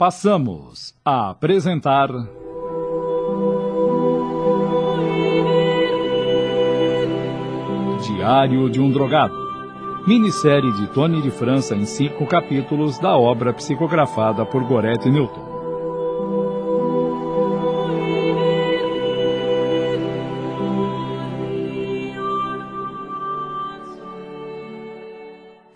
passamos 0.00 0.94
a 1.04 1.28
apresentar. 1.28 2.08
Diário 8.02 8.70
de 8.70 8.80
um 8.80 8.90
Drogado. 8.90 9.34
Minissérie 10.06 10.72
de 10.72 10.86
Tony 10.86 11.20
de 11.20 11.30
França 11.30 11.76
em 11.76 11.84
cinco 11.84 12.26
capítulos 12.26 12.98
da 12.98 13.14
obra 13.14 13.52
psicografada 13.52 14.46
por 14.46 14.64
Gorete 14.64 15.10
Newton. 15.10 15.50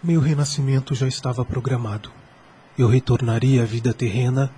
Meu 0.03 0.23
renascimento 0.23 0.95
já 0.95 1.07
estava 1.07 1.45
programado. 1.45 2.24
Eu 2.77 2.89
retornaria 2.89 3.63
à 3.63 3.65
vida 3.65 3.95
terrena 3.95 4.53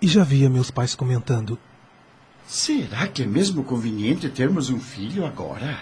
e 0.00 0.06
já 0.06 0.22
via 0.22 0.50
meus 0.50 0.70
pais 0.70 0.94
comentando. 0.94 1.58
Será 2.46 3.08
que 3.08 3.22
é 3.22 3.26
mesmo 3.26 3.64
conveniente 3.64 4.28
termos 4.28 4.68
um 4.68 4.78
filho 4.78 5.24
agora? 5.24 5.78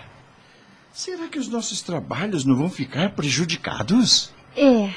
Será 0.92 1.26
que 1.26 1.38
os 1.38 1.48
nossos 1.48 1.82
trabalhos 1.82 2.44
não 2.44 2.54
vão 2.54 2.70
ficar 2.70 3.10
prejudicados? 3.10 4.32
É, 4.56 4.94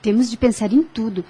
temos 0.00 0.30
de 0.30 0.36
pensar 0.36 0.72
em 0.72 0.82
tudo. 0.82 1.24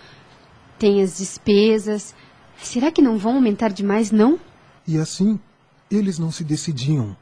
Tem 0.79 1.01
as 1.03 1.17
despesas. 1.17 2.15
Será 2.59 2.91
que 2.91 3.01
não 3.01 3.17
vão 3.17 3.37
aumentar 3.37 3.73
demais, 3.73 4.11
não? 4.11 4.39
E 4.87 4.99
assim, 4.99 5.41
eles 5.91 6.19
não 6.19 6.31
se 6.31 6.45
decidiam. 6.45 7.17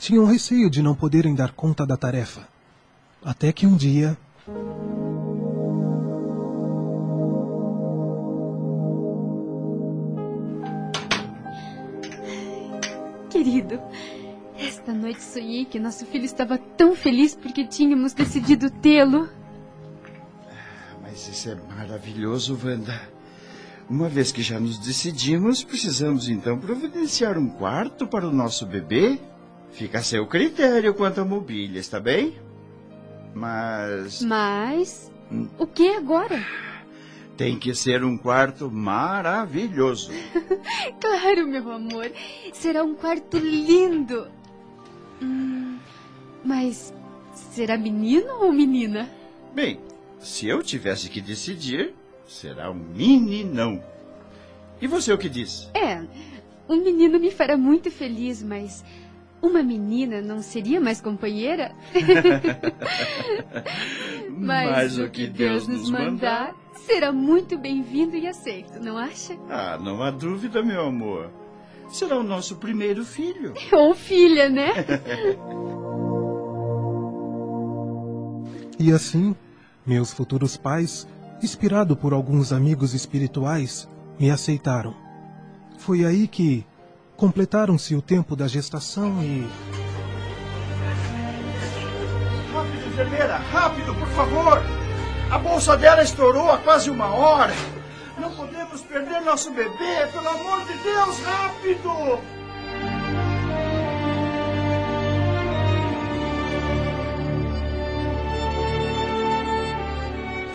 Tinham 0.00 0.24
receio 0.24 0.68
de 0.68 0.82
não 0.82 0.96
poderem 0.96 1.34
dar 1.34 1.52
conta 1.52 1.86
da 1.86 1.96
tarefa. 1.96 2.48
Até 3.22 3.52
que 3.52 3.66
um 3.66 3.76
dia 3.76 4.18
Querido, 13.44 13.78
esta 14.58 14.94
noite 14.94 15.22
sonhei 15.22 15.66
que 15.66 15.78
nosso 15.78 16.06
filho 16.06 16.24
estava 16.24 16.56
tão 16.56 16.96
feliz 16.96 17.34
porque 17.34 17.66
tínhamos 17.66 18.14
decidido 18.14 18.70
tê-lo. 18.70 19.28
Mas 21.02 21.28
isso 21.28 21.50
é 21.50 21.54
maravilhoso, 21.76 22.58
Wanda. 22.64 22.98
Uma 23.86 24.08
vez 24.08 24.32
que 24.32 24.40
já 24.42 24.58
nos 24.58 24.78
decidimos, 24.78 25.62
precisamos 25.62 26.26
então 26.26 26.58
providenciar 26.58 27.36
um 27.36 27.50
quarto 27.50 28.06
para 28.06 28.26
o 28.26 28.32
nosso 28.32 28.64
bebê. 28.64 29.18
Fica 29.72 29.98
a 29.98 30.02
seu 30.02 30.26
critério 30.26 30.94
quanto 30.94 31.20
à 31.20 31.24
mobília, 31.24 31.78
está 31.78 32.00
bem? 32.00 32.34
Mas. 33.34 34.22
Mas. 34.22 35.12
O 35.58 35.66
que 35.66 35.86
agora? 35.96 36.42
Tem 37.36 37.58
que 37.58 37.74
ser 37.74 38.04
um 38.04 38.16
quarto 38.16 38.70
maravilhoso. 38.70 40.12
claro, 41.00 41.46
meu 41.46 41.72
amor. 41.72 42.10
Será 42.52 42.84
um 42.84 42.94
quarto 42.94 43.38
lindo. 43.38 44.28
Hum, 45.20 45.78
mas 46.44 46.94
será 47.34 47.76
menino 47.76 48.40
ou 48.40 48.52
menina? 48.52 49.10
Bem, 49.52 49.80
se 50.20 50.46
eu 50.46 50.62
tivesse 50.62 51.10
que 51.10 51.20
decidir, 51.20 51.92
será 52.26 52.70
um 52.70 52.74
meninão. 52.74 53.82
E 54.80 54.86
você 54.86 55.12
o 55.12 55.18
que 55.18 55.28
diz? 55.28 55.68
É, 55.74 56.04
um 56.68 56.76
menino 56.76 57.18
me 57.18 57.32
fará 57.32 57.56
muito 57.56 57.90
feliz, 57.90 58.44
mas 58.44 58.84
uma 59.42 59.62
menina 59.62 60.22
não 60.22 60.40
seria 60.40 60.80
mais 60.80 61.00
companheira? 61.00 61.74
Mas, 64.36 64.70
Mas, 64.70 64.98
o 64.98 65.08
que 65.08 65.26
Deus, 65.26 65.66
Deus 65.66 65.68
nos 65.68 65.90
mandar, 65.90 66.10
mandar 66.10 66.63
será 66.74 67.12
muito 67.12 67.58
bem-vindo 67.58 68.16
e 68.16 68.26
aceito, 68.26 68.80
não 68.80 68.96
acha? 68.98 69.36
Ah, 69.48 69.78
não 69.80 70.02
há 70.02 70.10
dúvida, 70.10 70.62
meu 70.62 70.86
amor. 70.86 71.30
Será 71.88 72.18
o 72.18 72.22
nosso 72.22 72.56
primeiro 72.56 73.04
filho. 73.04 73.54
Ou 73.72 73.94
filha, 73.94 74.48
né? 74.48 74.72
e 78.78 78.92
assim, 78.92 79.34
meus 79.86 80.12
futuros 80.12 80.56
pais, 80.56 81.06
inspirado 81.42 81.96
por 81.96 82.12
alguns 82.12 82.52
amigos 82.52 82.94
espirituais, 82.94 83.88
me 84.18 84.30
aceitaram. 84.30 84.94
Foi 85.78 86.04
aí 86.04 86.26
que 86.26 86.66
Completaram-se 87.16 87.94
o 87.94 88.02
tempo 88.02 88.34
da 88.34 88.48
gestação 88.48 89.22
e. 89.22 89.46
Rápido, 92.52 92.86
enfermeira! 92.88 93.36
Rápido, 93.36 93.94
por 93.94 94.08
favor! 94.08 94.83
A 95.30 95.38
bolsa 95.38 95.76
dela 95.76 96.02
estourou 96.02 96.50
há 96.50 96.58
quase 96.58 96.90
uma 96.90 97.12
hora! 97.14 97.54
Não 98.18 98.30
podemos 98.30 98.82
perder 98.82 99.20
nosso 99.22 99.50
bebê! 99.50 100.06
Pelo 100.12 100.28
amor 100.28 100.64
de 100.64 100.74
Deus, 100.78 101.20
rápido! 101.20 102.20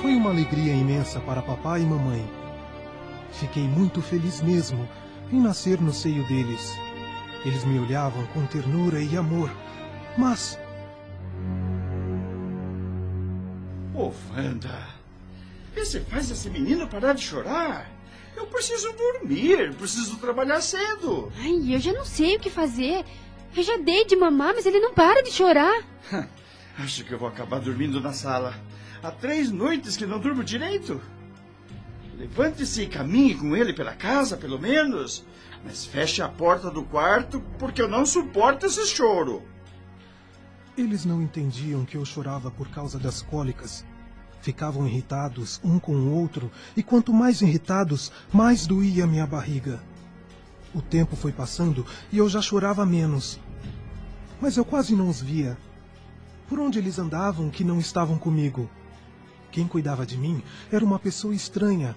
Foi 0.02 0.16
uma 0.16 0.30
alegria 0.30 0.74
imensa 0.74 1.20
para 1.20 1.42
papai 1.42 1.82
e 1.82 1.86
mamãe. 1.86 2.26
Fiquei 3.32 3.64
muito 3.64 4.02
feliz 4.02 4.42
mesmo 4.42 4.88
em 5.32 5.42
nascer 5.42 5.80
no 5.82 5.94
seio 5.94 6.26
deles. 6.28 6.74
Eles 7.46 7.64
me 7.64 7.80
olhavam 7.80 8.26
com 8.28 8.46
ternura 8.46 9.02
e 9.02 9.16
amor, 9.18 9.52
mas. 10.18 10.58
Wanda, 14.30 14.88
você 15.76 16.00
faz 16.02 16.30
esse 16.30 16.50
menino 16.50 16.88
parar 16.88 17.14
de 17.14 17.22
chorar? 17.22 17.90
Eu 18.36 18.48
preciso 18.48 18.92
dormir, 18.94 19.74
preciso 19.76 20.18
trabalhar 20.18 20.62
cedo. 20.62 21.32
Ai, 21.38 21.76
eu 21.76 21.80
já 21.80 21.92
não 21.94 22.06
sei 22.06 22.36
o 22.36 22.40
que 22.40 22.50
fazer. 22.50 23.04
Eu 23.56 23.64
já 23.64 23.78
dei 23.78 24.06
de 24.06 24.16
mamar, 24.16 24.54
mas 24.56 24.66
ele 24.66 24.80
não 24.80 24.94
para 24.94 25.24
de 25.24 25.32
chorar. 25.32 25.84
Acho 26.78 27.04
que 27.04 27.12
eu 27.12 27.20
vou 27.20 27.28
acabar 27.28 27.60
dormindo 27.60 28.00
na 28.00 28.14
sala. 28.14 28.54
Há 29.02 29.12
três 29.12 29.52
noites 29.52 29.98
que 29.98 30.06
não 30.06 30.20
durmo 30.20 30.44
direito. 30.44 31.02
Levante-se 32.18 32.84
e 32.84 32.88
caminhe 32.88 33.36
com 33.36 33.56
ele 33.56 33.74
pela 33.74 33.94
casa, 33.94 34.38
pelo 34.38 34.60
menos. 34.60 35.26
Mas 35.64 35.86
feche 35.86 36.22
a 36.22 36.30
porta 36.30 36.70
do 36.70 36.84
quarto, 36.84 37.42
porque 37.58 37.82
eu 37.82 37.88
não 37.88 38.06
suporto 38.06 38.66
esse 38.66 38.86
choro. 38.88 39.44
Eles 40.78 41.04
não 41.04 41.22
entendiam 41.22 41.84
que 41.84 41.98
eu 41.98 42.06
chorava 42.06 42.50
por 42.50 42.70
causa 42.70 42.98
das 42.98 43.22
cólicas. 43.22 43.86
Ficavam 44.42 44.88
irritados 44.88 45.60
um 45.64 45.80
com 45.80 45.96
o 45.96 46.14
outro, 46.14 46.52
e 46.76 46.82
quanto 46.82 47.14
mais 47.14 47.42
irritados, 47.42 48.12
mais 48.32 48.66
doía 48.66 49.06
minha 49.06 49.28
barriga. 49.28 49.82
O 50.74 50.82
tempo 50.82 51.16
foi 51.16 51.32
passando 51.32 51.86
e 52.12 52.18
eu 52.18 52.30
já 52.30 52.42
chorava 52.42 52.86
menos. 52.86 53.40
Mas 54.40 54.56
eu 54.56 54.64
quase 54.64 54.96
não 54.96 55.10
os 55.10 55.20
via. 55.20 55.58
Por 56.48 56.60
onde 56.60 56.80
eles 56.80 57.00
andavam 57.00 57.50
que 57.50 57.64
não 57.64 57.80
estavam 57.80 58.18
comigo? 58.18 58.70
Quem 59.52 59.68
cuidava 59.68 60.06
de 60.06 60.18
mim 60.18 60.44
era 60.72 60.86
uma 60.86 61.00
pessoa 61.00 61.34
estranha, 61.34 61.96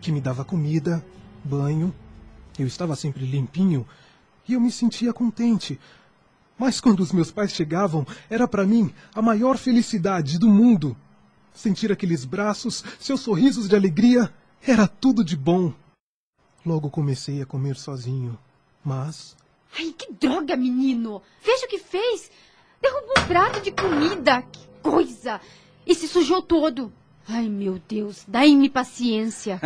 que 0.00 0.10
me 0.10 0.20
dava 0.20 0.44
comida, 0.44 1.04
banho. 1.44 1.94
Eu 2.58 2.66
estava 2.66 2.96
sempre 2.96 3.26
limpinho 3.26 3.86
e 4.48 4.54
eu 4.54 4.60
me 4.60 4.72
sentia 4.72 5.12
contente. 5.12 5.78
Mas 6.58 6.80
quando 6.80 7.00
os 7.00 7.12
meus 7.12 7.30
pais 7.30 7.52
chegavam, 7.52 8.06
era 8.30 8.48
para 8.48 8.66
mim 8.66 8.92
a 9.14 9.20
maior 9.20 9.58
felicidade 9.58 10.38
do 10.38 10.48
mundo. 10.48 10.96
Sentir 11.54 11.92
aqueles 11.92 12.24
braços, 12.24 12.84
seus 12.98 13.20
sorrisos 13.20 13.68
de 13.68 13.76
alegria, 13.76 14.30
era 14.60 14.88
tudo 14.88 15.24
de 15.24 15.36
bom. 15.36 15.72
Logo 16.66 16.90
comecei 16.90 17.40
a 17.40 17.46
comer 17.46 17.76
sozinho, 17.76 18.36
mas. 18.84 19.36
Ai, 19.78 19.94
que 19.96 20.12
droga, 20.12 20.56
menino! 20.56 21.22
Veja 21.42 21.64
o 21.64 21.68
que 21.68 21.78
fez! 21.78 22.30
Derrubou 22.82 23.14
um 23.18 23.26
prato 23.26 23.60
de 23.60 23.70
comida! 23.70 24.42
Que 24.42 24.66
coisa! 24.82 25.40
E 25.86 25.94
se 25.94 26.08
sujou 26.08 26.42
todo. 26.42 26.92
Ai, 27.26 27.48
meu 27.48 27.80
Deus, 27.88 28.24
dai-me 28.28 28.68
paciência. 28.68 29.58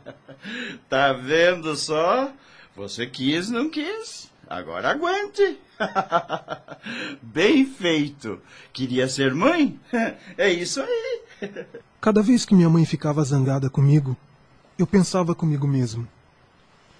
tá 0.88 1.12
vendo 1.12 1.74
só? 1.76 2.32
Você 2.76 3.06
quis, 3.06 3.50
não 3.50 3.68
quis. 3.68 4.29
Agora 4.50 4.90
aguente. 4.90 5.60
Bem 7.22 7.64
feito. 7.64 8.40
Queria 8.72 9.08
ser 9.08 9.32
mãe? 9.32 9.78
É 10.36 10.50
isso 10.50 10.80
aí. 10.82 11.22
Cada 12.00 12.20
vez 12.20 12.44
que 12.44 12.54
minha 12.54 12.68
mãe 12.68 12.84
ficava 12.84 13.22
zangada 13.22 13.70
comigo, 13.70 14.16
eu 14.76 14.86
pensava 14.88 15.36
comigo 15.36 15.68
mesmo. 15.68 16.08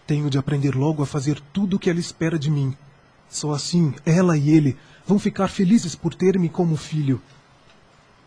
Tenho 0.07 0.31
de 0.31 0.39
aprender 0.39 0.77
logo 0.77 1.03
a 1.03 1.07
fazer 1.07 1.41
tudo 1.53 1.75
o 1.75 1.79
que 1.79 1.91
ela 1.91 1.99
espera 1.99 2.39
de 2.39 2.51
mim. 2.51 2.77
Só 3.29 3.53
assim 3.53 3.95
ela 4.07 4.37
e 4.37 4.51
ele 4.51 4.79
vão 5.05 5.19
ficar 5.19 5.49
felizes 5.49 5.97
por 5.97 6.15
ter-me 6.15 6.49
como 6.49 6.77
filho. 6.77 7.21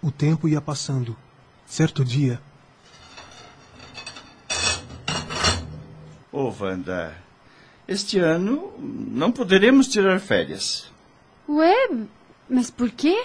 O 0.02 0.12
tempo 0.12 0.50
ia 0.50 0.60
passando 0.60 1.16
Certo 1.66 2.04
dia. 2.06 2.40
Ô, 6.32 6.50
oh, 6.50 6.64
Wanda, 6.64 7.16
este 7.88 8.20
ano 8.20 8.74
não 8.80 9.32
poderemos 9.32 9.88
tirar 9.88 10.20
férias. 10.20 10.92
Ué, 11.48 11.90
mas 12.50 12.70
por 12.72 12.90
quê? 12.90 13.24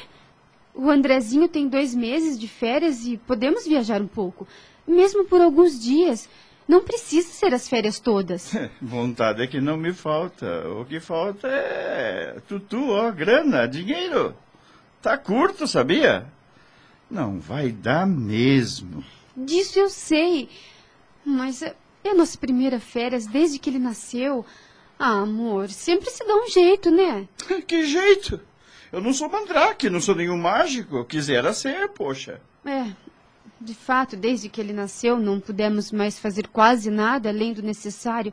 O 0.75 0.91
Andrezinho 0.91 1.49
tem 1.49 1.69
dois 1.69 1.95
meses 1.95 2.39
de 2.39 2.47
férias 2.47 3.05
e 3.05 3.17
podemos 3.17 3.67
viajar 3.67 4.01
um 4.01 4.07
pouco, 4.07 4.47
mesmo 4.87 5.25
por 5.25 5.41
alguns 5.41 5.79
dias. 5.81 6.29
Não 6.69 6.85
precisa 6.85 7.29
ser 7.29 7.55
as 7.55 7.69
férias 7.69 7.99
todas. 7.99 8.53
Vontade 8.81 9.43
é 9.43 9.47
que 9.47 9.61
não 9.61 9.77
me 9.77 9.93
falta. 9.93 10.69
O 10.69 10.85
que 10.85 11.01
falta 11.01 11.49
é 11.49 12.37
tutu, 12.47 12.91
ó, 12.91 13.11
grana, 13.11 13.67
dinheiro. 13.67 14.37
Tá 15.01 15.17
curto, 15.17 15.67
sabia? 15.67 16.27
Não 17.11 17.39
vai 17.39 17.73
dar 17.73 18.07
mesmo. 18.07 19.03
Disso 19.35 19.79
eu 19.79 19.89
sei. 19.89 20.51
Mas 21.25 21.63
é 22.05 22.11
a 22.11 22.15
nossa 22.15 22.39
primeira 22.39 22.81
férias 22.81 23.27
desde 23.27 23.59
que 23.59 23.71
ele 23.71 23.79
nasceu. 23.79 24.45
Ah, 24.99 25.21
amor, 25.21 25.69
sempre 25.69 26.11
se 26.11 26.27
dá 26.27 26.35
um 26.35 26.49
jeito, 26.49 26.91
né? 26.91 27.29
Que 27.67 27.87
jeito? 27.87 28.41
Eu 28.91 29.01
não 29.01 29.13
sou 29.13 29.29
mandrake, 29.29 29.91
não 29.91 30.01
sou 30.01 30.15
nenhum 30.15 30.39
mágico. 30.39 31.05
Quisera 31.05 31.53
ser, 31.53 31.89
poxa. 31.91 32.41
É, 32.65 32.87
de 33.61 33.75
fato, 33.75 34.17
desde 34.17 34.49
que 34.49 34.61
ele 34.61 34.73
nasceu, 34.73 35.19
não 35.19 35.41
pudemos 35.41 35.93
mais 35.93 36.19
fazer 36.19 36.49
quase 36.49 36.91
nada 36.91 37.29
além 37.29 37.53
do 37.53 37.63
necessário. 37.63 38.33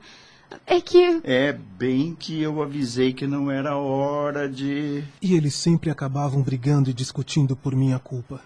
É 0.66 0.80
que. 0.80 1.22
É 1.24 1.52
bem 1.52 2.16
que 2.16 2.42
eu 2.42 2.62
avisei 2.62 3.12
que 3.14 3.28
não 3.28 3.50
era 3.52 3.76
hora 3.76 4.48
de. 4.48 5.04
E 5.22 5.36
eles 5.36 5.56
sempre 5.56 5.90
acabavam 5.90 6.42
brigando 6.42 6.90
e 6.90 6.94
discutindo 6.94 7.56
por 7.56 7.76
minha 7.76 8.00
culpa. 8.00 8.42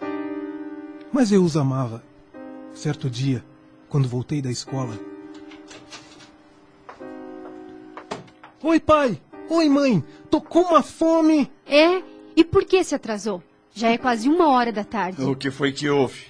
Mas 1.12 1.32
eu 1.32 1.44
os 1.44 1.58
amava. 1.58 2.04
Certo 2.74 3.10
dia, 3.10 3.44
quando 3.90 4.08
voltei 4.08 4.42
da 4.42 4.50
escola. 4.50 5.09
Oi, 8.62 8.78
pai! 8.78 9.22
Oi, 9.50 9.70
mãe! 9.70 10.04
Tô 10.30 10.42
com 10.42 10.60
uma 10.60 10.84
fome! 10.84 11.50
É? 11.66 12.04
E 12.36 12.44
por 12.44 12.66
que 12.66 12.84
se 12.84 12.94
atrasou? 12.94 13.42
Já 13.74 13.90
é 13.90 13.98
quase 13.98 14.28
uma 14.28 14.50
hora 14.50 14.70
da 14.70 14.84
tarde. 14.84 15.24
O 15.24 15.34
que 15.34 15.50
foi 15.50 15.72
que 15.72 15.90
houve? 15.90 16.26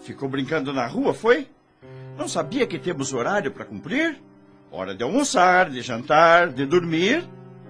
Ficou 0.00 0.26
brincando 0.26 0.72
na 0.72 0.86
rua, 0.86 1.12
foi? 1.12 1.46
Não 2.16 2.28
sabia 2.28 2.66
que 2.66 2.78
temos 2.78 3.12
horário 3.12 3.52
para 3.52 3.66
cumprir? 3.66 4.18
Hora 4.70 4.94
de 4.94 5.02
almoçar, 5.02 5.68
de 5.68 5.82
jantar, 5.82 6.48
de 6.48 6.64
dormir 6.64 7.28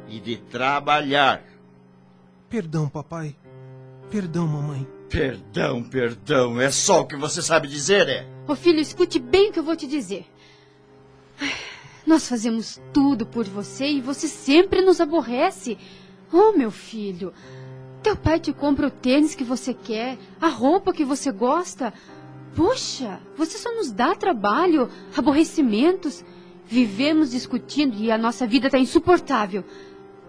e 0.09 0.21
de 0.21 0.37
trabalhar. 0.37 1.43
Perdão, 2.49 2.89
papai. 2.89 3.35
Perdão, 4.09 4.47
mamãe. 4.47 4.87
Perdão, 5.11 5.83
perdão. 5.83 6.61
É 6.61 6.71
só 6.71 7.01
o 7.01 7.07
que 7.07 7.17
você 7.17 7.43
sabe 7.43 7.67
dizer, 7.67 8.09
é? 8.09 8.27
Ô 8.47 8.55
filho, 8.55 8.79
escute 8.79 9.19
bem 9.19 9.51
o 9.51 9.53
que 9.53 9.59
eu 9.59 9.65
vou 9.65 9.75
te 9.75 9.89
dizer. 9.89 10.27
Nós 12.07 12.29
fazemos 12.29 12.81
tudo 12.93 13.27
por 13.27 13.45
você 13.45 13.89
e 13.89 14.01
você 14.01 14.29
sempre 14.29 14.81
nos 14.81 15.01
aborrece. 15.01 15.77
Oh, 16.33 16.53
meu 16.53 16.71
filho, 16.71 17.33
teu 18.03 18.17
pai 18.17 18.39
te 18.39 18.53
compra 18.53 18.87
o 18.87 18.91
tênis 18.91 19.35
que 19.35 19.43
você 19.43 19.75
quer, 19.75 20.17
a 20.41 20.47
roupa 20.47 20.93
que 20.93 21.05
você 21.05 21.33
gosta. 21.33 21.93
Puxa, 22.55 23.21
você 23.37 23.59
só 23.59 23.75
nos 23.75 23.91
dá 23.91 24.15
trabalho, 24.15 24.89
aborrecimentos. 25.17 26.25
Vivemos 26.65 27.33
discutindo 27.33 27.97
e 27.97 28.11
a 28.11 28.19
nossa 28.19 28.47
vida 28.47 28.67
está 28.67 28.79
insuportável. 28.79 29.65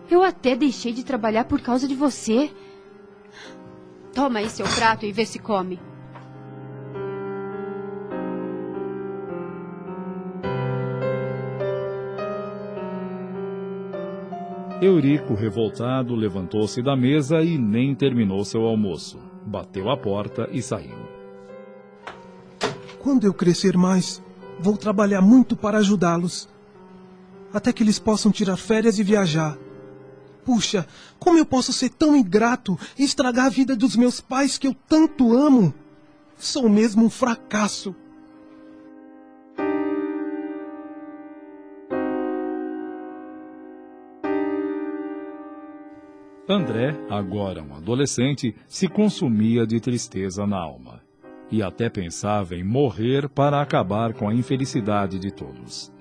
Eu 0.10 0.24
até 0.24 0.56
deixei 0.56 0.92
de 0.92 1.04
trabalhar 1.04 1.46
por 1.46 1.62
causa 1.62 1.88
de 1.88 1.96
você. 1.96 2.50
Toma 4.14 4.40
aí 4.40 4.50
seu 4.50 4.66
prato 4.66 5.06
e 5.06 5.12
vê 5.12 5.26
se 5.26 5.38
come. 5.38 5.80
Eurico, 14.80 15.34
revoltado, 15.34 16.14
levantou-se 16.14 16.84
da 16.84 16.96
mesa 16.96 17.42
e 17.42 17.58
nem 17.58 17.96
terminou 17.96 18.46
seu 18.46 18.62
almoço. 18.62 19.18
Bateu 19.44 19.90
a 19.90 19.98
porta 19.98 20.48
e 20.52 20.62
saiu. 20.62 20.96
Quando 23.00 23.26
eu 23.26 23.34
crescer 23.34 23.76
mais, 23.76 24.22
vou 24.60 24.78
trabalhar 24.78 25.22
muito 25.22 25.56
para 25.56 25.80
ajudá-los. 25.80 26.48
Até 27.52 27.74
que 27.74 27.82
eles 27.82 27.98
possam 27.98 28.32
tirar 28.32 28.56
férias 28.56 29.00
e 29.00 29.04
viajar. 29.04 29.58
Puxa, 30.46 30.86
como 31.18 31.40
eu 31.40 31.46
posso 31.46 31.74
ser 31.74 31.90
tão 31.90 32.16
ingrato 32.16 32.78
e 33.00 33.04
estragar 33.04 33.48
a 33.48 33.50
vida 33.50 33.76
dos 33.76 33.96
meus 33.96 34.22
pais 34.22 34.60
que 34.60 34.68
eu 34.68 34.76
tanto 34.88 35.36
amo? 35.36 35.74
Sou 36.38 36.70
mesmo 36.70 37.04
um 37.04 37.10
fracasso. 37.10 37.96
André, 46.50 46.98
agora 47.10 47.62
um 47.62 47.76
adolescente, 47.76 48.56
se 48.68 48.88
consumia 48.88 49.68
de 49.68 49.82
tristeza 49.82 50.48
na 50.48 50.58
alma. 50.58 51.02
E 51.52 51.62
até 51.62 51.90
pensava 51.90 52.56
em 52.56 52.64
morrer 52.64 53.28
para 53.28 53.62
acabar 53.62 54.14
com 54.14 54.30
a 54.30 54.34
infelicidade 54.34 55.20
de 55.20 55.30
todos. 55.30 55.92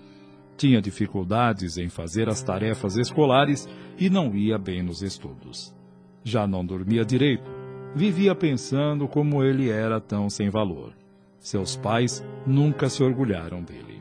Tinha 0.56 0.80
dificuldades 0.80 1.76
em 1.78 1.88
fazer 1.88 2.28
as 2.28 2.42
tarefas 2.42 2.96
escolares 2.96 3.68
e 3.98 4.08
não 4.08 4.36
ia 4.36 4.56
bem 4.56 4.84
nos 4.84 5.02
estudos. 5.02 5.74
Já 6.22 6.46
não 6.46 6.64
dormia 6.64 7.04
direito. 7.04 7.50
Vivia 7.92 8.34
pensando 8.34 9.08
como 9.08 9.42
ele 9.42 9.68
era 9.68 10.00
tão 10.00 10.30
sem 10.30 10.48
valor. 10.48 10.92
Seus 11.40 11.76
pais 11.76 12.24
nunca 12.46 12.88
se 12.88 13.02
orgulharam 13.02 13.62
dele. 13.64 14.00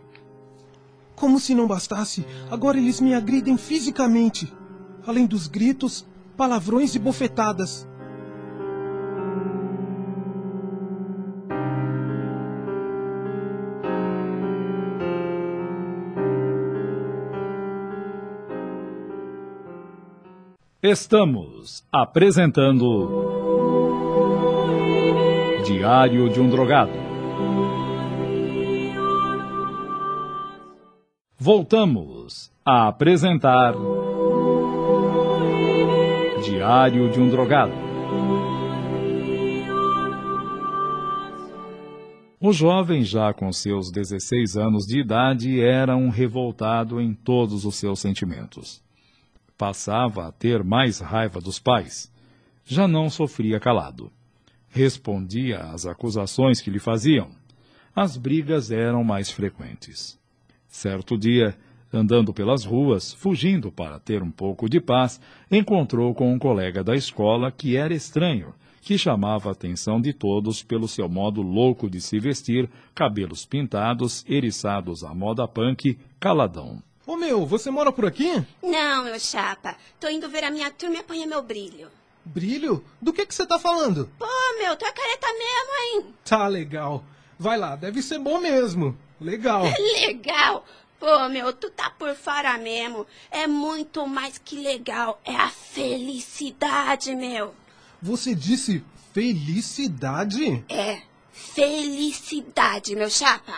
Como 1.16 1.40
se 1.40 1.56
não 1.56 1.68
bastasse, 1.68 2.24
agora 2.52 2.78
eles 2.78 3.02
me 3.02 3.16
agridem 3.16 3.58
fisicamente. 3.58 4.52
Além 5.08 5.26
dos 5.26 5.48
gritos, 5.48 6.06
palavrões 6.36 6.94
e 6.96 7.00
bofetadas. 7.00 7.88
Estamos 20.88 21.84
apresentando 21.92 23.34
Diário 25.66 26.30
de 26.30 26.40
um 26.40 26.48
Drogado. 26.48 26.92
Voltamos 31.40 32.52
a 32.64 32.88
apresentar 32.88 33.74
Diário 36.66 37.12
de 37.12 37.20
um 37.20 37.30
Drogado. 37.30 37.72
O 42.42 42.52
jovem, 42.52 43.04
já 43.04 43.32
com 43.36 43.54
seus 43.54 43.92
16 43.92 44.58
anos 44.58 44.88
de 44.88 45.00
idade, 45.00 45.62
era 45.62 45.96
um 45.96 46.10
revoltado 46.10 47.00
em 47.00 47.14
todos 47.14 47.66
os 47.66 47.76
seus 47.76 48.00
sentimentos. 48.00 48.82
Passava 49.56 50.28
a 50.28 50.32
ter 50.32 50.64
mais 50.64 50.98
raiva 50.98 51.40
dos 51.40 51.60
pais. 51.60 52.12
Já 52.66 52.88
não 52.88 53.12
sofria 53.12 53.60
calado. 53.60 54.12
Respondia 54.68 55.60
às 55.60 55.86
acusações 55.86 56.62
que 56.62 56.72
lhe 56.72 56.80
faziam. 56.80 57.30
As 57.96 58.18
brigas 58.18 58.72
eram 58.72 59.04
mais 59.04 59.30
frequentes. 59.30 60.20
Certo 60.68 61.16
dia, 61.16 61.56
andando 61.98 62.34
pelas 62.34 62.64
ruas, 62.66 63.14
fugindo 63.14 63.72
para 63.72 64.00
ter 64.00 64.22
um 64.22 64.32
pouco 64.32 64.70
de 64.70 64.80
paz, 64.80 65.20
encontrou 65.50 66.14
com 66.14 66.34
um 66.34 66.40
colega 66.40 66.84
da 66.84 66.96
escola 66.96 67.52
que 67.52 67.76
era 67.76 67.94
estranho, 67.94 68.54
que 68.82 68.98
chamava 68.98 69.50
a 69.50 69.52
atenção 69.52 70.00
de 70.00 70.14
todos 70.14 70.62
pelo 70.62 70.88
seu 70.88 71.10
modo 71.10 71.42
louco 71.42 71.90
de 71.90 72.00
se 72.00 72.20
vestir, 72.20 72.70
cabelos 72.94 73.46
pintados, 73.46 74.24
eriçados 74.28 75.04
à 75.04 75.14
moda 75.14 75.48
punk, 75.48 75.98
caladão. 76.20 76.82
Ô 77.08 77.16
meu, 77.16 77.46
você 77.46 77.70
mora 77.70 77.92
por 77.92 78.06
aqui? 78.06 78.44
Não, 78.64 79.04
meu 79.04 79.20
chapa. 79.20 79.76
Tô 80.00 80.10
indo 80.10 80.30
ver 80.30 80.44
a 80.44 80.52
minha 80.52 80.72
turma 80.72 80.96
e 80.96 81.00
apanhar 81.00 81.28
meu 81.28 81.42
brilho. 81.44 81.88
Brilho? 82.26 82.84
Do 83.00 83.14
que, 83.14 83.26
que 83.26 83.36
você 83.36 83.46
tá 83.46 83.60
falando? 83.60 84.10
Pô, 84.18 84.26
meu, 84.60 84.76
tu 84.76 84.86
é 84.86 84.92
careta 84.92 85.28
mesmo, 85.28 86.08
hein? 86.08 86.14
Tá 86.26 86.48
legal. 86.48 87.04
Vai 87.38 87.58
lá, 87.58 87.76
deve 87.76 88.02
ser 88.02 88.18
bom 88.18 88.40
mesmo. 88.40 88.98
Legal. 89.22 89.64
Legal. 90.08 90.66
Pô, 91.06 91.30
meu, 91.30 91.54
tu 91.54 91.70
tá 91.70 91.92
por 91.92 92.16
fora 92.16 92.58
mesmo. 92.58 93.06
É 93.30 93.46
muito 93.46 94.08
mais 94.08 94.40
que 94.40 94.56
legal. 94.56 95.22
É 95.24 95.36
a 95.36 95.50
felicidade, 95.50 97.14
meu. 97.16 97.54
Você 98.02 98.34
disse 98.34 98.84
felicidade? 99.14 100.64
É. 100.68 101.04
Felicidade, 101.32 102.96
meu 102.96 103.08
chapa. 103.08 103.54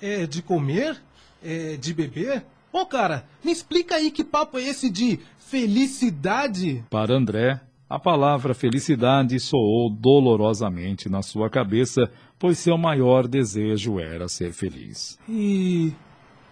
É 0.00 0.26
de 0.26 0.42
comer? 0.42 1.00
É 1.40 1.76
de 1.76 1.94
beber? 1.94 2.44
Ô, 2.72 2.84
cara, 2.84 3.28
me 3.44 3.52
explica 3.52 3.94
aí 3.94 4.10
que 4.10 4.24
papo 4.24 4.58
é 4.58 4.64
esse 4.64 4.90
de 4.90 5.20
felicidade? 5.38 6.84
Para 6.90 7.14
André, 7.14 7.60
a 7.88 7.96
palavra 7.96 8.54
felicidade 8.54 9.38
soou 9.38 9.88
dolorosamente 9.88 11.08
na 11.08 11.22
sua 11.22 11.48
cabeça, 11.48 12.10
pois 12.40 12.58
seu 12.58 12.76
maior 12.76 13.28
desejo 13.28 14.00
era 14.00 14.26
ser 14.26 14.52
feliz. 14.52 15.16
E 15.28 15.92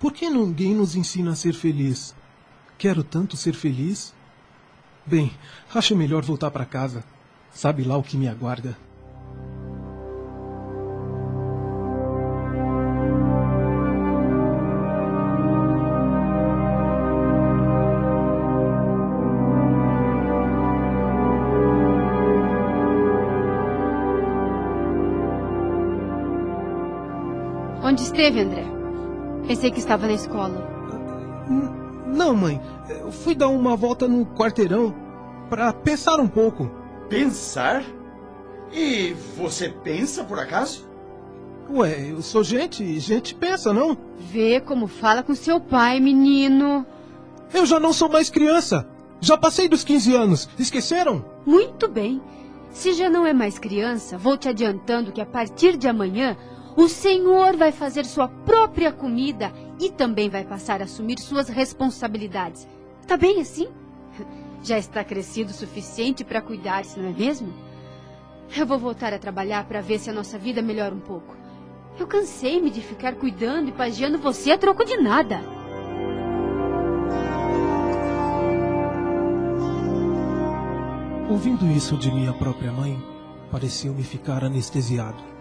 por 0.01 0.15
que 0.15 0.31
ninguém 0.31 0.75
nos 0.75 0.97
ensina 0.97 1.33
a 1.33 1.37
ser 1.37 1.53
feliz? 1.53 2.15
Quero 2.79 3.05
tanto 3.05 3.37
ser 3.37 3.53
feliz. 3.53 4.15
Bem, 5.05 5.31
acho 5.75 5.95
melhor 5.95 6.25
voltar 6.25 6.51
para 6.51 6.65
casa. 6.65 7.05
Sabe 7.53 7.85
lá 7.85 7.99
o 7.99 8.03
que 8.03 8.17
me 8.17 8.27
aguarda. 8.27 8.79
Onde 27.83 28.03
esteve, 28.03 28.41
André? 28.41 28.80
Pensei 29.47 29.71
que 29.71 29.79
estava 29.79 30.07
na 30.07 30.13
escola. 30.13 30.69
Não, 32.07 32.35
mãe. 32.35 32.61
Eu 32.89 33.13
fui 33.13 33.35
dar 33.35 33.49
uma 33.49 33.77
volta 33.77 34.07
no 34.07 34.27
quarteirão 34.27 34.95
para 35.49 35.73
pensar 35.73 36.19
um 36.21 36.29
pouco. 36.29 36.71
Pensar? 37.09 37.83
E 38.73 39.15
você 39.37 39.69
pensa 39.69 40.23
por 40.23 40.39
acaso? 40.39 40.89
Ué, 41.73 42.11
eu 42.11 42.23
sou 42.23 42.43
gente 42.43 42.83
e 42.83 42.99
gente 42.99 43.35
pensa, 43.35 43.73
não? 43.73 43.97
Vê 44.19 44.61
como 44.61 44.87
fala 44.87 45.23
com 45.23 45.35
seu 45.35 45.61
pai, 45.61 46.01
menino. 46.01 46.85
Eu 47.53 47.65
já 47.65 47.79
não 47.79 47.93
sou 47.93 48.09
mais 48.09 48.31
criança. 48.31 48.87
Já 49.21 49.37
passei 49.37 49.69
dos 49.69 49.85
15 49.85 50.15
anos. 50.15 50.49
Esqueceram? 50.59 51.25
Muito 51.45 51.89
bem. 51.89 52.21
Se 52.71 52.93
já 52.93 53.11
não 53.11 53.27
é 53.27 53.33
mais 53.33 53.59
criança, 53.59 54.17
vou 54.17 54.37
te 54.37 54.49
adiantando 54.49 55.13
que 55.13 55.21
a 55.21 55.27
partir 55.27 55.77
de 55.77 55.89
amanhã 55.89 56.37
o 56.77 56.89
Senhor 56.89 57.57
vai 57.57 57.73
fazer 57.73 58.05
sua 58.05 58.29
própria 58.29 58.93
comida 58.93 59.53
e 59.79 59.91
também 59.91 60.29
vai 60.29 60.45
passar 60.45 60.81
a 60.81 60.85
assumir 60.85 61.19
suas 61.19 61.49
responsabilidades. 61.49 62.67
Tá 63.07 63.17
bem 63.17 63.41
assim? 63.41 63.69
Já 64.63 64.79
está 64.79 65.03
crescido 65.03 65.51
o 65.51 65.55
suficiente 65.55 66.25
para 66.25 66.43
cuidar-se, 66.43 66.99
não 66.99 67.09
é 67.09 67.13
mesmo? 67.13 67.53
Eu 68.57 68.67
vou 68.67 68.79
voltar 68.79 69.13
a 69.13 69.19
trabalhar 69.19 69.65
para 69.65 69.81
ver 69.81 69.99
se 69.99 70.11
a 70.11 70.13
nossa 70.13 70.39
vida 70.39 70.61
melhora 70.61 70.95
um 70.95 71.01
pouco. 71.01 71.37
Eu 71.99 72.07
cansei-me 72.07 72.71
de 72.71 72.81
ficar 72.81 73.15
cuidando 73.15 73.69
e 73.69 73.73
pagiando 73.73 74.19
você 74.19 74.51
a 74.51 74.59
troco 74.59 74.85
de 74.85 74.97
nada. 74.97 75.41
Ouvindo 81.29 81.67
isso 81.71 81.97
de 81.97 82.11
minha 82.11 82.33
própria 82.33 82.73
mãe, 82.73 83.01
pareceu-me 83.53 84.03
ficar 84.03 84.43
anestesiado. 84.43 85.40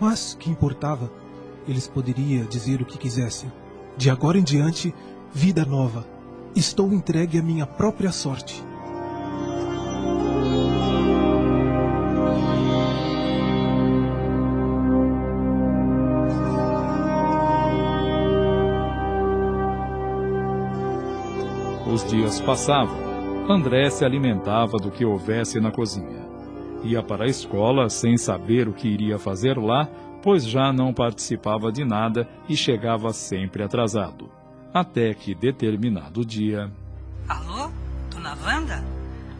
Mas 0.00 0.34
que 0.34 0.50
importava? 0.50 1.10
Eles 1.66 1.88
poderiam 1.88 2.46
dizer 2.46 2.80
o 2.80 2.86
que 2.86 2.96
quisessem. 2.96 3.50
De 3.96 4.10
agora 4.10 4.38
em 4.38 4.42
diante, 4.42 4.94
vida 5.32 5.64
nova. 5.64 6.06
Estou 6.54 6.92
entregue 6.92 7.38
à 7.38 7.42
minha 7.42 7.66
própria 7.66 8.12
sorte. 8.12 8.64
Os 21.92 22.04
dias 22.08 22.40
passavam. 22.40 22.96
André 23.50 23.90
se 23.90 24.04
alimentava 24.04 24.76
do 24.76 24.90
que 24.90 25.04
houvesse 25.04 25.58
na 25.58 25.72
cozinha. 25.72 26.27
Ia 26.82 27.02
para 27.02 27.24
a 27.24 27.28
escola 27.28 27.88
sem 27.90 28.16
saber 28.16 28.68
o 28.68 28.72
que 28.72 28.88
iria 28.88 29.18
fazer 29.18 29.58
lá, 29.58 29.86
pois 30.22 30.44
já 30.44 30.72
não 30.72 30.94
participava 30.94 31.72
de 31.72 31.84
nada 31.84 32.28
e 32.48 32.56
chegava 32.56 33.12
sempre 33.12 33.62
atrasado. 33.62 34.30
Até 34.72 35.12
que, 35.14 35.34
determinado 35.34 36.24
dia. 36.24 36.70
Alô, 37.28 37.70
dona 38.10 38.36
Wanda? 38.44 38.84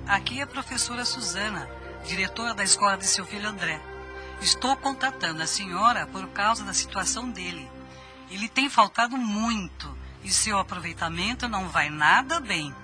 Aqui 0.07 0.41
é 0.41 0.43
a 0.43 0.47
professora 0.47 1.05
Suzana, 1.05 1.69
diretora 2.07 2.55
da 2.55 2.65
escola 2.65 2.97
de 2.97 3.07
seu 3.07 3.25
filho 3.25 3.49
André. 3.49 3.81
Estou 4.41 4.77
contatando 4.77 5.43
a 5.43 5.47
senhora 5.47 6.07
por 6.07 6.27
causa 6.29 6.65
da 6.65 6.73
situação 6.73 7.31
dele. 7.31 7.69
Ele 8.31 8.49
tem 8.49 8.69
faltado 8.69 9.17
muito 9.17 9.89
e 10.25 10.31
seu 10.31 10.59
aproveitamento 10.59 11.49
não 11.49 11.69
vai 11.69 11.89
nada 11.89 12.41
bem 12.41 12.75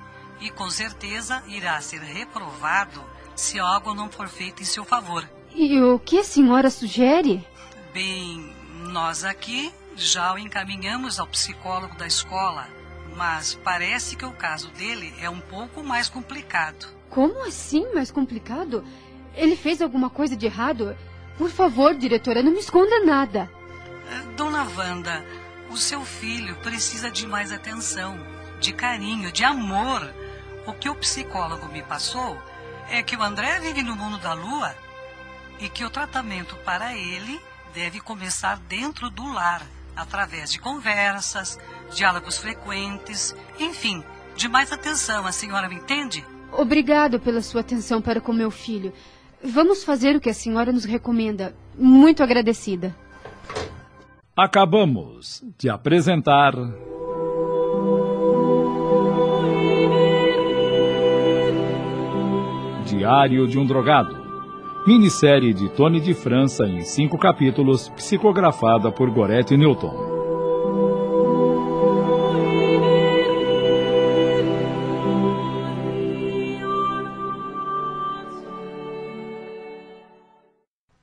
e 0.41 0.51
com 0.51 0.69
certeza 0.71 1.43
irá 1.47 1.81
ser 1.81 2.01
reprovado 2.01 3.03
se 3.35 3.59
algo 3.59 3.95
não 3.95 4.11
for 4.11 4.29
feito 4.29 4.63
em 4.63 4.67
seu 4.67 4.85
favor. 4.85 5.29
E 5.55 5.81
o 5.81 5.99
que 5.99 6.19
a 6.19 6.25
senhora 6.25 6.71
sugere? 6.71 7.47
Bem, 7.93 8.53
nós 8.91 9.25
aqui 9.25 9.73
já 9.97 10.35
o 10.35 10.39
encaminhamos 10.39 11.21
ao 11.21 11.27
psicólogo 11.27 11.97
da 11.97 12.07
escola, 12.07 12.67
mas 13.17 13.55
parece 13.63 14.17
que 14.17 14.25
o 14.25 14.33
caso 14.33 14.69
dele 14.71 15.15
é 15.21 15.31
um 15.31 15.41
pouco 15.41 15.83
mais 15.83 16.09
complicado. 16.09 16.87
Como 17.09 17.47
assim 17.47 17.95
mais 17.95 18.11
complicado? 18.11 18.85
Ele 19.37 19.57
fez 19.57 19.81
alguma 19.81 20.11
coisa 20.11 20.37
de 20.37 20.47
errado? 20.47 20.97
Por 21.39 21.51
favor, 21.51 21.95
diretora, 21.95 22.43
não 22.43 22.53
me 22.53 22.59
esconda 22.59 23.05
nada. 23.05 23.51
Dona 24.37 24.65
Wanda, 24.77 25.25
o 25.71 25.77
seu 25.77 26.05
filho 26.05 26.57
precisa 26.57 27.11
de 27.11 27.27
mais 27.27 27.53
atenção, 27.53 28.19
de 28.61 28.73
carinho, 28.73 29.33
de 29.33 29.45
amor. 29.45 30.13
O 30.67 30.73
que 30.73 30.89
o 30.89 30.95
psicólogo 30.95 31.69
me 31.69 31.83
passou 31.83 32.37
é 32.91 33.03
que 33.03 33.17
o 33.17 33.23
André 33.23 33.61
vive 33.61 33.83
no 33.83 33.97
mundo 33.97 34.19
da 34.19 34.33
lua 34.33 34.75
e 35.61 35.69
que 35.69 35.85
o 35.85 35.91
tratamento 35.91 36.57
para 36.65 36.97
ele 36.97 37.41
deve 37.75 38.01
começar 38.01 38.59
dentro 38.69 39.11
do 39.11 39.33
lar, 39.33 39.63
através 39.97 40.51
de 40.53 40.59
conversas, 40.59 41.59
diálogos 41.93 42.39
frequentes, 42.39 43.35
enfim, 43.59 44.03
de 44.37 44.49
mais 44.49 44.73
atenção. 44.73 45.27
A 45.27 45.33
senhora 45.33 45.69
me 45.69 45.77
entende? 45.77 46.25
Obrigado 46.53 47.19
pela 47.19 47.43
sua 47.43 47.63
atenção 47.63 48.01
para 48.01 48.21
com 48.21 48.33
meu 48.33 48.51
filho. 48.51 48.93
Vamos 49.43 49.85
fazer 49.85 50.17
o 50.17 50.21
que 50.21 50.31
a 50.31 50.35
senhora 50.35 50.73
nos 50.73 50.85
recomenda. 50.85 51.55
Muito 51.77 52.23
agradecida. 52.23 52.95
Acabamos 54.37 55.45
de 55.59 55.69
apresentar. 55.69 56.55
Diário 63.05 63.47
de 63.47 63.59
um 63.59 63.67
Drogado. 63.67 64.17
Minissérie 64.87 65.53
de 65.53 65.69
Tony 65.69 66.01
de 66.01 66.15
França 66.15 66.65
em 66.65 66.81
cinco 66.81 67.19
capítulos, 67.19 67.91
psicografada 67.91 68.91
por 68.91 69.11
Gorete 69.11 69.59
Newton. 69.59 69.93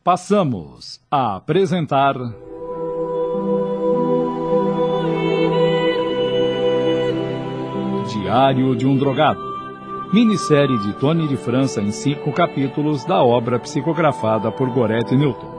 Passamos 0.04 1.00
a 1.12 1.36
apresentar. 1.36 2.16
Diário 8.12 8.76
de 8.76 8.88
um 8.88 8.98
Drogado. 8.98 9.51
Minissérie 10.14 10.78
de 10.78 10.92
Tony 11.00 11.26
de 11.26 11.38
França 11.38 11.80
em 11.82 11.90
cinco 11.90 12.34
capítulos 12.34 13.06
da 13.06 13.24
obra 13.24 13.58
psicografada 13.58 14.52
por 14.52 14.70
Gorete 14.70 15.16
Newton. 15.16 15.50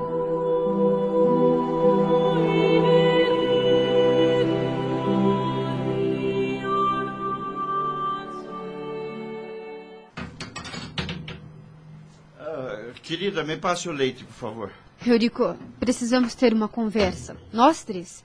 Ah, 12.39 12.93
querida, 13.03 13.43
me 13.43 13.57
passe 13.57 13.89
o 13.89 13.93
leite, 13.93 14.23
por 14.23 14.35
favor. 14.35 14.71
Eurico, 15.07 15.57
precisamos 15.81 16.35
ter 16.35 16.53
uma 16.53 16.69
conversa. 16.69 17.39
Nós 17.51 17.85
três. 17.85 18.23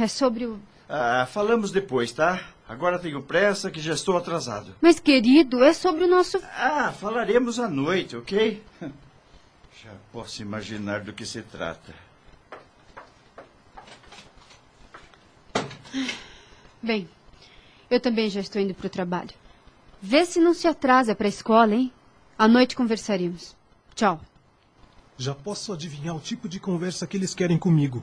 É 0.00 0.08
sobre 0.08 0.46
o. 0.46 0.58
Ah, 0.88 1.28
falamos 1.30 1.70
depois, 1.70 2.10
tá? 2.10 2.53
Agora 2.68 2.98
tenho 2.98 3.22
pressa 3.22 3.70
que 3.70 3.80
já 3.80 3.92
estou 3.92 4.16
atrasado. 4.16 4.74
Mas, 4.80 4.98
querido, 4.98 5.62
é 5.62 5.72
sobre 5.72 6.04
o 6.04 6.08
nosso. 6.08 6.38
Ah, 6.56 6.92
falaremos 6.92 7.58
à 7.58 7.68
noite, 7.68 8.16
ok? 8.16 8.62
Já 9.82 9.90
posso 10.10 10.40
imaginar 10.40 11.00
do 11.02 11.12
que 11.12 11.26
se 11.26 11.42
trata. 11.42 11.94
Bem, 16.82 17.06
eu 17.90 18.00
também 18.00 18.30
já 18.30 18.40
estou 18.40 18.62
indo 18.62 18.74
para 18.74 18.86
o 18.86 18.90
trabalho. 18.90 19.30
Vê 20.00 20.24
se 20.24 20.40
não 20.40 20.54
se 20.54 20.66
atrasa 20.66 21.14
para 21.14 21.26
a 21.26 21.28
escola, 21.28 21.74
hein? 21.74 21.92
À 22.38 22.48
noite 22.48 22.74
conversaremos. 22.74 23.54
Tchau. 23.94 24.18
Já 25.18 25.34
posso 25.34 25.72
adivinhar 25.72 26.16
o 26.16 26.20
tipo 26.20 26.48
de 26.48 26.58
conversa 26.58 27.06
que 27.06 27.16
eles 27.18 27.34
querem 27.34 27.58
comigo. 27.58 28.02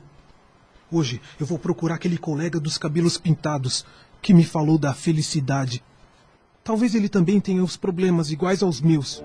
Hoje 0.90 1.20
eu 1.40 1.46
vou 1.46 1.58
procurar 1.58 1.96
aquele 1.96 2.16
colega 2.16 2.60
dos 2.60 2.78
cabelos 2.78 3.18
pintados 3.18 3.84
que 4.22 4.32
me 4.32 4.44
falou 4.44 4.78
da 4.78 4.94
felicidade. 4.94 5.82
Talvez 6.62 6.94
ele 6.94 7.08
também 7.08 7.40
tenha 7.40 7.62
os 7.62 7.76
problemas 7.76 8.30
iguais 8.30 8.62
aos 8.62 8.80
meus. 8.80 9.22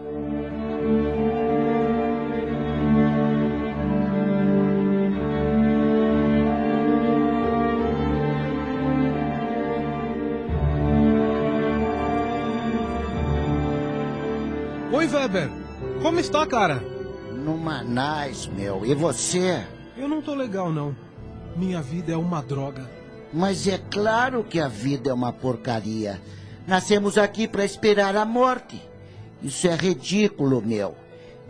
Oi, 14.92 15.06
Weber. 15.06 15.52
Como 16.02 16.20
está, 16.20 16.44
cara? 16.48 16.84
Numa 17.32 17.84
nice, 17.84 18.50
meu. 18.50 18.84
E 18.84 18.96
você? 18.96 19.64
Eu 19.96 20.08
não 20.08 20.24
tô 20.24 20.34
legal, 20.34 20.74
não. 20.74 20.96
Minha 21.56 21.84
vida 21.84 22.14
é 22.14 22.18
uma 22.18 22.42
droga. 22.42 22.97
Mas 23.34 23.68
é 23.68 23.78
claro 23.92 24.44
que 24.44 24.60
a 24.60 24.68
vida 24.68 25.10
é 25.10 25.14
uma 25.14 25.34
porcaria. 25.34 26.22
Nascemos 26.66 27.18
aqui 27.18 27.48
para 27.48 27.66
esperar 27.66 28.16
a 28.16 28.26
morte. 28.26 28.82
Isso 29.42 29.68
é 29.68 29.76
ridículo, 29.76 30.62
meu. 30.62 30.96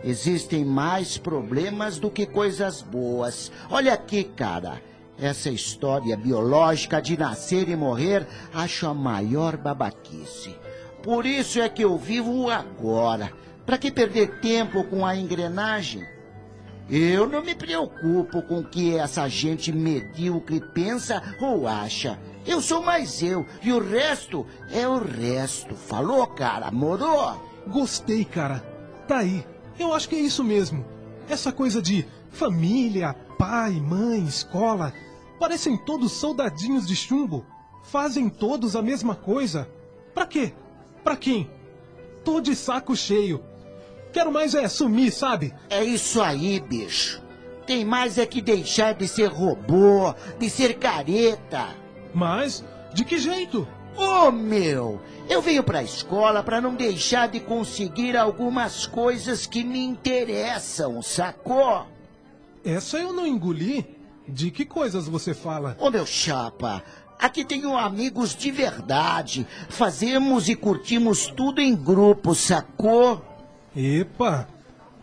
Existem 0.02 0.64
mais 0.64 1.18
problemas 1.18 1.98
do 1.98 2.10
que 2.10 2.26
coisas 2.26 2.82
boas. 2.82 3.50
Olha 3.70 3.94
aqui, 3.94 4.24
cara. 4.24 4.80
Essa 5.20 5.50
história 5.50 6.16
biológica 6.16 7.02
de 7.02 7.16
nascer 7.16 7.68
e 7.68 7.74
morrer 7.74 8.24
acho 8.54 8.86
a 8.86 8.94
maior 8.94 9.56
babaquice. 9.56 10.54
Por 11.02 11.26
isso 11.26 11.60
é 11.60 11.68
que 11.68 11.82
eu 11.82 11.96
vivo 11.96 12.48
agora. 12.48 13.32
Para 13.66 13.78
que 13.78 13.90
perder 13.90 14.38
tempo 14.40 14.84
com 14.84 15.04
a 15.04 15.16
engrenagem? 15.16 16.06
Eu 16.90 17.28
não 17.28 17.42
me 17.44 17.54
preocupo 17.54 18.40
com 18.42 18.60
o 18.60 18.64
que 18.64 18.96
essa 18.96 19.28
gente 19.28 19.70
medíocre 19.70 20.60
pensa 20.72 21.22
ou 21.38 21.68
acha. 21.68 22.18
Eu 22.46 22.62
sou 22.62 22.82
mais 22.82 23.22
eu, 23.22 23.44
e 23.62 23.70
o 23.70 23.78
resto 23.78 24.46
é 24.70 24.88
o 24.88 24.96
resto. 24.98 25.74
Falou, 25.74 26.26
cara? 26.28 26.70
Morou? 26.70 27.38
Gostei, 27.66 28.24
cara. 28.24 28.60
Tá 29.06 29.18
aí. 29.18 29.44
Eu 29.78 29.92
acho 29.92 30.08
que 30.08 30.16
é 30.16 30.20
isso 30.20 30.42
mesmo. 30.42 30.82
Essa 31.28 31.52
coisa 31.52 31.82
de 31.82 32.06
família, 32.30 33.14
pai, 33.36 33.72
mãe, 33.72 34.24
escola. 34.24 34.94
Parecem 35.38 35.76
todos 35.76 36.12
soldadinhos 36.12 36.86
de 36.86 36.96
chumbo. 36.96 37.44
Fazem 37.84 38.30
todos 38.30 38.74
a 38.74 38.80
mesma 38.80 39.14
coisa. 39.14 39.68
Pra 40.14 40.26
quê? 40.26 40.54
Pra 41.04 41.16
quem? 41.16 41.50
Tô 42.24 42.40
de 42.40 42.56
saco 42.56 42.96
cheio. 42.96 43.42
Quero 44.12 44.32
mais 44.32 44.54
é 44.54 44.66
sumir, 44.68 45.12
sabe? 45.12 45.54
É 45.68 45.84
isso 45.84 46.20
aí, 46.20 46.60
bicho. 46.60 47.22
Tem 47.66 47.84
mais 47.84 48.16
é 48.16 48.24
que 48.24 48.40
deixar 48.40 48.94
de 48.94 49.06
ser 49.06 49.26
robô, 49.26 50.14
de 50.38 50.48
ser 50.48 50.78
careta. 50.78 51.68
Mas, 52.14 52.64
de 52.94 53.04
que 53.04 53.18
jeito? 53.18 53.68
Ô 53.96 54.28
oh, 54.28 54.30
meu, 54.30 55.00
eu 55.28 55.42
venho 55.42 55.62
pra 55.62 55.82
escola 55.82 56.42
para 56.42 56.60
não 56.60 56.74
deixar 56.74 57.28
de 57.28 57.40
conseguir 57.40 58.16
algumas 58.16 58.86
coisas 58.86 59.44
que 59.44 59.64
me 59.64 59.80
interessam, 59.80 61.02
sacou? 61.02 61.86
Essa 62.64 62.98
eu 62.98 63.12
não 63.12 63.26
engoli. 63.26 63.98
De 64.26 64.50
que 64.50 64.64
coisas 64.64 65.08
você 65.08 65.32
fala? 65.32 65.76
Ô 65.80 65.86
oh, 65.86 65.90
meu 65.90 66.04
chapa, 66.04 66.82
aqui 67.18 67.44
tenho 67.44 67.76
amigos 67.76 68.36
de 68.36 68.50
verdade. 68.50 69.46
Fazemos 69.68 70.48
e 70.48 70.54
curtimos 70.54 71.26
tudo 71.26 71.60
em 71.60 71.74
grupo, 71.74 72.34
sacou? 72.34 73.24
Epa! 73.78 74.48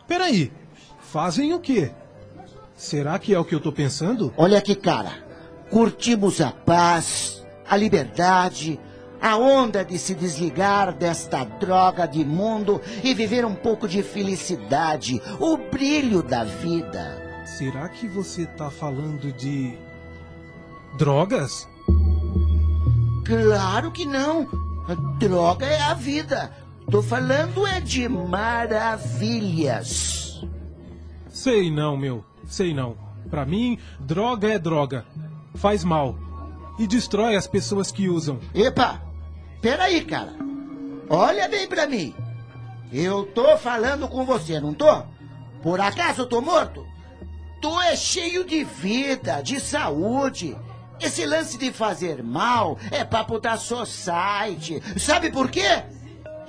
Peraí, 0.05 0.51
fazem 0.99 1.53
o 1.53 1.59
quê? 1.61 1.91
Será 2.75 3.17
que 3.17 3.33
é 3.33 3.39
o 3.39 3.45
que 3.45 3.55
eu 3.55 3.61
tô 3.61 3.71
pensando? 3.71 4.33
Olha 4.35 4.57
aqui, 4.57 4.75
cara. 4.75 5.23
Curtimos 5.69 6.41
a 6.41 6.51
paz, 6.51 7.41
a 7.65 7.77
liberdade, 7.77 8.77
a 9.21 9.37
onda 9.37 9.83
de 9.83 9.97
se 9.97 10.13
desligar 10.13 10.93
desta 10.93 11.45
droga 11.45 12.05
de 12.05 12.25
mundo 12.25 12.81
e 13.01 13.13
viver 13.13 13.45
um 13.45 13.55
pouco 13.55 13.87
de 13.87 14.03
felicidade, 14.03 15.21
o 15.39 15.55
brilho 15.55 16.21
da 16.21 16.43
vida. 16.43 17.43
Será 17.45 17.87
que 17.87 18.09
você 18.09 18.45
tá 18.45 18.69
falando 18.69 19.31
de. 19.31 19.77
drogas? 20.97 21.65
Claro 23.23 23.89
que 23.93 24.05
não! 24.05 24.65
droga 25.17 25.65
é 25.65 25.81
a 25.81 25.93
vida. 25.93 26.51
Tô 26.89 27.01
falando 27.01 27.65
é 27.65 27.79
de 27.81 28.07
maravilhas. 28.07 29.75
Sei 31.29 31.71
não, 31.71 31.97
meu. 31.97 32.23
Sei 32.47 32.73
não. 32.73 32.95
Pra 33.29 33.45
mim, 33.45 33.77
droga 33.99 34.53
é 34.53 34.59
droga. 34.59 35.05
Faz 35.55 35.83
mal. 35.83 36.15
E 36.77 36.85
destrói 36.87 37.35
as 37.35 37.47
pessoas 37.47 37.91
que 37.91 38.07
usam. 38.07 38.39
Epa! 38.53 39.01
Peraí, 39.61 40.05
cara. 40.05 40.33
Olha 41.09 41.47
bem 41.47 41.67
pra 41.67 41.87
mim. 41.87 42.13
Eu 42.93 43.25
tô 43.25 43.57
falando 43.57 44.07
com 44.07 44.23
você, 44.25 44.59
não 44.59 44.73
tô? 44.73 45.03
Por 45.63 45.81
acaso 45.81 46.21
eu 46.21 46.27
tô 46.27 46.39
morto? 46.41 46.85
Tu 47.61 47.81
é 47.81 47.95
cheio 47.95 48.45
de 48.45 48.63
vida, 48.63 49.41
de 49.41 49.59
saúde. 49.59 50.55
Esse 50.99 51.25
lance 51.25 51.57
de 51.57 51.73
fazer 51.73 52.23
mal 52.23 52.77
é 52.91 53.03
papo 53.03 53.39
da 53.39 53.57
society. 53.57 54.81
Sabe 54.99 55.31
por 55.31 55.49
quê? 55.49 55.83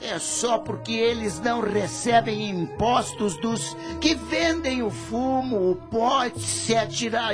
É 0.01 0.19
só 0.19 0.59
porque 0.59 0.93
eles 0.93 1.41
não 1.41 1.61
recebem 1.61 2.51
impostos 2.51 3.37
dos 3.39 3.77
que 4.01 4.15
vendem 4.15 4.83
o 4.83 4.91
fumo, 4.91 5.71
o 5.71 5.77
pó, 5.77 6.25
etc, 6.25 6.71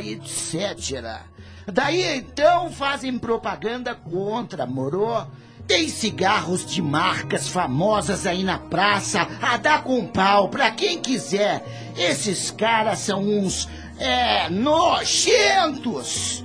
etc. 0.04 1.20
Daí 1.66 2.18
então 2.18 2.70
fazem 2.70 3.18
propaganda 3.18 3.94
contra, 3.94 4.64
moro? 4.64 5.26
Tem 5.66 5.88
cigarros 5.88 6.66
de 6.66 6.82
marcas 6.82 7.48
famosas 7.48 8.26
aí 8.26 8.42
na 8.42 8.58
praça 8.58 9.26
a 9.40 9.56
dar 9.56 9.82
com 9.82 10.06
pau 10.06 10.48
pra 10.48 10.70
quem 10.70 11.00
quiser. 11.00 11.64
Esses 11.96 12.50
caras 12.50 12.98
são 13.00 13.20
uns, 13.22 13.68
é, 13.98 14.48
nojentos. 14.50 16.44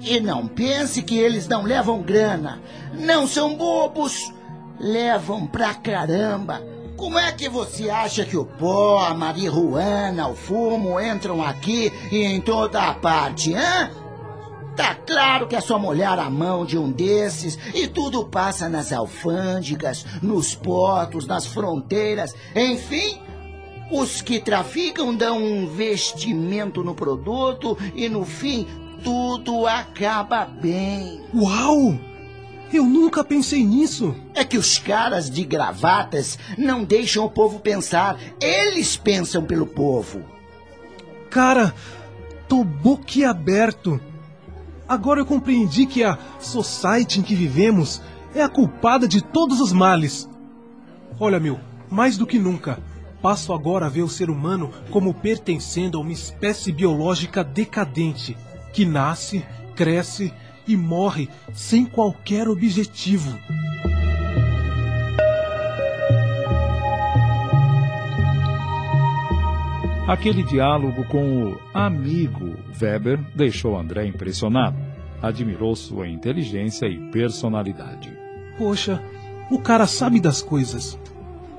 E 0.00 0.20
não 0.20 0.46
pense 0.46 1.02
que 1.02 1.18
eles 1.18 1.48
não 1.48 1.62
levam 1.62 2.00
grana. 2.00 2.62
Não 2.94 3.26
são 3.26 3.56
bobos 3.56 4.32
levam 4.80 5.46
pra 5.46 5.74
caramba. 5.74 6.62
Como 6.96 7.18
é 7.18 7.30
que 7.30 7.48
você 7.48 7.88
acha 7.88 8.24
que 8.24 8.36
o 8.36 8.44
pó, 8.44 8.98
a 8.98 9.14
marihuana, 9.14 10.28
o 10.28 10.34
fumo 10.34 11.00
entram 11.00 11.42
aqui 11.42 11.92
e 12.10 12.24
em 12.24 12.40
toda 12.40 12.82
a 12.82 12.94
parte, 12.94 13.54
hã? 13.54 13.90
Tá 14.74 14.94
claro 14.94 15.46
que 15.46 15.56
é 15.56 15.60
só 15.60 15.78
molhar 15.78 16.18
a 16.18 16.30
mão 16.30 16.64
de 16.64 16.78
um 16.78 16.90
desses 16.90 17.58
e 17.74 17.86
tudo 17.86 18.24
passa 18.24 18.68
nas 18.68 18.92
alfândegas, 18.92 20.04
nos 20.22 20.54
portos, 20.54 21.26
nas 21.26 21.46
fronteiras, 21.46 22.34
enfim. 22.54 23.20
Os 23.90 24.20
que 24.20 24.38
traficam 24.38 25.14
dão 25.14 25.42
um 25.42 25.66
vestimento 25.66 26.84
no 26.84 26.94
produto 26.94 27.76
e 27.94 28.08
no 28.08 28.24
fim 28.24 28.66
tudo 29.02 29.66
acaba 29.66 30.44
bem. 30.44 31.22
Uau! 31.34 32.07
Eu 32.72 32.84
nunca 32.84 33.24
pensei 33.24 33.64
nisso. 33.64 34.14
É 34.34 34.44
que 34.44 34.58
os 34.58 34.78
caras 34.78 35.30
de 35.30 35.44
gravatas 35.44 36.38
não 36.56 36.84
deixam 36.84 37.24
o 37.24 37.30
povo 37.30 37.60
pensar. 37.60 38.18
Eles 38.40 38.96
pensam 38.96 39.44
pelo 39.44 39.66
povo. 39.66 40.22
Cara, 41.30 41.74
tô 42.48 42.64
boquiaberto. 42.64 44.00
Agora 44.86 45.20
eu 45.20 45.26
compreendi 45.26 45.86
que 45.86 46.02
a 46.02 46.18
society 46.38 47.20
em 47.20 47.22
que 47.22 47.34
vivemos 47.34 48.00
é 48.34 48.42
a 48.42 48.48
culpada 48.48 49.08
de 49.08 49.22
todos 49.22 49.60
os 49.60 49.72
males. 49.72 50.28
Olha, 51.20 51.40
meu, 51.40 51.58
mais 51.90 52.16
do 52.16 52.26
que 52.26 52.38
nunca, 52.38 52.78
passo 53.20 53.52
agora 53.52 53.86
a 53.86 53.88
ver 53.88 54.02
o 54.02 54.08
ser 54.08 54.30
humano 54.30 54.70
como 54.90 55.12
pertencendo 55.12 55.98
a 55.98 56.00
uma 56.00 56.12
espécie 56.12 56.70
biológica 56.72 57.42
decadente 57.42 58.36
que 58.72 58.84
nasce, 58.84 59.44
cresce 59.74 60.32
e 60.68 60.76
morre 60.76 61.28
sem 61.52 61.84
qualquer 61.84 62.46
objetivo. 62.46 63.36
Aquele 70.08 70.42
diálogo 70.42 71.04
com 71.04 71.52
o 71.52 71.58
amigo 71.74 72.56
Weber 72.80 73.18
deixou 73.34 73.78
André 73.78 74.06
impressionado. 74.06 74.76
Admirou 75.20 75.76
sua 75.76 76.08
inteligência 76.08 76.86
e 76.86 77.10
personalidade. 77.10 78.16
Poxa, 78.56 79.02
o 79.50 79.58
cara 79.58 79.86
sabe 79.86 80.18
das 80.18 80.40
coisas. 80.40 80.98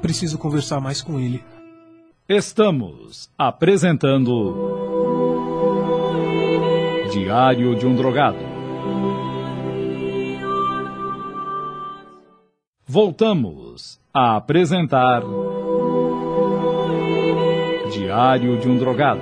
Preciso 0.02 0.40
conversar 0.40 0.80
mais 0.80 1.00
com 1.00 1.20
ele. 1.20 1.44
Estamos 2.28 3.30
apresentando 3.38 4.56
Diário 7.12 7.76
de 7.76 7.86
um 7.86 7.96
Drogado 7.96 8.49
Voltamos 12.92 14.00
a 14.12 14.36
apresentar 14.36 15.22
Diário 17.94 18.60
de 18.60 18.68
um 18.68 18.80
Drogado. 18.80 19.22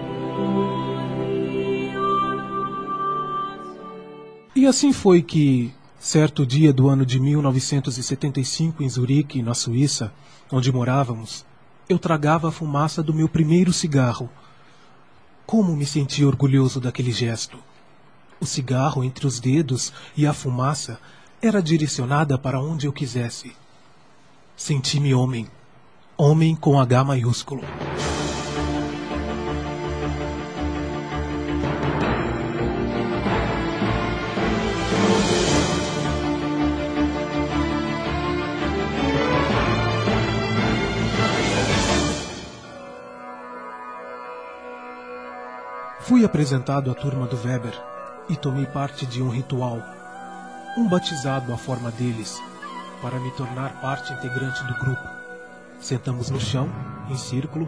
E 4.56 4.66
assim 4.66 4.94
foi 4.94 5.22
que, 5.22 5.74
certo 6.00 6.46
dia 6.46 6.72
do 6.72 6.88
ano 6.88 7.06
de 7.06 7.20
1975, 7.20 8.82
em 8.82 8.90
Zurique, 8.90 9.42
na 9.42 9.54
Suíça, 9.54 10.14
onde 10.50 10.72
morávamos, 10.72 11.46
eu 11.90 12.00
tragava 12.00 12.48
a 12.48 12.54
fumaça 12.54 13.04
do 13.04 13.14
meu 13.14 13.28
primeiro 13.28 13.74
cigarro. 13.74 14.30
Como 15.46 15.76
me 15.76 15.86
senti 15.86 16.24
orgulhoso 16.24 16.80
daquele 16.80 17.12
gesto. 17.12 17.60
O 18.40 18.46
cigarro 18.46 19.04
entre 19.04 19.28
os 19.28 19.42
dedos 19.42 19.92
e 20.16 20.26
a 20.26 20.32
fumaça 20.32 20.98
era 21.42 21.62
direcionada 21.62 22.38
para 22.38 22.60
onde 22.60 22.88
eu 22.88 22.94
quisesse. 22.94 23.56
Senti-me 24.56 25.14
homem. 25.14 25.48
Homem 26.18 26.56
com 26.56 26.80
H 26.80 27.04
maiúsculo. 27.04 27.62
Fui 46.00 46.26
apresentado 46.26 46.90
à 46.90 46.96
turma 46.96 47.28
do 47.28 47.36
Weber 47.36 47.80
e 48.28 48.36
tomei 48.36 48.66
parte 48.66 49.06
de 49.06 49.22
um 49.22 49.30
ritual 49.30 49.97
um 50.78 50.88
batizado 50.88 51.52
à 51.52 51.58
forma 51.58 51.90
deles, 51.90 52.40
para 53.02 53.20
me 53.20 53.32
tornar 53.32 53.82
parte 53.82 54.14
integrante 54.14 54.64
do 54.64 54.76
grupo. 54.76 55.10
Sentamos 55.80 56.30
no 56.30 56.40
chão, 56.40 56.70
em 57.10 57.18
círculo, 57.18 57.68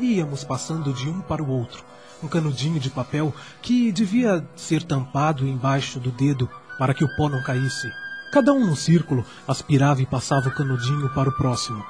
e 0.00 0.16
íamos 0.16 0.42
passando 0.42 0.92
de 0.92 1.08
um 1.08 1.20
para 1.20 1.42
o 1.42 1.48
outro, 1.48 1.84
um 2.20 2.26
canudinho 2.26 2.80
de 2.80 2.90
papel 2.90 3.32
que 3.62 3.92
devia 3.92 4.44
ser 4.56 4.82
tampado 4.82 5.46
embaixo 5.46 6.00
do 6.00 6.10
dedo 6.10 6.50
para 6.78 6.92
que 6.92 7.04
o 7.04 7.16
pó 7.16 7.28
não 7.28 7.42
caísse. 7.44 7.88
Cada 8.32 8.52
um 8.52 8.66
no 8.66 8.76
círculo 8.76 9.24
aspirava 9.46 10.02
e 10.02 10.06
passava 10.06 10.48
o 10.48 10.54
canudinho 10.54 11.08
para 11.14 11.28
o 11.28 11.36
próximo. 11.36 11.84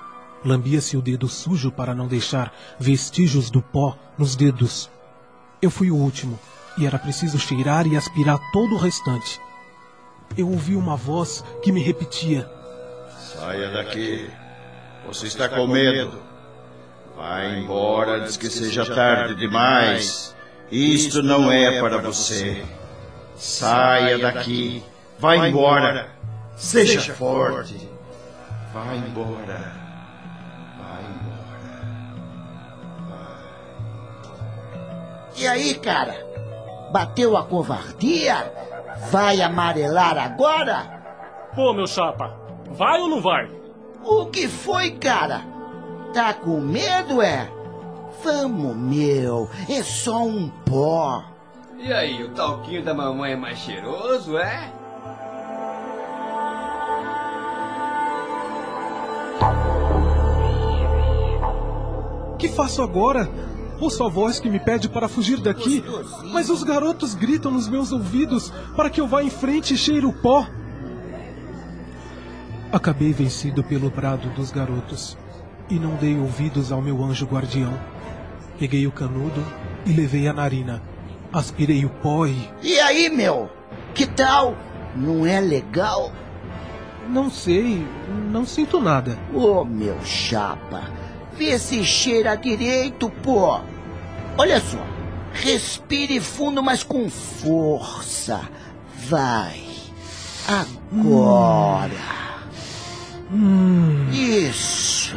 Lambia-se 0.44 0.96
o 0.98 1.02
dedo 1.02 1.28
sujo 1.28 1.72
para 1.72 1.94
não 1.94 2.06
deixar 2.06 2.52
vestígios 2.78 3.50
do 3.50 3.62
pó 3.62 3.96
nos 4.18 4.36
dedos. 4.36 4.90
Eu 5.60 5.70
fui 5.70 5.90
o 5.90 5.96
último, 5.96 6.38
e 6.76 6.86
era 6.86 6.98
preciso 6.98 7.38
cheirar 7.38 7.86
e 7.86 7.96
aspirar 7.96 8.38
todo 8.52 8.74
o 8.74 8.78
restante. 8.78 9.40
Eu 10.36 10.48
ouvi 10.50 10.76
uma 10.76 10.96
voz 10.96 11.44
que 11.62 11.72
me 11.72 11.82
repetia: 11.82 12.48
Saia 13.18 13.70
daqui. 13.70 14.30
Você 15.06 15.26
está 15.26 15.48
com 15.48 15.66
medo. 15.66 16.22
Vai 17.16 17.58
embora 17.58 18.22
antes 18.22 18.36
que 18.36 18.48
seja 18.48 18.86
tarde 18.94 19.34
demais. 19.34 20.34
Isto 20.70 21.22
não 21.22 21.50
é 21.50 21.80
para 21.80 21.98
você. 21.98 22.62
Saia 23.34 24.18
daqui. 24.18 24.84
Vai 25.18 25.48
embora. 25.48 26.10
Seja 26.56 27.14
forte. 27.14 27.88
Vai 28.72 28.98
embora. 28.98 29.72
Vai 30.78 31.04
embora. 31.04 31.48
E 35.36 35.46
aí, 35.46 35.74
cara? 35.74 36.14
Bateu 36.92 37.36
a 37.36 37.44
covardia? 37.44 38.52
Vai 39.10 39.40
amarelar 39.40 40.18
agora? 40.18 40.98
Pô, 41.54 41.72
meu 41.72 41.86
chapa, 41.86 42.36
vai 42.72 43.00
ou 43.00 43.08
não 43.08 43.22
vai? 43.22 43.48
O 44.04 44.26
que 44.26 44.46
foi, 44.46 44.90
cara? 44.92 45.42
Tá 46.12 46.34
com 46.34 46.60
medo, 46.60 47.22
é? 47.22 47.50
Vamos, 48.22 48.76
meu, 48.76 49.48
é 49.68 49.82
só 49.82 50.24
um 50.24 50.48
pó. 50.48 51.24
E 51.78 51.92
aí, 51.92 52.22
o 52.24 52.30
talquinho 52.30 52.84
da 52.84 52.92
mamãe 52.92 53.32
é 53.32 53.36
mais 53.36 53.58
cheiroso, 53.58 54.36
é? 54.36 54.72
Que 62.38 62.48
faço 62.48 62.82
agora? 62.82 63.28
Ouço 63.80 64.04
a 64.04 64.08
voz 64.08 64.40
que 64.40 64.50
me 64.50 64.58
pede 64.58 64.88
para 64.88 65.08
fugir 65.08 65.40
daqui, 65.40 65.84
mas 66.32 66.50
os 66.50 66.64
garotos 66.64 67.14
gritam 67.14 67.52
nos 67.52 67.68
meus 67.68 67.92
ouvidos 67.92 68.52
para 68.74 68.90
que 68.90 69.00
eu 69.00 69.06
vá 69.06 69.22
em 69.22 69.30
frente 69.30 69.74
e 69.74 69.76
cheire 69.76 70.04
o 70.04 70.12
pó. 70.12 70.46
Acabei 72.72 73.12
vencido 73.12 73.62
pelo 73.62 73.88
brado 73.88 74.28
dos 74.30 74.50
garotos 74.50 75.16
e 75.70 75.78
não 75.78 75.94
dei 75.94 76.18
ouvidos 76.18 76.72
ao 76.72 76.82
meu 76.82 77.02
anjo 77.04 77.26
guardião. 77.26 77.72
Peguei 78.58 78.86
o 78.86 78.92
canudo 78.92 79.44
e 79.86 79.92
levei 79.92 80.26
a 80.26 80.32
narina. 80.32 80.82
Aspirei 81.32 81.84
o 81.84 81.90
pó 81.90 82.26
e. 82.26 82.36
E 82.62 82.78
aí, 82.80 83.08
meu? 83.08 83.48
Que 83.94 84.06
tal? 84.06 84.56
Não 84.96 85.24
é 85.24 85.40
legal? 85.40 86.12
Não 87.08 87.30
sei, 87.30 87.86
não 88.30 88.44
sinto 88.44 88.80
nada. 88.80 89.18
Ô, 89.32 89.64
meu 89.64 89.98
chapa, 90.04 90.82
vê 91.38 91.56
se 91.58 91.84
cheira 91.84 92.34
direito, 92.36 93.08
pô. 93.22 93.60
Olha 94.36 94.60
só, 94.60 94.84
respire 95.32 96.20
fundo, 96.20 96.62
mas 96.62 96.82
com 96.82 97.08
força. 97.08 98.40
Vai. 99.08 99.62
Agora. 100.48 102.18
Hum, 103.32 104.08
Isso. 104.10 105.16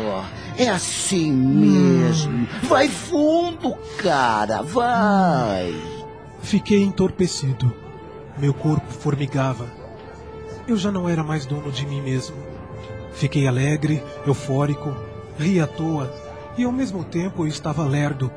É 0.58 0.70
assim 0.70 1.32
mesmo. 1.32 2.48
Vai 2.64 2.88
fundo, 2.88 3.76
cara. 3.98 4.62
Vai. 4.62 5.74
fiquei 6.44 6.84
entorpecido. 6.84 7.74
Meu 8.38 8.54
corpo 8.54 8.92
formigava. 8.92 9.68
Eu 10.68 10.78
já 10.78 10.92
não 10.92 11.10
era 11.10 11.24
mais 11.24 11.46
dono 11.46 11.72
de 11.72 11.86
mim 11.86 12.02
mesmo. 12.02 12.36
Fiquei 13.14 13.48
alegre, 13.48 14.04
eufórico, 14.26 14.96
ri 15.42 15.60
à 15.60 15.66
toa 15.66 16.14
e 16.56 16.64
ao 16.64 16.72
mesmo 16.72 17.04
tempo 17.04 17.48
estava 17.48 17.84
lerdo. 17.84 18.32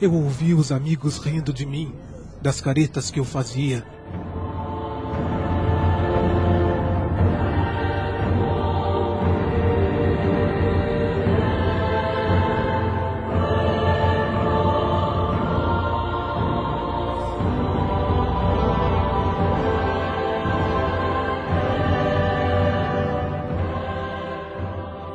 Eu 0.00 0.14
ouvi 0.14 0.54
os 0.54 0.72
amigos 0.72 1.18
rindo 1.18 1.52
de 1.52 1.66
mim, 1.66 1.94
das 2.40 2.60
caretas 2.60 3.10
que 3.10 3.20
eu 3.20 3.24
fazia. 3.24 3.84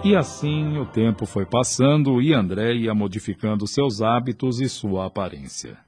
E 0.05 0.15
assim 0.15 0.77
o 0.77 0.85
tempo 0.85 1.25
foi 1.25 1.47
passando 1.47 2.21
e 2.21 2.31
André 2.31 2.75
ia 2.75 2.93
modificando 2.93 3.65
seus 3.65 4.03
hábitos 4.03 4.61
e 4.61 4.69
sua 4.69 5.07
aparência. 5.07 5.79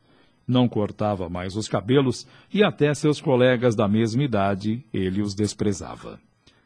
Não 0.47 0.67
cortava 0.67 1.29
mais 1.29 1.55
os 1.55 1.67
cabelos 1.67 2.27
e 2.51 2.63
até 2.63 2.91
seus 2.95 3.21
colegas 3.21 3.75
da 3.75 3.87
mesma 3.87 4.23
idade 4.23 4.83
ele 4.91 5.21
os 5.21 5.35
desprezava. 5.35 6.19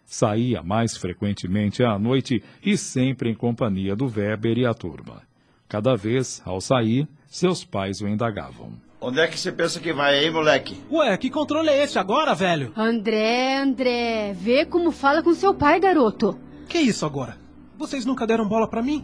Saía 0.05 0.63
mais 0.63 0.95
frequentemente 0.95 1.83
à 1.83 1.99
noite 1.99 2.41
e 2.63 2.77
sempre 2.77 3.29
em 3.29 3.35
companhia 3.35 3.97
do 3.97 4.05
Weber 4.05 4.57
e 4.57 4.65
a 4.65 4.73
turma. 4.73 5.21
Cada 5.67 5.93
vez, 5.97 6.41
ao 6.45 6.61
sair, 6.61 7.05
seus 7.27 7.65
pais 7.65 7.99
o 7.99 8.07
indagavam. 8.07 8.71
Onde 9.01 9.19
é 9.19 9.27
que 9.27 9.37
você 9.37 9.51
pensa 9.51 9.77
que 9.81 9.91
vai 9.91 10.19
aí, 10.19 10.31
moleque? 10.31 10.77
Ué, 10.89 11.17
que 11.17 11.29
controle 11.29 11.67
é 11.67 11.83
esse 11.83 11.99
agora, 11.99 12.33
velho? 12.33 12.71
André, 12.77 13.57
André, 13.57 14.31
vê 14.39 14.65
como 14.65 14.89
fala 14.89 15.21
com 15.21 15.33
seu 15.33 15.53
pai, 15.53 15.81
garoto. 15.81 16.39
Que 16.69 16.77
isso 16.77 17.05
agora? 17.05 17.40
Vocês 17.81 18.05
nunca 18.05 18.27
deram 18.27 18.47
bola 18.47 18.67
pra 18.67 18.83
mim? 18.83 19.03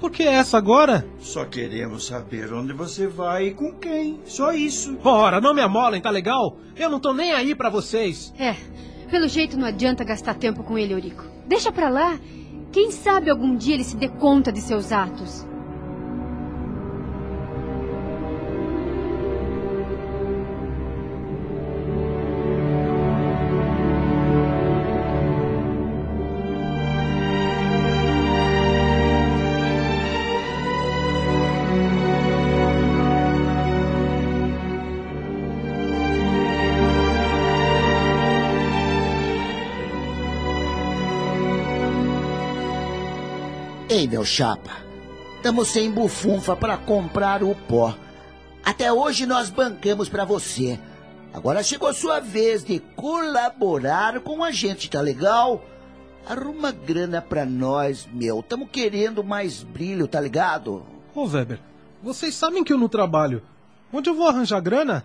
Por 0.00 0.10
que 0.10 0.24
essa 0.24 0.58
agora? 0.58 1.06
Só 1.20 1.44
queremos 1.44 2.06
saber 2.06 2.52
onde 2.52 2.72
você 2.72 3.06
vai 3.06 3.46
e 3.46 3.54
com 3.54 3.72
quem. 3.72 4.18
Só 4.24 4.52
isso. 4.52 4.98
Ora, 5.04 5.40
não 5.40 5.54
me 5.54 5.60
amolem, 5.60 6.02
tá 6.02 6.10
legal? 6.10 6.58
Eu 6.74 6.90
não 6.90 6.98
tô 6.98 7.12
nem 7.12 7.32
aí 7.32 7.54
pra 7.54 7.70
vocês. 7.70 8.34
É, 8.36 8.56
pelo 9.08 9.28
jeito 9.28 9.56
não 9.56 9.64
adianta 9.64 10.02
gastar 10.02 10.34
tempo 10.34 10.64
com 10.64 10.76
ele, 10.76 10.92
Eurico. 10.92 11.24
Deixa 11.46 11.70
pra 11.70 11.88
lá. 11.88 12.18
Quem 12.72 12.90
sabe 12.90 13.30
algum 13.30 13.54
dia 13.54 13.74
ele 13.74 13.84
se 13.84 13.96
dê 13.96 14.08
conta 14.08 14.50
de 14.50 14.60
seus 14.60 14.90
atos. 14.90 15.46
Ei, 44.06 44.10
meu 44.10 44.24
chapa, 44.24 44.70
estamos 45.34 45.66
sem 45.66 45.90
bufunfa 45.90 46.54
para 46.54 46.76
comprar 46.76 47.42
o 47.42 47.56
pó. 47.56 47.92
Até 48.64 48.92
hoje 48.92 49.26
nós 49.26 49.50
bancamos 49.50 50.08
para 50.08 50.24
você. 50.24 50.78
Agora 51.34 51.60
chegou 51.60 51.92
sua 51.92 52.20
vez 52.20 52.62
de 52.62 52.78
colaborar 52.94 54.20
com 54.20 54.44
a 54.44 54.52
gente, 54.52 54.88
tá 54.88 55.00
legal? 55.00 55.60
Arruma 56.24 56.70
grana 56.70 57.20
pra 57.20 57.44
nós, 57.44 58.06
meu. 58.12 58.44
Tamo 58.44 58.68
querendo 58.68 59.24
mais 59.24 59.64
brilho, 59.64 60.06
tá 60.06 60.20
ligado? 60.20 60.86
Ô, 61.12 61.26
Weber, 61.26 61.58
vocês 62.00 62.32
sabem 62.32 62.62
que 62.62 62.72
eu 62.72 62.78
não 62.78 62.88
trabalho. 62.88 63.42
Onde 63.92 64.08
eu 64.08 64.14
vou 64.14 64.28
arranjar 64.28 64.60
grana? 64.60 65.04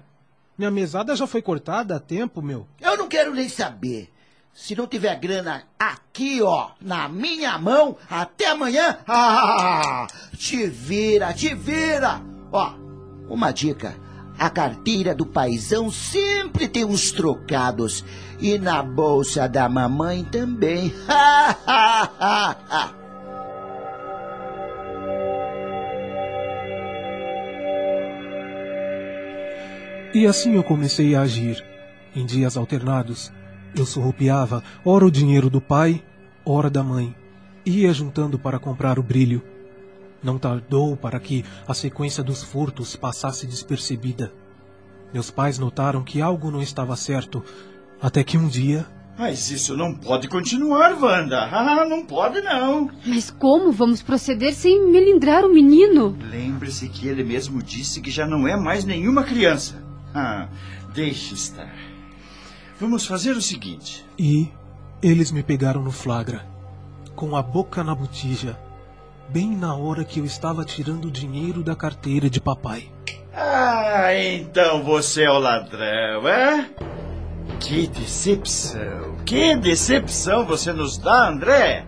Minha 0.55 0.69
mesada 0.69 1.15
já 1.15 1.25
foi 1.25 1.41
cortada 1.41 1.95
há 1.95 1.99
tempo, 1.99 2.39
meu. 2.39 2.67
Eu 2.79 2.95
não 2.97 3.07
quero 3.07 3.33
nem 3.33 3.49
saber. 3.49 4.13
Se 4.53 4.75
não 4.75 4.85
tiver 4.85 5.15
grana 5.15 5.63
aqui, 5.79 6.41
ó, 6.41 6.71
na 6.81 7.07
minha 7.07 7.57
mão, 7.57 7.97
até 8.09 8.47
amanhã, 8.47 8.97
ah, 9.07 10.07
te 10.37 10.67
vira, 10.67 11.33
te 11.33 11.55
vira. 11.55 12.21
Ó, 12.51 12.73
uma 13.29 13.51
dica. 13.51 13.95
A 14.37 14.49
carteira 14.49 15.13
do 15.13 15.25
paizão 15.25 15.91
sempre 15.91 16.67
tem 16.67 16.83
uns 16.83 17.11
trocados. 17.11 18.03
E 18.39 18.57
na 18.57 18.81
bolsa 18.81 19.47
da 19.47 19.69
mamãe 19.69 20.23
também. 20.23 20.93
E 30.13 30.27
assim 30.27 30.55
eu 30.55 30.63
comecei 30.63 31.15
a 31.15 31.21
agir. 31.21 31.63
Em 32.13 32.25
dias 32.25 32.57
alternados, 32.57 33.31
eu 33.75 33.85
surrupiava 33.85 34.63
ora 34.83 35.05
o 35.05 35.11
dinheiro 35.11 35.49
do 35.49 35.61
pai, 35.61 36.03
ora 36.45 36.69
da 36.69 36.83
mãe. 36.83 37.15
Ia 37.65 37.93
juntando 37.93 38.37
para 38.39 38.59
comprar 38.59 38.97
o 38.99 39.03
brilho. 39.03 39.41
Não 40.23 40.37
tardou 40.37 40.95
para 40.95 41.19
que 41.19 41.43
a 41.67 41.73
sequência 41.73 42.23
dos 42.23 42.43
furtos 42.43 42.95
passasse 42.95 43.47
despercebida. 43.47 44.31
Meus 45.13 45.31
pais 45.31 45.57
notaram 45.57 46.03
que 46.03 46.21
algo 46.21 46.51
não 46.51 46.61
estava 46.61 46.95
certo, 46.95 47.43
até 48.01 48.23
que 48.23 48.37
um 48.37 48.47
dia. 48.47 48.85
Mas 49.17 49.51
isso 49.51 49.75
não 49.75 49.93
pode 49.93 50.27
continuar, 50.27 50.97
Wanda. 51.01 51.49
Ah, 51.51 51.85
não 51.85 52.05
pode 52.05 52.41
não. 52.41 52.89
Mas 53.05 53.29
como 53.29 53.71
vamos 53.71 54.01
proceder 54.01 54.53
sem 54.53 54.89
melindrar 54.89 55.45
o 55.45 55.53
menino? 55.53 56.17
Lembre-se 56.29 56.87
que 56.87 57.07
ele 57.07 57.23
mesmo 57.23 57.61
disse 57.61 58.01
que 58.01 58.09
já 58.09 58.25
não 58.25 58.47
é 58.47 58.55
mais 58.55 58.85
nenhuma 58.85 59.23
criança. 59.23 59.83
Ah, 60.13 60.47
deixe 60.93 61.33
estar. 61.33 61.90
Vamos 62.81 63.05
fazer 63.05 63.37
o 63.37 63.41
seguinte. 63.43 64.03
E 64.17 64.49
eles 65.03 65.31
me 65.31 65.43
pegaram 65.43 65.83
no 65.83 65.91
flagra, 65.91 66.43
com 67.15 67.35
a 67.35 67.41
boca 67.43 67.83
na 67.83 67.93
botija, 67.93 68.57
bem 69.29 69.55
na 69.55 69.75
hora 69.75 70.03
que 70.03 70.19
eu 70.19 70.25
estava 70.25 70.65
tirando 70.65 71.05
o 71.05 71.11
dinheiro 71.11 71.61
da 71.61 71.75
carteira 71.75 72.27
de 72.27 72.41
papai. 72.41 72.91
Ah, 73.35 74.15
então 74.15 74.83
você 74.83 75.25
é 75.25 75.29
o 75.29 75.37
ladrão, 75.37 76.27
é? 76.27 76.71
Que 77.59 77.85
decepção, 77.85 79.15
que 79.27 79.55
decepção 79.57 80.43
você 80.43 80.73
nos 80.73 80.97
dá, 80.97 81.29
André. 81.29 81.85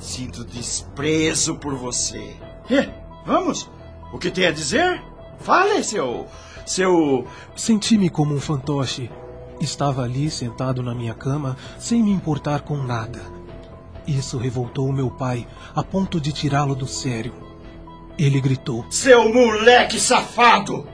Sinto 0.00 0.44
desprezo 0.44 1.54
por 1.58 1.76
você. 1.76 2.34
Eh, 2.68 2.88
vamos, 3.24 3.70
o 4.12 4.18
que 4.18 4.32
tem 4.32 4.46
a 4.46 4.50
dizer? 4.50 5.00
Fale, 5.38 5.84
seu. 5.84 6.26
seu. 6.66 7.24
Senti-me 7.54 8.10
como 8.10 8.34
um 8.34 8.40
fantoche. 8.40 9.08
Estava 9.60 10.02
ali 10.02 10.30
sentado 10.30 10.82
na 10.82 10.94
minha 10.94 11.14
cama, 11.14 11.56
sem 11.78 12.02
me 12.02 12.10
importar 12.10 12.60
com 12.60 12.76
nada. 12.76 13.20
Isso 14.06 14.36
revoltou 14.36 14.92
meu 14.92 15.10
pai, 15.10 15.46
a 15.74 15.82
ponto 15.82 16.20
de 16.20 16.32
tirá-lo 16.32 16.74
do 16.74 16.86
sério. 16.86 17.34
Ele 18.18 18.40
gritou: 18.40 18.84
Seu 18.90 19.32
moleque 19.32 19.98
safado! 19.98 20.86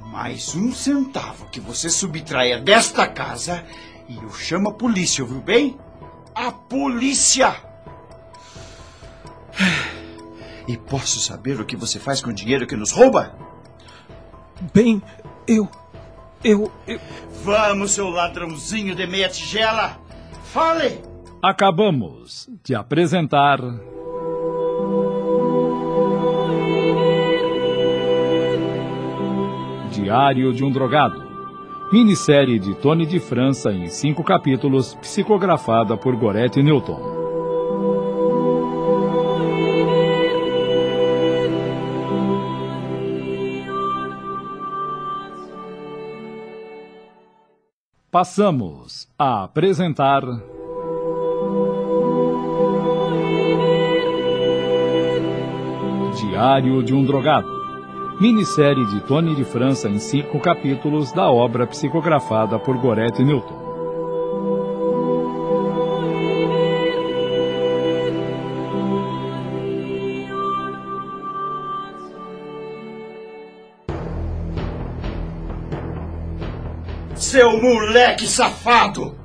Mais 0.00 0.54
um 0.56 0.72
centavo 0.72 1.46
que 1.46 1.60
você 1.60 1.88
subtraia 1.88 2.58
desta 2.58 3.06
casa 3.06 3.64
e 4.08 4.16
eu 4.16 4.32
chamo 4.32 4.70
a 4.70 4.72
polícia, 4.72 5.22
ouviu 5.22 5.40
bem? 5.40 5.78
A 6.34 6.50
polícia! 6.50 7.54
E 10.66 10.76
posso 10.76 11.20
saber 11.20 11.60
o 11.60 11.64
que 11.64 11.76
você 11.76 11.98
faz 11.98 12.20
com 12.20 12.30
o 12.30 12.34
dinheiro 12.34 12.66
que 12.66 12.76
nos 12.76 12.90
rouba? 12.90 13.36
Bem, 14.74 15.00
eu. 15.46 15.68
Eu. 16.42 16.72
eu... 16.86 17.00
Vamos, 17.42 17.92
seu 17.92 18.10
ladrãozinho 18.10 18.94
de 18.94 19.06
meia 19.06 19.28
tigela! 19.28 19.98
Fale! 20.44 21.00
Acabamos 21.42 22.48
de 22.62 22.74
apresentar. 22.74 23.58
Diário 29.90 30.52
de 30.52 30.62
um 30.62 30.70
Drogado. 30.70 31.30
Minissérie 31.90 32.58
de 32.58 32.74
Tony 32.74 33.06
de 33.06 33.18
França 33.18 33.72
em 33.72 33.88
cinco 33.88 34.22
capítulos, 34.22 34.94
psicografada 34.96 35.96
por 35.96 36.14
Gorete 36.16 36.62
Newton. 36.62 37.19
Passamos 48.10 49.06
a 49.16 49.44
apresentar. 49.44 50.22
Diário 56.16 56.82
de 56.82 56.92
um 56.92 57.04
Drogado. 57.04 57.46
Minissérie 58.20 58.84
de 58.86 59.00
Tony 59.02 59.36
de 59.36 59.44
França 59.44 59.88
em 59.88 60.00
cinco 60.00 60.40
capítulos 60.40 61.12
da 61.12 61.30
obra 61.30 61.68
psicografada 61.68 62.58
por 62.58 62.76
Gorete 62.78 63.22
Newton. 63.22 63.59
Seu 77.40 77.58
moleque 77.58 78.26
safado! 78.26 79.18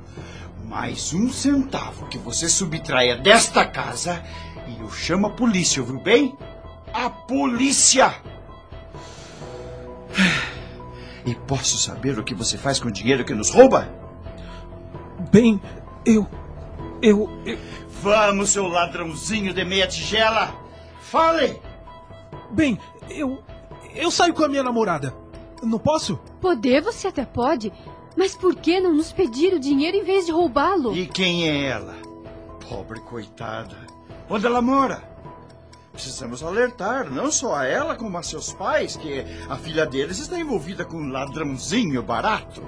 Mais 0.64 1.12
um 1.12 1.30
centavo 1.30 2.06
que 2.06 2.16
você 2.16 2.48
subtraia 2.48 3.14
desta 3.14 3.62
casa 3.62 4.24
e 4.66 4.80
eu 4.80 4.90
chamo 4.90 5.26
a 5.26 5.30
polícia, 5.30 5.82
ouviu 5.82 6.00
bem? 6.00 6.34
A 6.94 7.10
polícia! 7.10 8.14
E 11.26 11.34
posso 11.34 11.76
saber 11.76 12.18
o 12.18 12.24
que 12.24 12.34
você 12.34 12.56
faz 12.56 12.80
com 12.80 12.88
o 12.88 12.90
dinheiro 12.90 13.22
que 13.22 13.34
nos 13.34 13.50
rouba? 13.50 13.86
Bem, 15.30 15.60
eu. 16.06 16.26
Eu. 17.02 17.28
eu... 17.44 17.58
Vamos, 18.00 18.48
seu 18.48 18.66
ladrãozinho 18.66 19.52
de 19.52 19.62
meia 19.62 19.86
tigela! 19.86 20.54
Fale! 21.02 21.60
Bem, 22.50 22.80
eu. 23.10 23.44
Eu 23.94 24.10
saio 24.10 24.32
com 24.32 24.42
a 24.42 24.48
minha 24.48 24.62
namorada. 24.62 25.14
Não 25.62 25.78
posso? 25.78 26.18
Poder 26.40 26.82
você 26.82 27.08
até 27.08 27.24
pode, 27.24 27.72
mas 28.16 28.34
por 28.34 28.54
que 28.56 28.80
não 28.80 28.94
nos 28.94 29.12
pedir 29.12 29.52
o 29.52 29.60
dinheiro 29.60 29.96
em 29.96 30.04
vez 30.04 30.26
de 30.26 30.32
roubá-lo? 30.32 30.96
E 30.96 31.06
quem 31.06 31.48
é 31.48 31.66
ela? 31.66 31.94
Pobre 32.68 33.00
coitada. 33.00 33.76
Onde 34.28 34.46
ela 34.46 34.62
mora? 34.62 35.02
Precisamos 35.92 36.42
alertar 36.42 37.10
não 37.10 37.30
só 37.30 37.54
a 37.54 37.64
ela 37.64 37.94
como 37.96 38.18
a 38.18 38.22
seus 38.22 38.52
pais 38.52 38.96
que 38.96 39.24
a 39.48 39.56
filha 39.56 39.86
deles 39.86 40.18
está 40.18 40.38
envolvida 40.38 40.84
com 40.84 40.98
um 40.98 41.08
ladrãozinho 41.10 42.02
barato. 42.02 42.62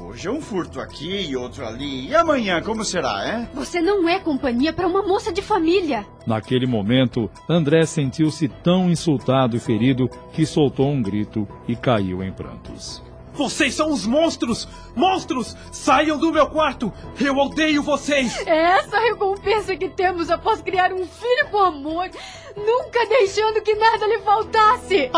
Hoje 0.00 0.28
é 0.28 0.30
um 0.30 0.40
furto 0.40 0.80
aqui 0.80 1.28
e 1.28 1.36
outro 1.36 1.66
ali. 1.66 2.08
E 2.08 2.14
amanhã 2.14 2.62
como 2.62 2.84
será, 2.84 3.38
hein? 3.38 3.48
Você 3.54 3.80
não 3.80 4.08
é 4.08 4.18
companhia 4.18 4.72
para 4.72 4.86
uma 4.86 5.02
moça 5.02 5.32
de 5.32 5.42
família. 5.42 6.06
Naquele 6.26 6.66
momento, 6.66 7.30
André 7.48 7.84
sentiu-se 7.86 8.48
tão 8.48 8.90
insultado 8.90 9.56
e 9.56 9.60
ferido 9.60 10.08
que 10.32 10.46
soltou 10.46 10.88
um 10.90 11.02
grito 11.02 11.46
e 11.66 11.74
caiu 11.74 12.22
em 12.22 12.32
prantos. 12.32 13.02
Vocês 13.40 13.74
são 13.74 13.90
os 13.90 14.04
monstros! 14.04 14.68
Monstros! 14.94 15.56
Saiam 15.72 16.18
do 16.18 16.30
meu 16.30 16.46
quarto! 16.50 16.92
Eu 17.18 17.38
odeio 17.38 17.82
vocês! 17.82 18.36
É 18.46 18.76
essa 18.76 18.98
a 18.98 19.00
recompensa 19.00 19.74
que 19.74 19.88
temos 19.88 20.28
após 20.28 20.60
criar 20.60 20.92
um 20.92 21.06
filho 21.06 21.48
com 21.50 21.56
amor, 21.56 22.10
nunca 22.54 23.06
deixando 23.06 23.62
que 23.62 23.74
nada 23.74 24.06
lhe 24.06 24.18
faltasse! 24.18 25.10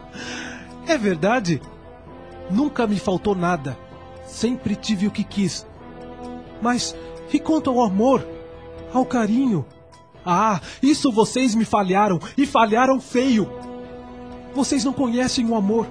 é 0.88 0.96
verdade? 0.96 1.60
Nunca 2.50 2.86
me 2.86 2.98
faltou 2.98 3.34
nada. 3.34 3.76
Sempre 4.24 4.74
tive 4.74 5.06
o 5.06 5.10
que 5.10 5.22
quis. 5.22 5.66
Mas 6.62 6.96
e 7.30 7.38
quanto 7.38 7.68
ao 7.68 7.84
amor? 7.84 8.26
Ao 8.94 9.04
carinho? 9.04 9.66
Ah, 10.24 10.58
isso 10.82 11.12
vocês 11.12 11.54
me 11.54 11.66
falharam 11.66 12.18
e 12.34 12.46
falharam 12.46 12.98
feio! 12.98 13.46
Vocês 14.54 14.82
não 14.84 14.94
conhecem 14.94 15.44
o 15.44 15.54
amor 15.54 15.86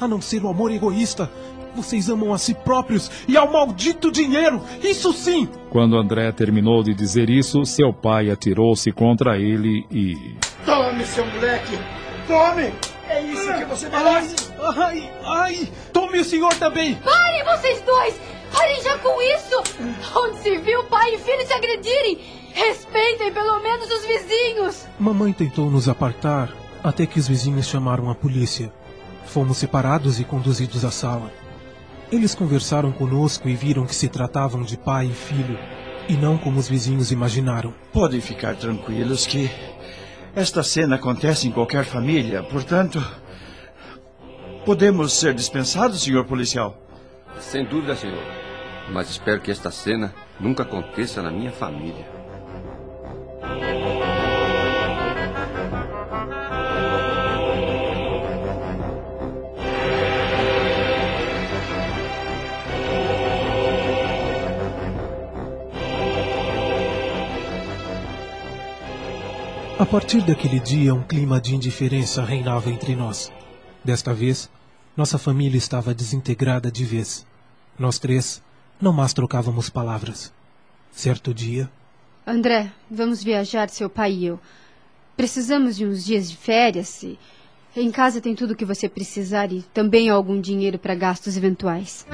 a 0.00 0.06
não 0.08 0.20
ser 0.20 0.42
o 0.42 0.48
amor 0.48 0.70
egoísta. 0.70 1.30
Vocês 1.74 2.08
amam 2.08 2.32
a 2.32 2.38
si 2.38 2.54
próprios 2.54 3.10
e 3.28 3.36
ao 3.36 3.52
maldito 3.52 4.10
dinheiro! 4.10 4.62
Isso 4.82 5.12
sim! 5.12 5.46
Quando 5.68 5.98
André 5.98 6.32
terminou 6.32 6.82
de 6.82 6.94
dizer 6.94 7.28
isso, 7.28 7.66
seu 7.66 7.92
pai 7.92 8.30
atirou-se 8.30 8.90
contra 8.92 9.36
ele 9.36 9.86
e. 9.90 10.36
Tome, 10.64 11.04
seu 11.04 11.26
moleque! 11.26 11.78
Tome! 12.26 12.72
É 13.08 13.22
isso 13.22 13.52
que 13.52 13.64
você 13.66 13.88
merece! 13.90 14.36
Ai, 14.58 14.76
ai, 14.78 15.12
ai! 15.24 15.68
Tome 15.92 16.18
o 16.18 16.24
senhor 16.24 16.54
também! 16.54 16.94
Parem 16.96 17.44
vocês 17.44 17.82
dois! 17.82 18.14
Parem 18.52 18.82
já 18.82 18.96
com 18.98 19.20
isso! 19.20 19.62
Onde 20.16 20.38
se 20.38 20.56
viu 20.58 20.82
pai 20.84 21.14
e 21.14 21.18
filho 21.18 21.46
se 21.46 21.52
agredirem? 21.52 22.18
Respeitem 22.54 23.32
pelo 23.34 23.60
menos 23.60 23.90
os 23.90 24.04
vizinhos! 24.06 24.86
Mamãe 24.98 25.30
tentou 25.32 25.70
nos 25.70 25.90
apartar 25.90 26.50
até 26.82 27.04
que 27.04 27.18
os 27.18 27.28
vizinhos 27.28 27.66
chamaram 27.66 28.10
a 28.10 28.14
polícia. 28.14 28.72
Fomos 29.36 29.58
separados 29.58 30.18
e 30.18 30.24
conduzidos 30.24 30.82
à 30.82 30.90
sala. 30.90 31.30
Eles 32.10 32.34
conversaram 32.34 32.90
conosco 32.90 33.50
e 33.50 33.54
viram 33.54 33.84
que 33.84 33.94
se 33.94 34.08
tratavam 34.08 34.62
de 34.62 34.78
pai 34.78 35.08
e 35.08 35.12
filho, 35.12 35.58
e 36.08 36.14
não 36.14 36.38
como 36.38 36.58
os 36.58 36.70
vizinhos 36.70 37.12
imaginaram. 37.12 37.74
Podem 37.92 38.18
ficar 38.18 38.56
tranquilos 38.56 39.26
que 39.26 39.50
esta 40.34 40.62
cena 40.62 40.96
acontece 40.96 41.46
em 41.46 41.52
qualquer 41.52 41.84
família, 41.84 42.42
portanto. 42.44 42.98
Podemos 44.64 45.12
ser 45.12 45.34
dispensados, 45.34 46.02
senhor 46.02 46.24
policial? 46.24 46.74
Sem 47.38 47.66
dúvida, 47.66 47.94
senhor. 47.94 48.24
Mas 48.90 49.10
espero 49.10 49.42
que 49.42 49.50
esta 49.50 49.70
cena 49.70 50.14
nunca 50.40 50.62
aconteça 50.62 51.20
na 51.20 51.30
minha 51.30 51.52
família. 51.52 52.08
A 69.78 69.84
partir 69.84 70.22
daquele 70.22 70.58
dia, 70.58 70.94
um 70.94 71.02
clima 71.02 71.38
de 71.38 71.54
indiferença 71.54 72.24
reinava 72.24 72.70
entre 72.70 72.96
nós. 72.96 73.30
Desta 73.84 74.14
vez, 74.14 74.50
nossa 74.96 75.18
família 75.18 75.58
estava 75.58 75.94
desintegrada 75.94 76.70
de 76.72 76.82
vez. 76.82 77.26
Nós 77.78 77.98
três 77.98 78.42
não 78.80 78.90
mais 78.90 79.12
trocávamos 79.12 79.68
palavras. 79.68 80.32
Certo 80.90 81.34
dia. 81.34 81.70
André, 82.26 82.72
vamos 82.90 83.22
viajar, 83.22 83.68
seu 83.68 83.90
pai 83.90 84.12
e 84.12 84.26
eu. 84.26 84.40
Precisamos 85.14 85.76
de 85.76 85.84
uns 85.84 86.06
dias 86.06 86.30
de 86.30 86.38
férias. 86.38 87.04
Em 87.76 87.90
casa 87.90 88.18
tem 88.18 88.34
tudo 88.34 88.52
o 88.52 88.56
que 88.56 88.64
você 88.64 88.88
precisar 88.88 89.52
e 89.52 89.60
também 89.74 90.08
algum 90.08 90.40
dinheiro 90.40 90.78
para 90.78 90.94
gastos 90.94 91.36
eventuais. 91.36 92.06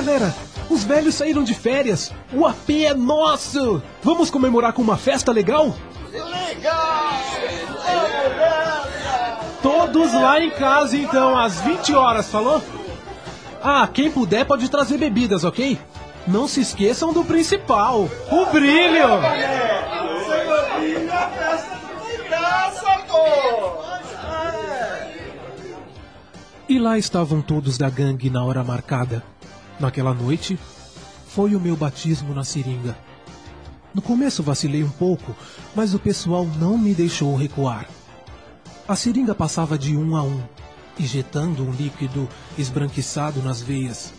Galera! 0.00 0.34
Os 0.70 0.82
velhos 0.82 1.14
saíram 1.14 1.44
de 1.44 1.54
férias! 1.54 2.10
O 2.32 2.46
AP 2.46 2.70
é 2.70 2.94
nosso! 2.94 3.82
Vamos 4.02 4.30
comemorar 4.30 4.72
com 4.72 4.80
uma 4.80 4.96
festa 4.96 5.30
legal? 5.30 5.74
Todos 9.62 10.14
lá 10.14 10.40
em 10.40 10.50
casa, 10.50 10.96
então, 10.96 11.36
às 11.36 11.60
20 11.60 11.94
horas, 11.94 12.30
falou? 12.30 12.62
Ah, 13.62 13.86
quem 13.92 14.10
puder 14.10 14.46
pode 14.46 14.70
trazer 14.70 14.96
bebidas, 14.96 15.44
ok? 15.44 15.78
Não 16.26 16.48
se 16.48 16.60
esqueçam 16.62 17.12
do 17.12 17.22
principal: 17.22 18.08
o 18.30 18.46
brilho! 18.46 19.20
E 26.66 26.78
lá 26.78 26.96
estavam 26.96 27.42
todos 27.42 27.76
da 27.76 27.90
gangue 27.90 28.30
na 28.30 28.42
hora 28.42 28.64
marcada. 28.64 29.22
Naquela 29.80 30.12
noite, 30.12 30.58
foi 31.26 31.56
o 31.56 31.60
meu 31.60 31.74
batismo 31.74 32.34
na 32.34 32.44
seringa. 32.44 32.96
No 33.94 34.02
começo 34.02 34.42
vacilei 34.42 34.84
um 34.84 34.90
pouco, 34.90 35.34
mas 35.74 35.94
o 35.94 35.98
pessoal 35.98 36.44
não 36.44 36.76
me 36.76 36.94
deixou 36.94 37.34
recuar. 37.34 37.88
A 38.86 38.94
seringa 38.94 39.34
passava 39.34 39.78
de 39.78 39.96
um 39.96 40.14
a 40.16 40.22
um, 40.22 40.42
injetando 40.98 41.64
um 41.64 41.72
líquido 41.72 42.28
esbranquiçado 42.58 43.42
nas 43.42 43.62
veias. 43.62 44.12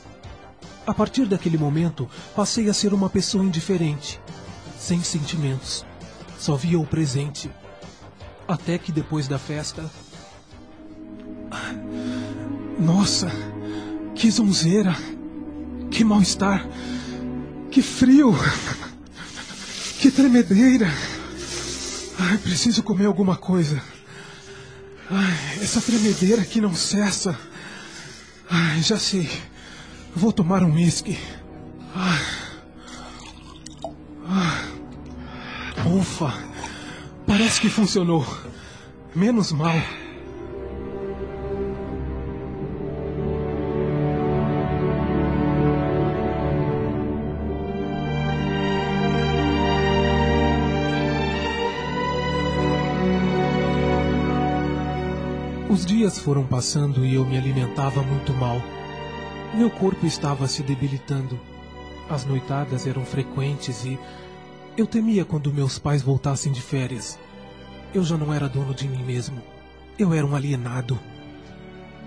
A 0.88 0.96
partir 0.96 1.28
daquele 1.28 1.60
momento, 1.60 2.10
passei 2.36 2.68
a 2.68 2.74
ser 2.74 2.92
uma 2.92 3.10
pessoa 3.10 3.44
indiferente, 3.44 4.20
sem 4.80 5.04
sentimentos. 5.04 5.86
Só 6.40 6.56
via 6.56 6.80
o 6.80 6.88
presente. 6.88 7.52
Até 8.48 8.80
que 8.80 8.92
depois 8.92 9.28
da 9.28 9.38
festa. 9.38 9.88
Nossa, 12.80 13.30
que 14.16 14.32
zonzeira! 14.32 15.21
Que 15.92 16.04
mal-estar! 16.04 16.66
Que 17.70 17.82
frio! 17.82 18.34
Que 20.00 20.10
tremedeira! 20.10 20.88
Ai, 22.18 22.38
preciso 22.38 22.82
comer 22.82 23.06
alguma 23.06 23.36
coisa. 23.36 23.82
Ai, 25.10 25.60
essa 25.62 25.82
tremedeira 25.82 26.42
aqui 26.42 26.62
não 26.62 26.74
cessa. 26.74 27.38
Ai, 28.50 28.82
já 28.82 28.98
sei. 28.98 29.30
Vou 30.16 30.32
tomar 30.32 30.64
um 30.64 30.74
uísque. 30.74 31.20
Ai. 31.94 32.42
Ufa! 35.86 36.34
Parece 37.28 37.60
que 37.60 37.70
funcionou. 37.70 38.26
Menos 39.14 39.52
mal. 39.52 39.76
Os 55.82 55.86
dias 55.88 56.20
foram 56.20 56.46
passando 56.46 57.04
e 57.04 57.16
eu 57.16 57.26
me 57.26 57.36
alimentava 57.36 58.04
muito 58.04 58.32
mal. 58.34 58.62
Meu 59.52 59.68
corpo 59.68 60.06
estava 60.06 60.48
se 60.48 60.62
debilitando. 60.62 61.40
As 62.08 62.24
noitadas 62.24 62.86
eram 62.86 63.04
frequentes 63.04 63.84
e 63.84 63.98
eu 64.78 64.86
temia 64.86 65.26
quando 65.26 65.52
meus 65.52 65.80
pais 65.80 66.04
voltassem 66.04 66.52
de 66.52 66.62
férias. 66.62 67.18
Eu 67.96 68.04
já 68.04 68.16
não 68.16 68.32
era 68.32 68.48
dono 68.48 68.76
de 68.76 68.88
mim 68.88 69.04
mesmo. 69.04 69.42
Eu 69.98 70.14
era 70.14 70.24
um 70.24 70.36
alienado. 70.36 71.00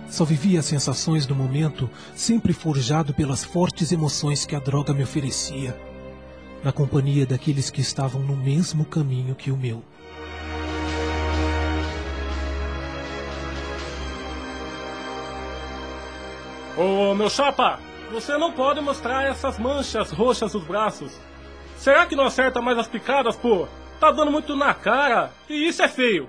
Só 0.09 0.25
vivia 0.25 0.61
as 0.61 0.67
sensações 0.67 1.27
do 1.27 1.35
momento, 1.35 1.91
sempre 2.15 2.53
forjado 2.53 3.13
pelas 3.13 3.43
fortes 3.43 3.91
emoções 3.91 4.47
que 4.47 4.55
a 4.55 4.61
droga 4.61 4.95
me 4.95 5.03
oferecia, 5.03 5.77
na 6.63 6.71
companhia 6.71 7.27
daqueles 7.27 7.71
que 7.71 7.81
estavam 7.81 8.23
no 8.23 8.37
mesmo 8.37 8.85
caminho 8.85 9.35
que 9.35 9.51
o 9.51 9.57
meu. 9.57 9.83
Ô, 16.77 17.15
meu 17.15 17.31
chapa, 17.31 17.79
você 18.11 18.37
não 18.37 18.51
pode 18.51 18.81
mostrar 18.81 19.25
essas 19.25 19.61
manchas 19.61 20.11
roxas 20.11 20.55
nos 20.55 20.65
braços. 20.65 21.21
Será 21.77 22.05
que 22.05 22.17
não 22.17 22.25
acerta 22.25 22.61
mais 22.61 22.77
as 22.77 22.89
picadas, 22.89 23.37
pô? 23.37 23.69
Tá 24.01 24.11
dando 24.11 24.33
muito 24.33 24.57
na 24.57 24.75
cara, 24.75 25.31
e 25.49 25.69
isso 25.69 25.83
é 25.83 25.89
feio. 25.89 26.29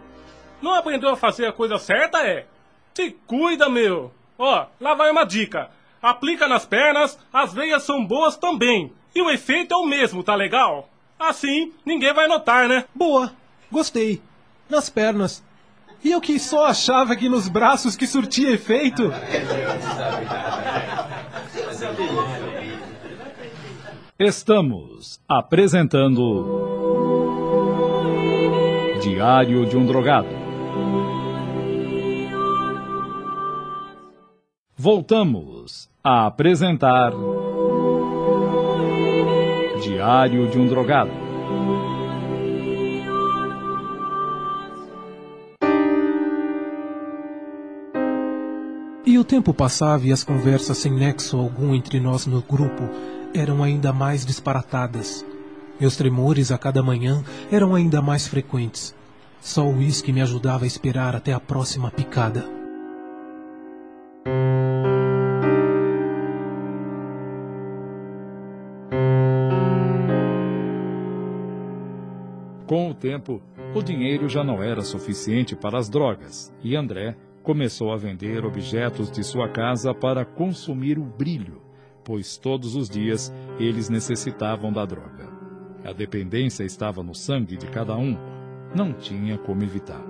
Não 0.61 0.75
aprendeu 0.75 1.09
a 1.09 1.15
fazer 1.15 1.47
a 1.47 1.53
coisa 1.53 1.79
certa, 1.79 2.19
é? 2.19 2.45
Se 2.93 3.09
cuida, 3.25 3.67
meu. 3.69 4.13
Ó, 4.37 4.67
lá 4.79 4.93
vai 4.93 5.09
uma 5.09 5.25
dica. 5.25 5.71
Aplica 5.99 6.47
nas 6.47 6.65
pernas, 6.65 7.17
as 7.33 7.53
veias 7.53 7.83
são 7.83 8.05
boas 8.05 8.37
também. 8.37 8.93
E 9.15 9.21
o 9.21 9.31
efeito 9.31 9.73
é 9.73 9.77
o 9.77 9.85
mesmo, 9.85 10.23
tá 10.23 10.35
legal? 10.35 10.89
Assim, 11.17 11.73
ninguém 11.83 12.13
vai 12.13 12.27
notar, 12.27 12.67
né? 12.67 12.85
Boa, 12.93 13.33
gostei. 13.71 14.21
Nas 14.69 14.89
pernas. 14.89 15.44
E 16.05 16.11
eu 16.11 16.21
que 16.21 16.37
só 16.37 16.67
achava 16.67 17.15
que 17.15 17.27
nos 17.27 17.49
braços 17.49 17.95
que 17.95 18.05
surtia 18.05 18.51
efeito. 18.51 19.11
Estamos 24.19 25.19
apresentando 25.27 26.45
Diário 29.01 29.65
de 29.65 29.75
um 29.75 29.83
Drogado. 29.83 30.29
Voltamos 34.77 35.89
a 36.03 36.27
apresentar 36.27 37.13
Diário 39.81 40.51
de 40.51 40.59
um 40.59 40.67
Drogado. 40.67 41.24
E 49.15 49.17
o 49.17 49.23
tempo 49.23 49.53
passava 49.53 50.05
e 50.05 50.11
as 50.11 50.25
conversas 50.25 50.77
sem 50.77 50.91
nexo 50.91 51.37
algum 51.37 51.73
entre 51.73 52.01
nós 52.01 52.25
no 52.25 52.41
grupo 52.41 52.83
eram 53.33 53.63
ainda 53.63 53.93
mais 53.93 54.25
disparatadas. 54.25 55.25
Meus 55.79 55.95
tremores 55.95 56.51
a 56.51 56.57
cada 56.57 56.83
manhã 56.83 57.23
eram 57.49 57.73
ainda 57.73 58.01
mais 58.01 58.27
frequentes. 58.27 58.93
Só 59.39 59.65
o 59.65 59.77
uísque 59.77 60.11
me 60.11 60.21
ajudava 60.21 60.65
a 60.65 60.67
esperar 60.67 61.15
até 61.15 61.31
a 61.31 61.39
próxima 61.39 61.89
picada. 61.89 62.43
Com 72.67 72.89
o 72.89 72.93
tempo, 72.93 73.41
o 73.73 73.81
dinheiro 73.81 74.27
já 74.27 74.43
não 74.43 74.61
era 74.61 74.81
suficiente 74.81 75.55
para 75.55 75.79
as 75.79 75.87
drogas 75.87 76.51
e 76.61 76.75
André 76.75 77.15
começou 77.45 77.93
a 77.93 77.95
vender 77.95 78.43
objetos 78.43 79.11
de 79.11 79.23
sua 79.23 79.47
casa 79.47 79.93
para 79.93 80.25
consumir 80.25 80.97
o 80.97 81.03
brilho, 81.03 81.61
pois 82.03 82.37
todos 82.37 82.75
os 82.75 82.89
dias 82.89 83.31
eles 83.59 83.87
necessitavam 83.87 84.73
da 84.73 84.83
droga. 84.83 85.29
A 85.85 85.93
dependência 85.93 86.63
estava 86.63 87.03
no 87.03 87.13
sangue 87.13 87.55
de 87.55 87.67
cada 87.67 87.95
um, 87.95 88.17
não 88.75 88.91
tinha 88.91 89.37
como 89.37 89.61
evitar. 89.61 90.03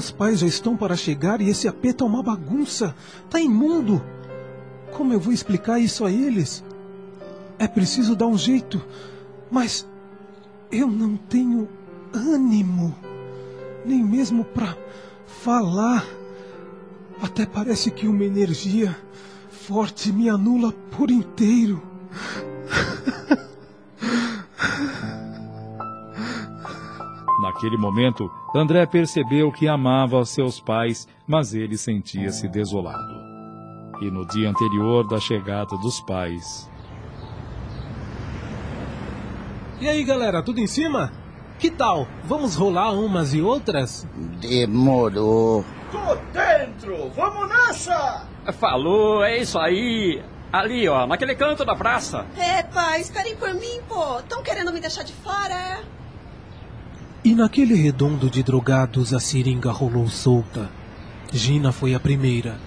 Meus 0.00 0.10
pais 0.10 0.38
já 0.38 0.46
estão 0.46 0.78
para 0.78 0.96
chegar 0.96 1.42
e 1.42 1.50
esse 1.50 1.68
AP 1.68 1.92
tá 1.94 2.06
uma 2.06 2.22
bagunça. 2.22 2.96
Tá 3.28 3.38
imundo. 3.38 4.02
Como 4.92 5.12
eu 5.12 5.20
vou 5.20 5.30
explicar 5.30 5.78
isso 5.78 6.06
a 6.06 6.10
eles? 6.10 6.64
É 7.58 7.68
preciso 7.68 8.16
dar 8.16 8.26
um 8.26 8.38
jeito. 8.38 8.82
Mas 9.50 9.86
eu 10.72 10.86
não 10.86 11.18
tenho 11.18 11.68
ânimo. 12.14 12.96
Nem 13.84 14.02
mesmo 14.02 14.42
para 14.42 14.74
falar. 15.26 16.06
Até 17.20 17.44
parece 17.44 17.90
que 17.90 18.08
uma 18.08 18.24
energia 18.24 18.96
forte 19.50 20.10
me 20.10 20.30
anula 20.30 20.72
por 20.96 21.10
inteiro. 21.10 21.82
Naquele 27.60 27.76
momento, 27.76 28.32
André 28.56 28.86
percebeu 28.86 29.52
que 29.52 29.68
amava 29.68 30.24
seus 30.24 30.58
pais, 30.58 31.06
mas 31.26 31.52
ele 31.52 31.76
sentia-se 31.76 32.48
desolado. 32.48 33.14
E 34.00 34.10
no 34.10 34.26
dia 34.26 34.48
anterior 34.48 35.06
da 35.06 35.20
chegada 35.20 35.76
dos 35.76 36.00
pais. 36.00 36.70
E 39.78 39.86
aí, 39.86 40.02
galera, 40.04 40.42
tudo 40.42 40.58
em 40.58 40.66
cima? 40.66 41.12
Que 41.58 41.70
tal? 41.70 42.08
Vamos 42.24 42.56
rolar 42.56 42.92
umas 42.92 43.34
e 43.34 43.42
outras? 43.42 44.08
Demorou. 44.40 45.62
Tô 45.92 46.14
dentro! 46.32 47.10
Vamos 47.10 47.46
nessa! 47.46 48.26
Falou, 48.54 49.22
é 49.22 49.36
isso 49.36 49.58
aí. 49.58 50.22
Ali, 50.50 50.88
ó, 50.88 51.06
naquele 51.06 51.34
canto 51.34 51.62
da 51.62 51.76
praça. 51.76 52.24
É, 52.38 52.62
pai, 52.62 53.02
esperem 53.02 53.36
por 53.36 53.52
mim, 53.52 53.82
pô. 53.86 54.18
Estão 54.18 54.42
querendo 54.42 54.72
me 54.72 54.80
deixar 54.80 55.02
de 55.02 55.12
fora, 55.12 55.52
é? 55.52 55.99
E 57.22 57.34
naquele 57.34 57.74
redondo 57.74 58.30
de 58.30 58.42
drogados 58.42 59.12
a 59.12 59.20
seringa 59.20 59.70
rolou 59.70 60.08
solta. 60.08 60.70
Gina 61.30 61.70
foi 61.70 61.94
a 61.94 62.00
primeira. 62.00 62.58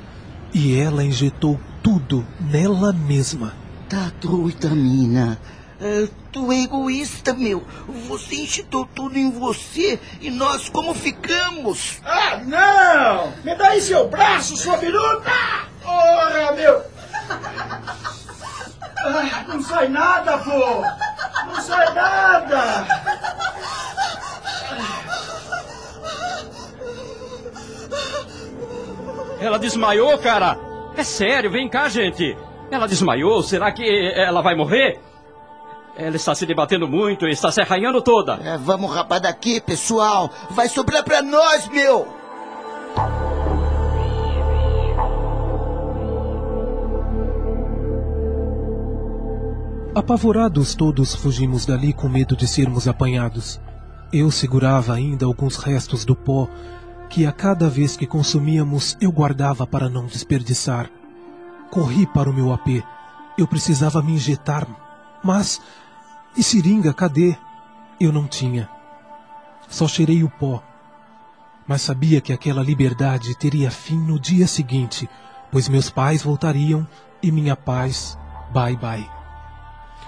E 0.54 0.78
ela 0.78 1.04
injetou 1.04 1.60
tudo 1.82 2.26
nela 2.40 2.94
mesma. 2.94 3.56
Tá 3.90 4.12
doida, 4.22 4.70
mina. 4.70 5.40
É, 5.82 6.08
tu 6.32 6.52
é 6.52 6.62
egoísta, 6.62 7.34
meu. 7.34 7.66
Você 8.08 8.44
injetou 8.44 8.86
tudo 8.86 9.18
em 9.18 9.32
você 9.32 10.00
e 10.22 10.30
nós 10.30 10.70
como 10.70 10.94
ficamos? 10.94 12.00
Ah, 12.06 12.38
não! 12.46 13.34
Me 13.44 13.56
dá 13.56 13.70
aí 13.70 13.82
seu 13.82 14.08
braço, 14.08 14.56
sua 14.56 14.78
biruta! 14.78 15.32
Ora, 15.84 16.52
meu! 16.52 16.84
Ah, 19.06 19.46
não 19.48 19.62
sai 19.64 19.90
nada, 19.90 20.38
pô! 20.38 20.82
Não 21.48 21.62
sai 21.62 21.94
nada! 21.94 22.88
Ela 29.44 29.60
desmaiou, 29.60 30.18
cara. 30.20 30.58
É 30.96 31.04
sério, 31.04 31.52
vem 31.52 31.68
cá, 31.68 31.90
gente. 31.90 32.38
Ela 32.72 32.88
desmaiou, 32.88 33.44
será 33.44 33.74
que 33.74 33.84
ela 34.16 34.42
vai 34.42 34.56
morrer? 34.56 35.02
Ela 35.98 36.16
está 36.16 36.34
se 36.34 36.46
debatendo 36.46 36.88
muito 36.88 37.28
e 37.28 37.32
está 37.32 37.52
se 37.52 37.60
arranhando 37.60 38.02
toda. 38.02 38.40
É, 38.42 38.58
vamos 38.58 38.90
rapar 38.96 39.20
daqui, 39.20 39.60
pessoal. 39.60 40.30
Vai 40.52 40.70
sobrar 40.70 41.04
pra 41.04 41.22
nós, 41.22 41.68
meu. 41.68 42.08
Apavorados 49.94 50.74
todos 50.74 51.14
fugimos 51.14 51.66
dali 51.66 51.92
com 51.92 52.08
medo 52.08 52.36
de 52.36 52.48
sermos 52.48 52.88
apanhados. 52.88 53.60
Eu 54.12 54.32
segurava 54.32 54.94
ainda 54.94 55.26
alguns 55.26 55.58
restos 55.58 56.06
do 56.06 56.16
pó 56.16 56.48
que 57.14 57.28
a 57.28 57.32
cada 57.32 57.70
vez 57.70 57.96
que 57.96 58.08
consumíamos 58.08 58.98
eu 59.00 59.12
guardava 59.12 59.68
para 59.68 59.88
não 59.88 60.08
desperdiçar. 60.08 60.90
Corri 61.70 62.08
para 62.08 62.28
o 62.28 62.34
meu 62.34 62.52
AP. 62.52 62.84
Eu 63.38 63.46
precisava 63.46 64.02
me 64.02 64.14
injetar, 64.14 64.68
mas 65.24 65.62
e 66.36 66.42
seringa, 66.42 66.92
cadê? 66.92 67.38
Eu 68.00 68.12
não 68.12 68.26
tinha. 68.26 68.68
Só 69.70 69.88
cheirei 69.88 70.24
o 70.24 70.30
pó. 70.30 70.64
Mas 71.68 71.84
sabia 71.84 72.20
que 72.20 72.34
aquela 72.34 72.64
liberdade 72.64 73.38
teria 73.38 73.70
fim 73.70 73.98
no 73.98 74.20
dia 74.20 74.48
seguinte, 74.48 75.08
pois 75.52 75.70
meus 75.70 75.92
pais 75.92 76.24
voltariam 76.24 76.88
e 77.22 77.32
minha 77.32 77.56
paz, 77.56 78.18
bye 78.52 78.76
bye. 78.76 79.08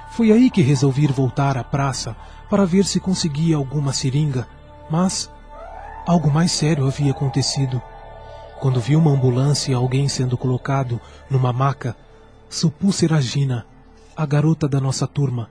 Foi 0.09 0.31
aí 0.31 0.49
que 0.49 0.63
resolvi 0.63 1.05
voltar 1.05 1.55
à 1.55 1.63
praça 1.63 2.15
para 2.49 2.65
ver 2.65 2.83
se 2.83 2.99
conseguia 2.99 3.57
alguma 3.57 3.93
seringa, 3.93 4.47
mas 4.89 5.29
algo 6.05 6.31
mais 6.31 6.51
sério 6.51 6.85
havia 6.85 7.11
acontecido. 7.11 7.81
Quando 8.59 8.79
vi 8.79 8.95
uma 8.95 9.11
ambulância 9.11 9.71
e 9.71 9.75
alguém 9.75 10.07
sendo 10.07 10.37
colocado 10.37 10.99
numa 11.29 11.51
maca, 11.51 11.95
supus 12.49 12.95
ser 12.95 13.13
a 13.13 13.19
Gina, 13.19 13.65
a 14.15 14.25
garota 14.25 14.67
da 14.67 14.79
nossa 14.79 15.05
turma. 15.05 15.49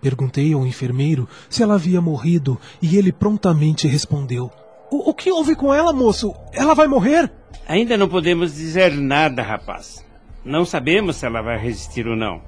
Perguntei 0.00 0.52
ao 0.52 0.66
enfermeiro 0.66 1.28
se 1.48 1.62
ela 1.62 1.74
havia 1.74 2.00
morrido 2.00 2.58
e 2.80 2.96
ele 2.96 3.12
prontamente 3.12 3.88
respondeu: 3.88 4.50
o, 4.90 5.10
o 5.10 5.14
que 5.14 5.30
houve 5.30 5.54
com 5.54 5.72
ela, 5.72 5.92
moço? 5.92 6.34
Ela 6.52 6.74
vai 6.74 6.86
morrer? 6.86 7.32
Ainda 7.66 7.96
não 7.96 8.08
podemos 8.08 8.54
dizer 8.54 8.92
nada, 8.92 9.42
rapaz. 9.42 10.04
Não 10.44 10.64
sabemos 10.64 11.16
se 11.16 11.26
ela 11.26 11.42
vai 11.42 11.58
resistir 11.58 12.06
ou 12.06 12.16
não. 12.16 12.42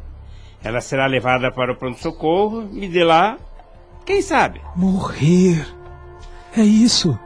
Ela 0.62 0.80
será 0.80 1.06
levada 1.06 1.50
para 1.50 1.72
o 1.72 1.76
pronto-socorro 1.76 2.68
e 2.72 2.88
de 2.88 3.02
lá, 3.02 3.38
quem 4.04 4.20
sabe? 4.20 4.60
Morrer. 4.74 5.75
É 6.56 6.64
isso. 6.64 7.18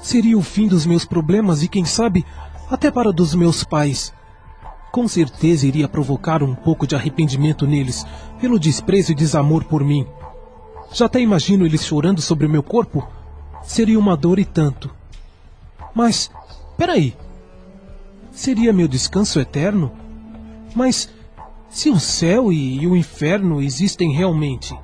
Seria 0.00 0.38
o 0.38 0.42
fim 0.42 0.66
dos 0.66 0.86
meus 0.86 1.04
problemas 1.04 1.62
e, 1.62 1.68
quem 1.68 1.84
sabe, 1.84 2.24
até 2.70 2.90
para 2.90 3.12
dos 3.12 3.34
meus 3.34 3.62
pais. 3.62 4.14
Com 4.90 5.06
certeza 5.06 5.66
iria 5.66 5.86
provocar 5.86 6.42
um 6.42 6.54
pouco 6.54 6.86
de 6.86 6.94
arrependimento 6.94 7.66
neles, 7.66 8.06
pelo 8.40 8.58
desprezo 8.58 9.12
e 9.12 9.14
desamor 9.14 9.64
por 9.64 9.84
mim. 9.84 10.06
Já 10.90 11.04
até 11.04 11.20
imagino 11.20 11.66
eles 11.66 11.84
chorando 11.84 12.22
sobre 12.22 12.48
meu 12.48 12.62
corpo. 12.62 13.06
Seria 13.62 13.98
uma 13.98 14.16
dor 14.16 14.38
e 14.38 14.44
tanto. 14.44 14.90
Mas, 15.94 16.30
peraí. 16.76 17.14
Seria 18.30 18.72
meu 18.72 18.88
descanso 18.88 19.38
eterno? 19.38 19.92
Mas, 20.74 21.10
se 21.68 21.90
o 21.90 22.00
céu 22.00 22.50
e 22.50 22.86
o 22.86 22.96
inferno 22.96 23.60
existem 23.60 24.12
realmente. 24.12 24.74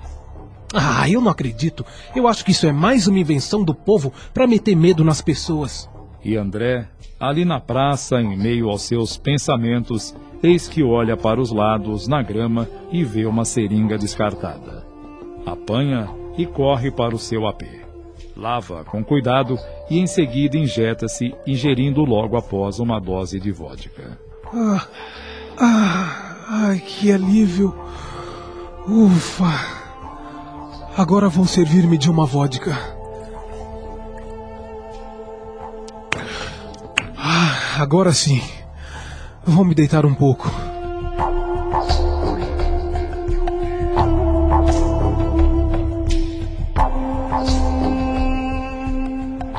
Ah, 0.75 1.09
eu 1.09 1.21
não 1.21 1.31
acredito. 1.31 1.85
Eu 2.15 2.29
acho 2.29 2.45
que 2.45 2.51
isso 2.51 2.67
é 2.67 2.73
mais 2.73 3.07
uma 3.07 3.19
invenção 3.19 3.65
do 3.65 3.75
povo 3.75 4.13
para 4.35 4.47
meter 4.47 4.77
medo 4.77 5.03
nas 5.03 5.21
pessoas. 5.21 5.89
E 6.25 6.37
André, 6.37 6.89
ali 7.19 7.45
na 7.45 7.61
praça, 7.61 8.21
em 8.21 8.37
meio 8.37 8.69
aos 8.69 8.83
seus 8.83 9.17
pensamentos, 9.17 10.15
eis 10.43 10.69
que 10.69 10.83
olha 10.83 11.17
para 11.17 11.41
os 11.41 11.51
lados 11.51 12.07
na 12.07 12.23
grama 12.23 12.69
e 12.93 13.03
vê 13.05 13.25
uma 13.25 13.45
seringa 13.45 13.97
descartada. 13.97 14.85
Apanha 15.47 16.09
e 16.37 16.45
corre 16.45 16.91
para 16.91 17.15
o 17.15 17.19
seu 17.19 17.47
AP. 17.47 17.63
Lava 18.37 18.85
com 18.85 19.03
cuidado 19.03 19.59
e 19.91 19.99
em 19.99 20.07
seguida 20.07 20.57
injeta-se, 20.57 21.35
ingerindo 21.47 22.05
logo 22.05 22.37
após 22.37 22.79
uma 22.79 23.01
dose 23.01 23.41
de 23.41 23.51
vodka. 23.51 24.19
Ah, 24.53 24.87
ah, 25.59 26.37
ai, 26.49 26.79
que 26.79 27.11
alívio. 27.11 27.75
Ufa. 28.87 29.88
Agora 30.99 31.29
vou 31.29 31.47
servir-me 31.47 31.97
de 31.97 32.11
uma 32.11 32.27
vodka. 32.27 32.77
Ah, 37.17 37.81
agora 37.81 38.13
sim. 38.13 38.43
Vou 39.45 39.65
me 39.65 39.77
deitar 39.77 40.05
um 40.05 40.13
pouco. 40.13 40.51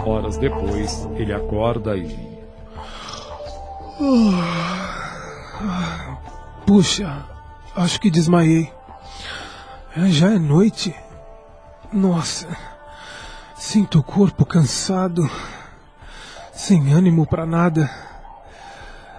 Horas 0.05 0.37
depois, 0.37 1.07
ele 1.15 1.31
acorda 1.31 1.95
e. 1.95 2.37
Puxa, 6.65 7.25
acho 7.77 7.97
que 8.01 8.11
desmaiei. 8.11 8.69
Já 10.09 10.33
é 10.33 10.37
noite. 10.37 10.93
Nossa, 11.91 12.47
sinto 13.55 13.97
o 13.97 14.03
corpo 14.03 14.45
cansado, 14.45 15.27
sem 16.53 16.93
ânimo 16.93 17.25
para 17.25 17.47
nada. 17.47 17.89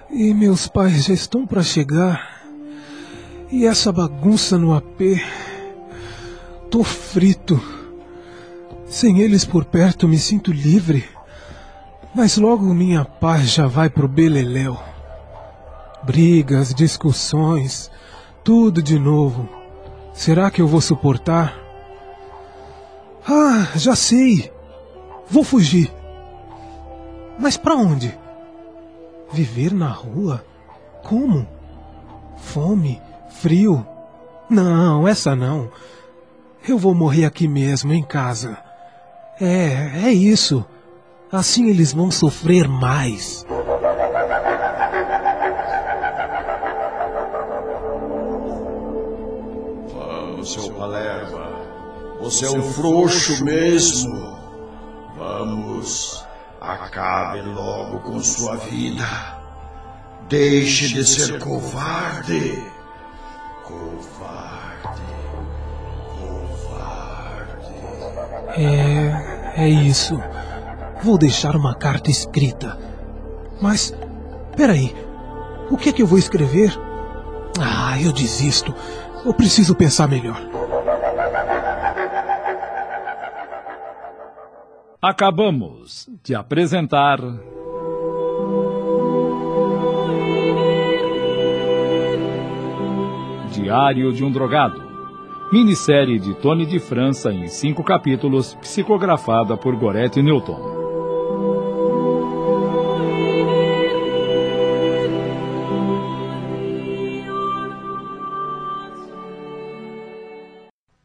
E 0.09 0.33
meus 0.33 0.67
pais 0.67 1.03
já 1.03 1.13
estão 1.13 1.45
para 1.45 1.63
chegar. 1.63 2.41
E 3.51 3.65
essa 3.65 3.91
bagunça 3.91 4.57
no 4.57 4.73
AP. 4.73 5.21
Tô 6.69 6.81
frito. 6.81 7.61
Sem 8.85 9.19
eles 9.19 9.43
por 9.43 9.65
perto 9.65 10.07
me 10.07 10.17
sinto 10.17 10.53
livre. 10.53 11.03
Mas 12.15 12.37
logo 12.37 12.73
minha 12.73 13.03
paz 13.03 13.51
já 13.51 13.67
vai 13.67 13.89
pro 13.89 14.07
beleléu. 14.07 14.79
Brigas, 16.03 16.73
discussões, 16.73 17.91
tudo 18.45 18.81
de 18.81 18.97
novo. 18.97 19.49
Será 20.13 20.49
que 20.49 20.61
eu 20.61 20.67
vou 20.67 20.79
suportar? 20.79 21.60
Ah, 23.27 23.67
já 23.75 23.95
sei. 23.95 24.51
Vou 25.29 25.43
fugir. 25.43 25.91
Mas 27.39 27.57
para 27.57 27.75
onde? 27.75 28.17
Viver 29.31 29.73
na 29.73 29.89
rua? 29.89 30.43
Como? 31.03 31.47
Fome, 32.37 33.01
frio, 33.29 33.85
Não, 34.49 35.07
essa 35.07 35.35
não. 35.35 35.71
Eu 36.67 36.77
vou 36.77 36.93
morrer 36.93 37.25
aqui 37.25 37.47
mesmo, 37.47 37.93
em 37.93 38.03
casa. 38.03 38.57
É, 39.39 40.07
é 40.07 40.11
isso. 40.11 40.65
Assim 41.31 41.69
eles 41.69 41.93
vão 41.93 42.11
sofrer 42.11 42.67
mais. 42.67 43.45
Você 52.21 52.45
é 52.45 52.51
um 52.51 52.61
frouxo 52.61 53.43
mesmo. 53.43 54.37
Vamos, 55.17 56.23
acabe 56.59 57.41
logo 57.41 57.99
com 57.99 58.19
sua 58.21 58.57
vida. 58.57 59.07
Deixe 60.29 60.89
de 60.93 61.03
ser 61.03 61.39
covarde. 61.39 62.63
Covarde. 63.63 65.01
Covarde. 66.19 67.73
É. 68.55 69.63
é 69.63 69.67
isso. 69.67 70.21
Vou 71.03 71.17
deixar 71.17 71.55
uma 71.55 71.73
carta 71.73 72.11
escrita. 72.11 72.77
Mas. 73.59 73.95
Peraí. 74.55 74.95
O 75.71 75.77
que 75.77 75.89
é 75.89 75.91
que 75.91 76.03
eu 76.03 76.07
vou 76.07 76.19
escrever? 76.19 76.71
Ah, 77.59 77.99
eu 77.99 78.11
desisto. 78.11 78.75
Eu 79.25 79.33
preciso 79.33 79.73
pensar 79.73 80.07
melhor. 80.07 80.39
Acabamos 85.03 86.07
de 86.23 86.35
apresentar. 86.35 87.19
Diário 93.51 94.13
de 94.13 94.23
um 94.23 94.31
Drogado. 94.31 94.79
Minissérie 95.51 96.19
de 96.19 96.35
Tony 96.35 96.67
de 96.67 96.77
França 96.77 97.33
em 97.33 97.47
cinco 97.47 97.83
capítulos, 97.83 98.53
psicografada 98.61 99.57
por 99.57 99.75
Gorete 99.75 100.21
Newton. 100.21 100.59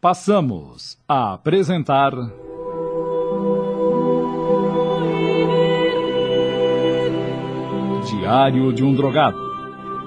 Passamos 0.02 0.98
a 1.08 1.32
apresentar. 1.32 2.12
Diário 8.26 8.72
de 8.72 8.82
um 8.82 8.92
Drogado. 8.92 9.38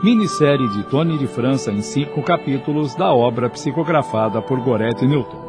Minissérie 0.03 0.67
de 0.67 0.83
Tony 0.83 1.17
de 1.17 1.25
França 1.25 1.71
em 1.71 1.81
cinco 1.81 2.21
capítulos 2.21 2.93
da 2.93 3.13
obra 3.13 3.49
psicografada 3.49 4.41
por 4.41 4.59
Gorete 4.59 5.07
Newton. 5.07 5.47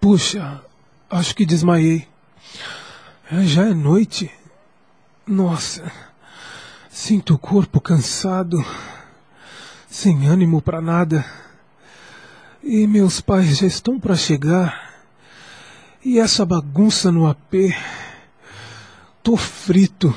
Puxa, 0.00 0.62
acho 1.10 1.36
que 1.36 1.44
desmaiei. 1.44 2.08
Já 3.42 3.66
é 3.66 3.74
noite. 3.74 4.30
Nossa, 5.26 5.92
sinto 6.88 7.34
o 7.34 7.38
corpo 7.38 7.78
cansado 7.78 8.56
sem 9.90 10.28
ânimo 10.28 10.62
para 10.62 10.80
nada. 10.80 11.26
E 12.62 12.86
meus 12.86 13.20
pais 13.20 13.58
já 13.58 13.66
estão 13.66 13.98
para 13.98 14.14
chegar. 14.14 14.88
E 16.04 16.18
essa 16.18 16.46
bagunça 16.46 17.10
no 17.10 17.26
AP. 17.26 17.74
Tô 19.22 19.36
frito. 19.36 20.14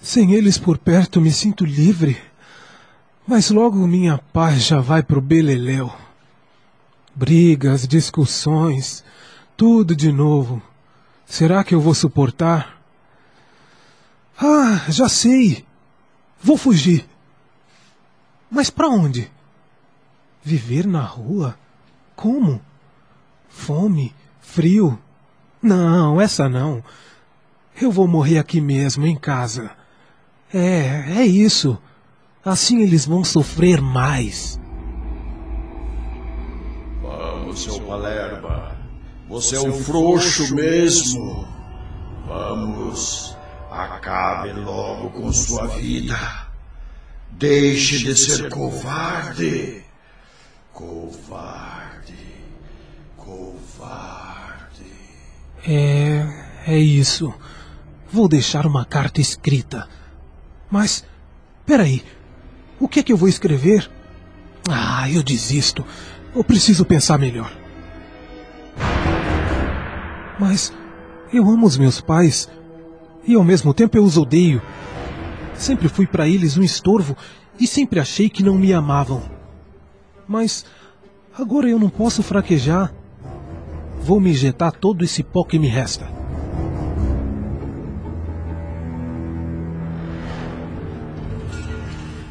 Sem 0.00 0.34
eles 0.34 0.58
por 0.58 0.76
perto 0.76 1.20
me 1.20 1.30
sinto 1.30 1.64
livre. 1.64 2.20
Mas 3.26 3.50
logo 3.50 3.86
minha 3.86 4.18
paz 4.18 4.64
já 4.64 4.80
vai 4.80 5.02
pro 5.02 5.20
beleléu. 5.20 5.94
Brigas, 7.14 7.86
discussões, 7.86 9.04
tudo 9.56 9.94
de 9.94 10.10
novo. 10.10 10.60
Será 11.24 11.62
que 11.62 11.74
eu 11.74 11.80
vou 11.80 11.94
suportar? 11.94 12.80
Ah, 14.36 14.84
já 14.88 15.08
sei. 15.08 15.64
Vou 16.42 16.56
fugir. 16.56 17.09
Mas 18.50 18.68
para 18.68 18.88
onde? 18.88 19.30
Viver 20.42 20.86
na 20.86 21.02
rua? 21.02 21.56
Como? 22.16 22.60
Fome? 23.48 24.14
Frio? 24.40 24.98
Não, 25.62 26.20
essa 26.20 26.48
não. 26.48 26.82
Eu 27.80 27.92
vou 27.92 28.08
morrer 28.08 28.38
aqui 28.38 28.60
mesmo, 28.60 29.06
em 29.06 29.16
casa. 29.16 29.70
É, 30.52 31.18
é 31.18 31.26
isso. 31.26 31.78
Assim 32.44 32.82
eles 32.82 33.06
vão 33.06 33.22
sofrer 33.22 33.80
mais. 33.80 34.58
Vamos, 37.02 37.62
seu 37.62 37.80
Palerma. 37.82 38.76
Você 39.28 39.56
é 39.56 39.60
um 39.60 39.72
frouxo 39.72 40.54
mesmo. 40.54 41.46
Vamos, 42.26 43.36
acabe 43.70 44.52
logo 44.52 45.10
com 45.10 45.32
sua 45.32 45.68
vida. 45.68 46.49
Deixe 47.32 47.98
de 47.98 48.16
ser 48.16 48.48
covarde. 48.50 49.82
Covarde. 50.72 52.14
Covarde. 53.16 54.84
É. 55.66 56.50
É 56.66 56.78
isso. 56.78 57.32
Vou 58.12 58.28
deixar 58.28 58.66
uma 58.66 58.84
carta 58.84 59.20
escrita. 59.20 59.88
Mas. 60.70 61.04
Peraí. 61.64 62.04
O 62.78 62.88
que 62.88 63.00
é 63.00 63.02
que 63.02 63.12
eu 63.12 63.16
vou 63.16 63.28
escrever? 63.28 63.90
Ah, 64.68 65.10
eu 65.10 65.22
desisto. 65.22 65.84
Eu 66.34 66.44
preciso 66.44 66.84
pensar 66.84 67.18
melhor. 67.18 67.52
Mas. 70.38 70.72
Eu 71.32 71.48
amo 71.48 71.66
os 71.66 71.78
meus 71.78 72.00
pais. 72.00 72.48
E 73.26 73.34
ao 73.34 73.44
mesmo 73.44 73.72
tempo 73.72 73.96
eu 73.96 74.04
os 74.04 74.16
odeio. 74.16 74.60
Sempre 75.60 75.90
fui 75.90 76.06
para 76.06 76.26
eles 76.26 76.56
um 76.56 76.62
estorvo 76.62 77.14
e 77.60 77.66
sempre 77.66 78.00
achei 78.00 78.30
que 78.30 78.42
não 78.42 78.56
me 78.56 78.72
amavam. 78.72 79.22
Mas 80.26 80.64
agora 81.38 81.68
eu 81.68 81.78
não 81.78 81.90
posso 81.90 82.22
fraquejar. 82.22 82.90
Vou 84.02 84.18
me 84.18 84.30
injetar 84.30 84.72
todo 84.72 85.04
esse 85.04 85.22
pó 85.22 85.44
que 85.44 85.58
me 85.58 85.68
resta. 85.68 86.08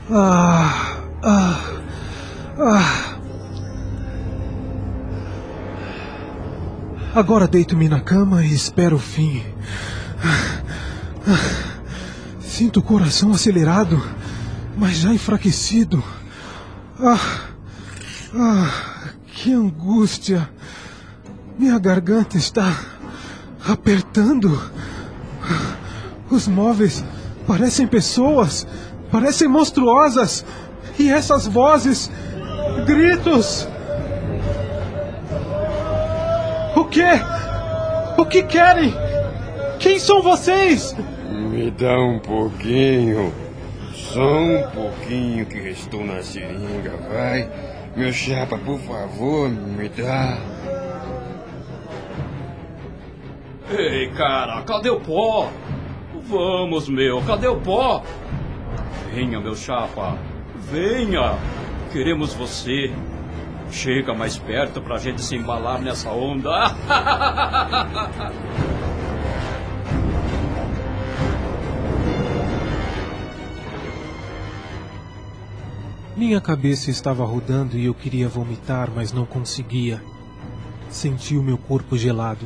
Ah, 0.09 1.03
ah, 1.21 1.61
ah. 2.57 3.19
Agora 7.13 7.47
deito-me 7.47 7.87
na 7.87 8.01
cama 8.01 8.43
e 8.43 8.51
espero 8.51 8.95
o 8.95 8.99
fim. 8.99 9.43
Ah, 10.23 10.63
ah. 11.27 11.78
Sinto 12.59 12.81
o 12.81 12.83
coração 12.83 13.31
acelerado, 13.31 14.03
mas 14.75 14.97
já 14.97 15.13
enfraquecido. 15.13 16.03
Ah, 16.99 17.47
ah, 18.35 19.11
que 19.27 19.53
angústia! 19.53 20.49
Minha 21.57 21.79
garganta 21.79 22.35
está 22.35 22.77
apertando. 23.65 24.61
Os 26.29 26.49
móveis 26.49 27.01
parecem 27.47 27.87
pessoas, 27.87 28.67
parecem 29.09 29.47
monstruosas. 29.47 30.43
E 30.99 31.09
essas 31.09 31.47
vozes, 31.47 32.11
gritos. 32.85 33.69
O 36.75 36.83
quê? 36.83 37.21
O 38.17 38.25
que 38.25 38.43
querem? 38.43 38.93
Quem 39.79 39.97
são 39.97 40.21
vocês? 40.21 40.93
Me 41.59 41.69
dá 41.71 41.99
um 41.99 42.19
pouquinho. 42.19 43.33
Só 43.93 44.39
um 44.39 44.63
pouquinho 44.69 45.45
que 45.45 45.59
restou 45.59 46.05
na 46.05 46.23
seringa, 46.23 46.95
vai. 47.11 47.51
Meu 47.97 48.13
chapa, 48.13 48.57
por 48.57 48.79
favor, 48.79 49.49
me 49.49 49.89
dá. 49.89 50.37
Ei, 53.77 54.09
cara, 54.11 54.61
cadê 54.61 54.89
o 54.89 55.01
pó? 55.01 55.51
Vamos, 56.29 56.87
meu, 56.87 57.21
cadê 57.23 57.49
o 57.49 57.57
pó? 57.57 58.05
Venha, 59.13 59.41
meu 59.41 59.53
chapa. 59.53 60.17
Venha. 60.71 61.37
Queremos 61.91 62.33
você. 62.33 62.89
Chega 63.69 64.13
mais 64.13 64.37
perto 64.37 64.79
pra 64.79 64.97
gente 64.97 65.21
se 65.21 65.35
embalar 65.35 65.81
nessa 65.81 66.09
onda. 66.09 66.73
Minha 76.19 76.41
cabeça 76.41 76.91
estava 76.91 77.23
rodando 77.23 77.77
e 77.77 77.85
eu 77.85 77.93
queria 77.93 78.27
vomitar, 78.27 78.91
mas 78.93 79.13
não 79.13 79.25
conseguia. 79.25 80.03
Senti 80.89 81.37
o 81.37 81.41
meu 81.41 81.57
corpo 81.57 81.97
gelado. 81.97 82.45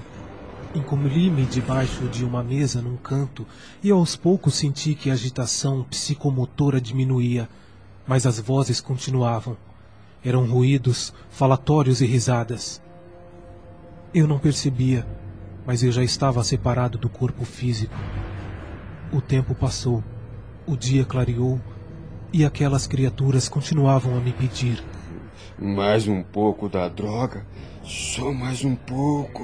Encolhi-me 0.75 1.43
debaixo 1.47 2.07
de 2.07 2.23
uma 2.23 2.43
mesa 2.43 2.83
num 2.83 2.95
canto 2.95 3.47
e 3.81 3.89
aos 3.89 4.15
poucos 4.15 4.53
senti 4.53 4.93
que 4.93 5.09
a 5.09 5.13
agitação 5.13 5.83
psicomotora 5.89 6.79
diminuía, 6.79 7.49
mas 8.05 8.27
as 8.27 8.39
vozes 8.39 8.79
continuavam. 8.79 9.57
Eram 10.23 10.45
ruídos, 10.45 11.11
falatórios 11.31 11.99
e 11.99 12.05
risadas. 12.05 12.79
Eu 14.13 14.27
não 14.27 14.37
percebia, 14.37 15.03
mas 15.65 15.81
eu 15.81 15.91
já 15.91 16.03
estava 16.03 16.43
separado 16.43 16.99
do 16.99 17.09
corpo 17.09 17.43
físico. 17.43 17.95
O 19.11 19.19
tempo 19.19 19.55
passou, 19.55 20.03
o 20.67 20.77
dia 20.77 21.03
clareou 21.03 21.59
e 22.33 22.43
aquelas 22.43 22.87
criaturas 22.87 23.47
continuavam 23.47 24.17
a 24.17 24.19
me 24.19 24.33
pedir. 24.33 24.83
Mais 25.59 26.07
um 26.07 26.23
pouco 26.23 26.67
da 26.67 26.89
droga? 26.89 27.45
Só 27.83 28.33
mais 28.33 28.65
um 28.65 28.75
pouco. 28.75 29.43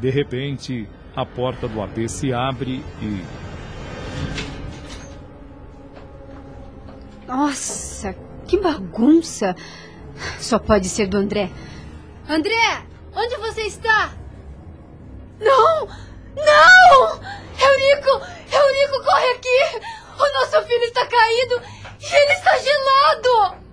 De 0.00 0.08
repente, 0.08 0.88
a 1.16 1.26
porta 1.26 1.66
do 1.66 1.82
AP 1.82 2.08
se 2.08 2.32
abre 2.32 2.84
e. 3.02 3.24
Nossa, 7.26 8.14
que 8.46 8.60
bagunça! 8.60 9.56
Só 10.38 10.60
pode 10.60 10.88
ser 10.88 11.08
do 11.08 11.16
André. 11.16 11.50
André, 12.28 12.84
onde 13.16 13.36
você 13.38 13.62
está? 13.62 14.23
Não! 15.40 15.86
Não! 16.36 17.20
Eurico! 17.58 18.10
Eurico, 18.52 19.04
corre 19.04 19.30
aqui! 19.32 19.86
O 20.16 20.40
nosso 20.40 20.66
filho 20.66 20.84
está 20.84 21.06
caído 21.06 21.60
e 22.00 22.14
ele 22.14 22.32
está 22.32 22.56
gelado! 22.58 23.64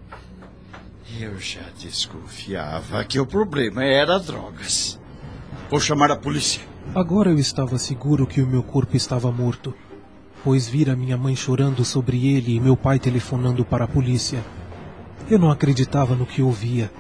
Eu 1.20 1.38
já 1.40 1.62
desconfiava 1.78 3.04
que 3.04 3.20
o 3.20 3.26
problema 3.26 3.84
era 3.84 4.20
drogas. 4.20 5.00
Vou 5.70 5.80
chamar 5.80 6.12
a 6.12 6.16
polícia. 6.16 6.62
Agora 6.96 7.30
eu 7.30 7.38
estava 7.38 7.78
seguro 7.78 8.26
que 8.26 8.42
o 8.42 8.48
meu 8.48 8.64
corpo 8.64 8.98
estava 8.98 9.32
morto, 9.32 9.74
pois 10.44 10.68
vira 10.68 10.96
minha 10.96 11.16
mãe 11.18 11.36
chorando 11.36 11.86
sobre 11.86 12.28
ele 12.36 12.56
e 12.56 12.60
meu 12.60 12.76
pai 12.76 12.98
telefonando 12.98 13.64
para 13.64 13.86
a 13.86 13.88
polícia. 13.88 14.44
Eu 15.30 15.38
não 15.38 15.52
acreditava 15.52 16.16
no 16.16 16.26
que 16.26 16.42
ouvia. 16.42 16.92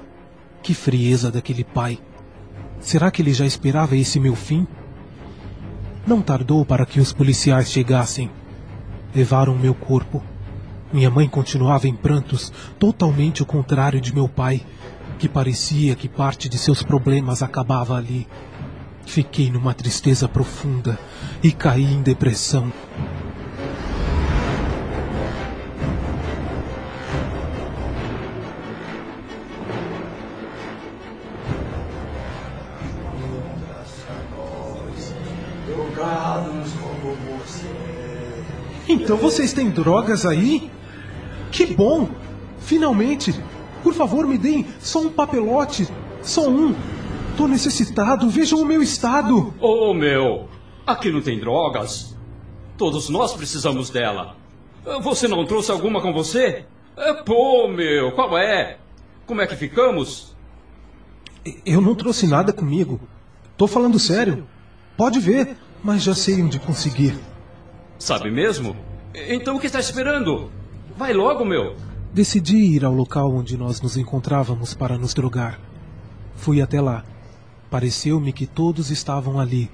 Que 0.61 0.73
frieza 0.73 1.31
daquele 1.31 1.63
pai. 1.63 1.99
Será 2.81 3.11
que 3.11 3.21
ele 3.21 3.33
já 3.33 3.45
esperava 3.45 3.95
esse 3.95 4.19
meu 4.19 4.35
fim? 4.35 4.67
Não 6.05 6.19
tardou 6.19 6.65
para 6.65 6.85
que 6.85 6.99
os 6.99 7.13
policiais 7.13 7.71
chegassem. 7.71 8.29
Levaram 9.15 9.55
meu 9.55 9.75
corpo. 9.75 10.21
Minha 10.91 11.09
mãe 11.09 11.29
continuava 11.29 11.87
em 11.87 11.95
prantos, 11.95 12.51
totalmente 12.79 13.43
o 13.43 13.45
contrário 13.45 14.01
de 14.01 14.13
meu 14.13 14.27
pai, 14.27 14.65
que 15.19 15.29
parecia 15.29 15.95
que 15.95 16.09
parte 16.09 16.49
de 16.49 16.57
seus 16.57 16.81
problemas 16.81 17.43
acabava 17.43 17.95
ali. 17.95 18.27
Fiquei 19.05 19.49
numa 19.51 19.73
tristeza 19.73 20.27
profunda 20.27 20.99
e 21.43 21.51
caí 21.51 21.85
em 21.85 22.01
depressão. 22.01 22.73
Então 38.87 39.17
vocês 39.17 39.53
têm 39.53 39.69
drogas 39.69 40.25
aí? 40.25 40.69
Que 41.51 41.65
bom! 41.65 42.09
Finalmente! 42.59 43.33
Por 43.83 43.93
favor, 43.93 44.27
me 44.27 44.37
deem 44.37 44.65
só 44.79 45.01
um 45.01 45.09
papelote. 45.09 45.87
Só 46.21 46.47
um. 46.47 46.75
Tô 47.35 47.47
necessitado, 47.47 48.29
vejam 48.29 48.59
o 48.61 48.65
meu 48.65 48.81
estado. 48.81 49.53
Ô, 49.59 49.89
oh, 49.89 49.93
meu, 49.93 50.47
aqui 50.85 51.11
não 51.11 51.21
tem 51.21 51.39
drogas. 51.39 52.15
Todos 52.77 53.09
nós 53.09 53.33
precisamos 53.33 53.89
dela. 53.89 54.35
Você 55.01 55.27
não 55.27 55.45
trouxe 55.45 55.71
alguma 55.71 56.01
com 56.01 56.13
você? 56.13 56.65
É, 56.97 57.13
pô, 57.13 57.67
meu, 57.67 58.11
qual 58.11 58.37
é? 58.37 58.77
Como 59.25 59.41
é 59.41 59.47
que 59.47 59.55
ficamos? 59.55 60.35
Eu 61.65 61.81
não 61.81 61.95
trouxe 61.95 62.27
nada 62.27 62.51
comigo. 62.51 62.99
Tô 63.57 63.67
falando 63.67 63.97
sério. 63.97 64.47
Pode 64.97 65.19
ver, 65.19 65.57
mas 65.83 66.03
já 66.03 66.13
sei 66.13 66.41
onde 66.41 66.59
conseguir. 66.59 67.17
Sabe 67.97 68.29
mesmo? 68.31 68.75
Então 69.13 69.55
o 69.55 69.59
que 69.59 69.67
está 69.67 69.79
esperando? 69.79 70.51
Vai 70.97 71.13
logo, 71.13 71.43
meu. 71.43 71.75
Decidi 72.13 72.57
ir 72.57 72.83
ao 72.83 72.93
local 72.93 73.33
onde 73.33 73.57
nós 73.57 73.81
nos 73.81 73.95
encontrávamos 73.97 74.73
para 74.73 74.97
nos 74.97 75.13
drogar. 75.13 75.59
Fui 76.35 76.61
até 76.61 76.81
lá. 76.81 77.03
Pareceu-me 77.69 78.33
que 78.33 78.45
todos 78.45 78.91
estavam 78.91 79.39
ali, 79.39 79.71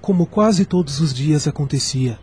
como 0.00 0.26
quase 0.26 0.64
todos 0.64 1.00
os 1.00 1.12
dias 1.12 1.48
acontecia. 1.48 2.18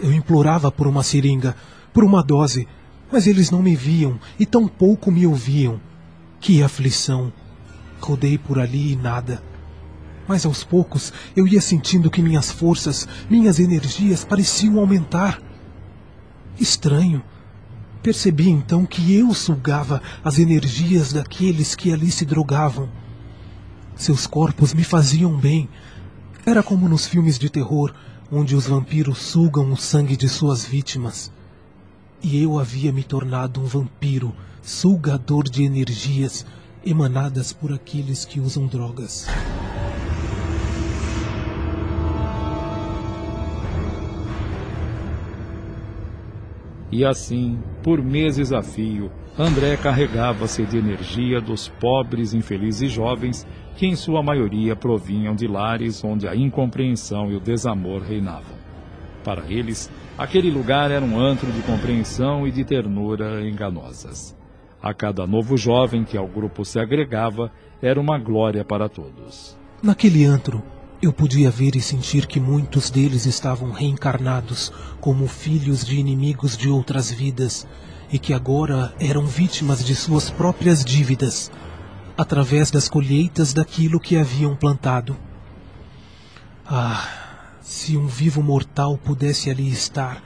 Eu 0.00 0.12
implorava 0.12 0.70
por 0.70 0.86
uma 0.86 1.02
seringa, 1.02 1.54
por 1.92 2.02
uma 2.02 2.22
dose, 2.22 2.66
mas 3.10 3.26
eles 3.26 3.50
não 3.50 3.62
me 3.62 3.76
viam 3.76 4.18
e 4.38 4.44
tampouco 4.44 5.10
me 5.10 5.26
ouviam. 5.26 5.80
Que 6.40 6.62
aflição! 6.62 7.32
Rodei 8.00 8.38
por 8.38 8.58
ali 8.58 8.92
e 8.92 8.96
nada. 8.96 9.42
Mas 10.28 10.44
aos 10.44 10.62
poucos 10.62 11.12
eu 11.34 11.48
ia 11.48 11.60
sentindo 11.60 12.10
que 12.10 12.20
minhas 12.20 12.52
forças, 12.52 13.08
minhas 13.30 13.58
energias 13.58 14.24
pareciam 14.24 14.78
aumentar. 14.78 15.40
Estranho. 16.60 17.24
Percebi 18.02 18.50
então 18.50 18.84
que 18.84 19.14
eu 19.14 19.32
sugava 19.34 20.02
as 20.22 20.38
energias 20.38 21.12
daqueles 21.12 21.74
que 21.74 21.92
ali 21.92 22.12
se 22.12 22.26
drogavam. 22.26 22.88
Seus 23.96 24.26
corpos 24.26 24.74
me 24.74 24.84
faziam 24.84 25.36
bem. 25.36 25.68
Era 26.46 26.62
como 26.62 26.88
nos 26.88 27.06
filmes 27.06 27.38
de 27.38 27.50
terror, 27.50 27.92
onde 28.30 28.54
os 28.54 28.66
vampiros 28.66 29.18
sugam 29.18 29.72
o 29.72 29.76
sangue 29.76 30.16
de 30.16 30.28
suas 30.28 30.64
vítimas. 30.64 31.32
E 32.22 32.40
eu 32.42 32.58
havia 32.58 32.92
me 32.92 33.02
tornado 33.02 33.60
um 33.60 33.64
vampiro, 33.64 34.34
sugador 34.62 35.48
de 35.48 35.64
energias 35.64 36.44
emanadas 36.84 37.52
por 37.52 37.72
aqueles 37.72 38.24
que 38.24 38.40
usam 38.40 38.66
drogas. 38.66 39.26
E 46.90 47.04
assim, 47.04 47.58
por 47.82 48.02
meses 48.02 48.52
a 48.52 48.62
fio, 48.62 49.10
André 49.38 49.76
carregava-se 49.76 50.64
de 50.64 50.78
energia 50.78 51.40
dos 51.40 51.68
pobres, 51.68 52.34
infelizes 52.34 52.90
jovens 52.90 53.46
que 53.76 53.86
em 53.86 53.94
sua 53.94 54.22
maioria 54.22 54.74
provinham 54.74 55.34
de 55.34 55.46
lares 55.46 56.02
onde 56.02 56.26
a 56.26 56.34
incompreensão 56.34 57.30
e 57.30 57.36
o 57.36 57.40
desamor 57.40 58.02
reinavam. 58.02 58.56
Para 59.22 59.44
eles, 59.48 59.90
aquele 60.16 60.50
lugar 60.50 60.90
era 60.90 61.04
um 61.04 61.20
antro 61.20 61.52
de 61.52 61.60
compreensão 61.62 62.46
e 62.48 62.50
de 62.50 62.64
ternura 62.64 63.46
enganosas. 63.46 64.36
A 64.82 64.94
cada 64.94 65.26
novo 65.26 65.56
jovem 65.56 66.04
que 66.04 66.16
ao 66.16 66.26
grupo 66.26 66.64
se 66.64 66.80
agregava, 66.80 67.52
era 67.82 68.00
uma 68.00 68.18
glória 68.18 68.64
para 68.64 68.88
todos. 68.88 69.56
Naquele 69.82 70.24
antro, 70.24 70.62
eu 71.00 71.12
podia 71.12 71.48
ver 71.50 71.76
e 71.76 71.80
sentir 71.80 72.26
que 72.26 72.40
muitos 72.40 72.90
deles 72.90 73.24
estavam 73.24 73.70
reencarnados 73.70 74.72
como 75.00 75.28
filhos 75.28 75.84
de 75.84 75.96
inimigos 75.96 76.56
de 76.56 76.68
outras 76.68 77.10
vidas 77.10 77.66
e 78.10 78.18
que 78.18 78.34
agora 78.34 78.92
eram 78.98 79.24
vítimas 79.24 79.84
de 79.84 79.94
suas 79.94 80.28
próprias 80.28 80.84
dívidas, 80.84 81.52
através 82.16 82.70
das 82.70 82.88
colheitas 82.88 83.52
daquilo 83.52 84.00
que 84.00 84.16
haviam 84.16 84.56
plantado. 84.56 85.16
Ah, 86.66 87.06
se 87.60 87.96
um 87.96 88.08
vivo 88.08 88.42
mortal 88.42 88.98
pudesse 88.98 89.50
ali 89.50 89.70
estar, 89.70 90.20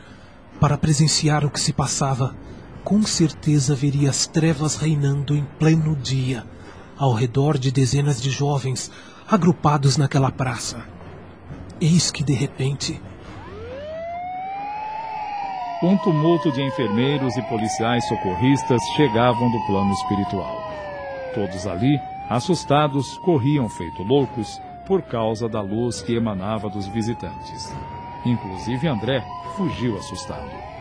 para 0.59 0.79
presenciar 0.79 1.45
o 1.45 1.51
que 1.51 1.61
se 1.61 1.73
passava, 1.73 2.35
com 2.83 3.03
certeza 3.03 3.75
veria 3.75 4.09
as 4.09 4.27
trevas 4.27 4.77
reinando 4.77 5.37
em 5.37 5.45
pleno 5.59 5.95
dia, 5.97 6.47
ao 6.97 7.12
redor 7.12 7.59
de 7.59 7.70
dezenas 7.70 8.23
de 8.23 8.31
jovens 8.31 8.91
agrupados 9.29 9.97
naquela 9.97 10.31
praça. 10.31 10.85
Eis 11.81 12.11
que, 12.11 12.23
de 12.23 12.33
repente, 12.33 13.01
um 15.83 15.97
tumulto 15.97 16.53
de 16.53 16.62
enfermeiros 16.62 17.37
e 17.37 17.43
policiais 17.43 18.07
socorristas 18.07 18.81
chegavam 18.95 19.51
do 19.51 19.66
plano 19.66 19.93
espiritual. 19.93 20.57
Todos 21.35 21.66
ali, 21.66 21.99
assustados, 22.29 23.18
corriam 23.18 23.68
feito 23.68 24.03
loucos 24.03 24.61
por 24.87 25.03
causa 25.03 25.49
da 25.49 25.61
luz 25.61 26.01
que 26.01 26.14
emanava 26.14 26.68
dos 26.68 26.87
visitantes. 26.87 27.75
Inclusive 28.25 28.87
André 28.87 29.25
fugiu 29.57 29.97
assustado. 29.97 30.72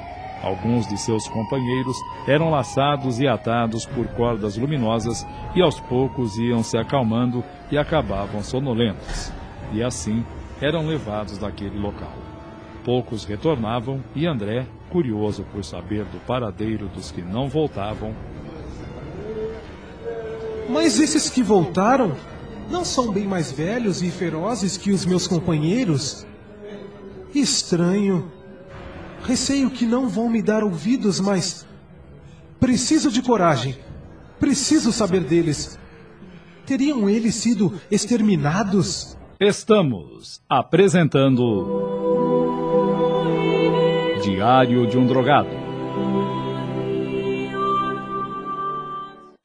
Alguns 0.42 0.88
de 0.88 0.98
seus 0.98 1.28
companheiros 1.28 1.96
eram 2.28 2.50
laçados 2.50 3.20
e 3.20 3.28
atados 3.28 3.86
por 3.86 4.08
cordas 4.08 4.58
luminosas 4.58 5.26
e 5.56 5.62
aos 5.62 5.80
poucos 5.80 6.38
iam 6.38 6.64
se 6.64 6.78
acalmando 6.78 7.44
e 7.72 7.78
acabavam 7.78 8.44
sonolentos. 8.44 9.32
E 9.72 9.84
assim 9.84 10.26
eram 10.60 10.88
levados 10.88 11.38
daquele 11.38 11.78
local. 11.78 12.14
poucos 12.84 13.26
retornavam 13.26 14.04
e 14.16 14.26
André, 14.26 14.66
curioso 14.90 15.46
por 15.52 15.64
saber 15.64 16.04
do 16.06 16.20
paradeiro 16.26 16.88
dos 16.88 17.12
que 17.12 17.22
não 17.22 17.48
voltavam. 17.48 18.16
Mas 20.68 21.00
esses 21.00 21.30
que 21.30 21.44
voltaram 21.44 22.16
não 22.72 22.84
são 22.84 23.12
bem 23.12 23.28
mais 23.28 23.52
velhos 23.52 24.02
e 24.02 24.10
ferozes 24.10 24.78
que 24.78 24.92
os 24.92 25.06
meus 25.06 25.28
companheiros? 25.28 26.26
Estranho. 27.36 28.32
Receio 29.24 29.70
que 29.70 29.86
não 29.86 30.10
vão 30.10 30.30
me 30.30 30.42
dar 30.42 30.64
ouvidos, 30.64 31.20
mas. 31.20 31.68
Preciso 32.60 33.12
de 33.12 33.22
coragem. 33.22 33.76
Preciso 34.40 34.92
saber 34.92 35.22
deles. 35.22 35.80
Teriam 36.66 37.10
eles 37.10 37.36
sido 37.36 37.74
exterminados? 37.90 39.18
Estamos 39.40 40.42
apresentando. 40.50 41.90
Diário 44.24 44.88
de 44.88 44.98
um 44.98 45.06
Drogado. 45.06 45.50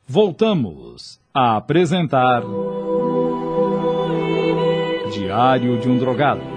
Voltamos 0.07 1.21
a 1.35 1.57
apresentar. 1.57 2.43
Diário 5.13 5.81
de 5.81 5.89
um 5.89 5.99
Drogado. 5.99 6.56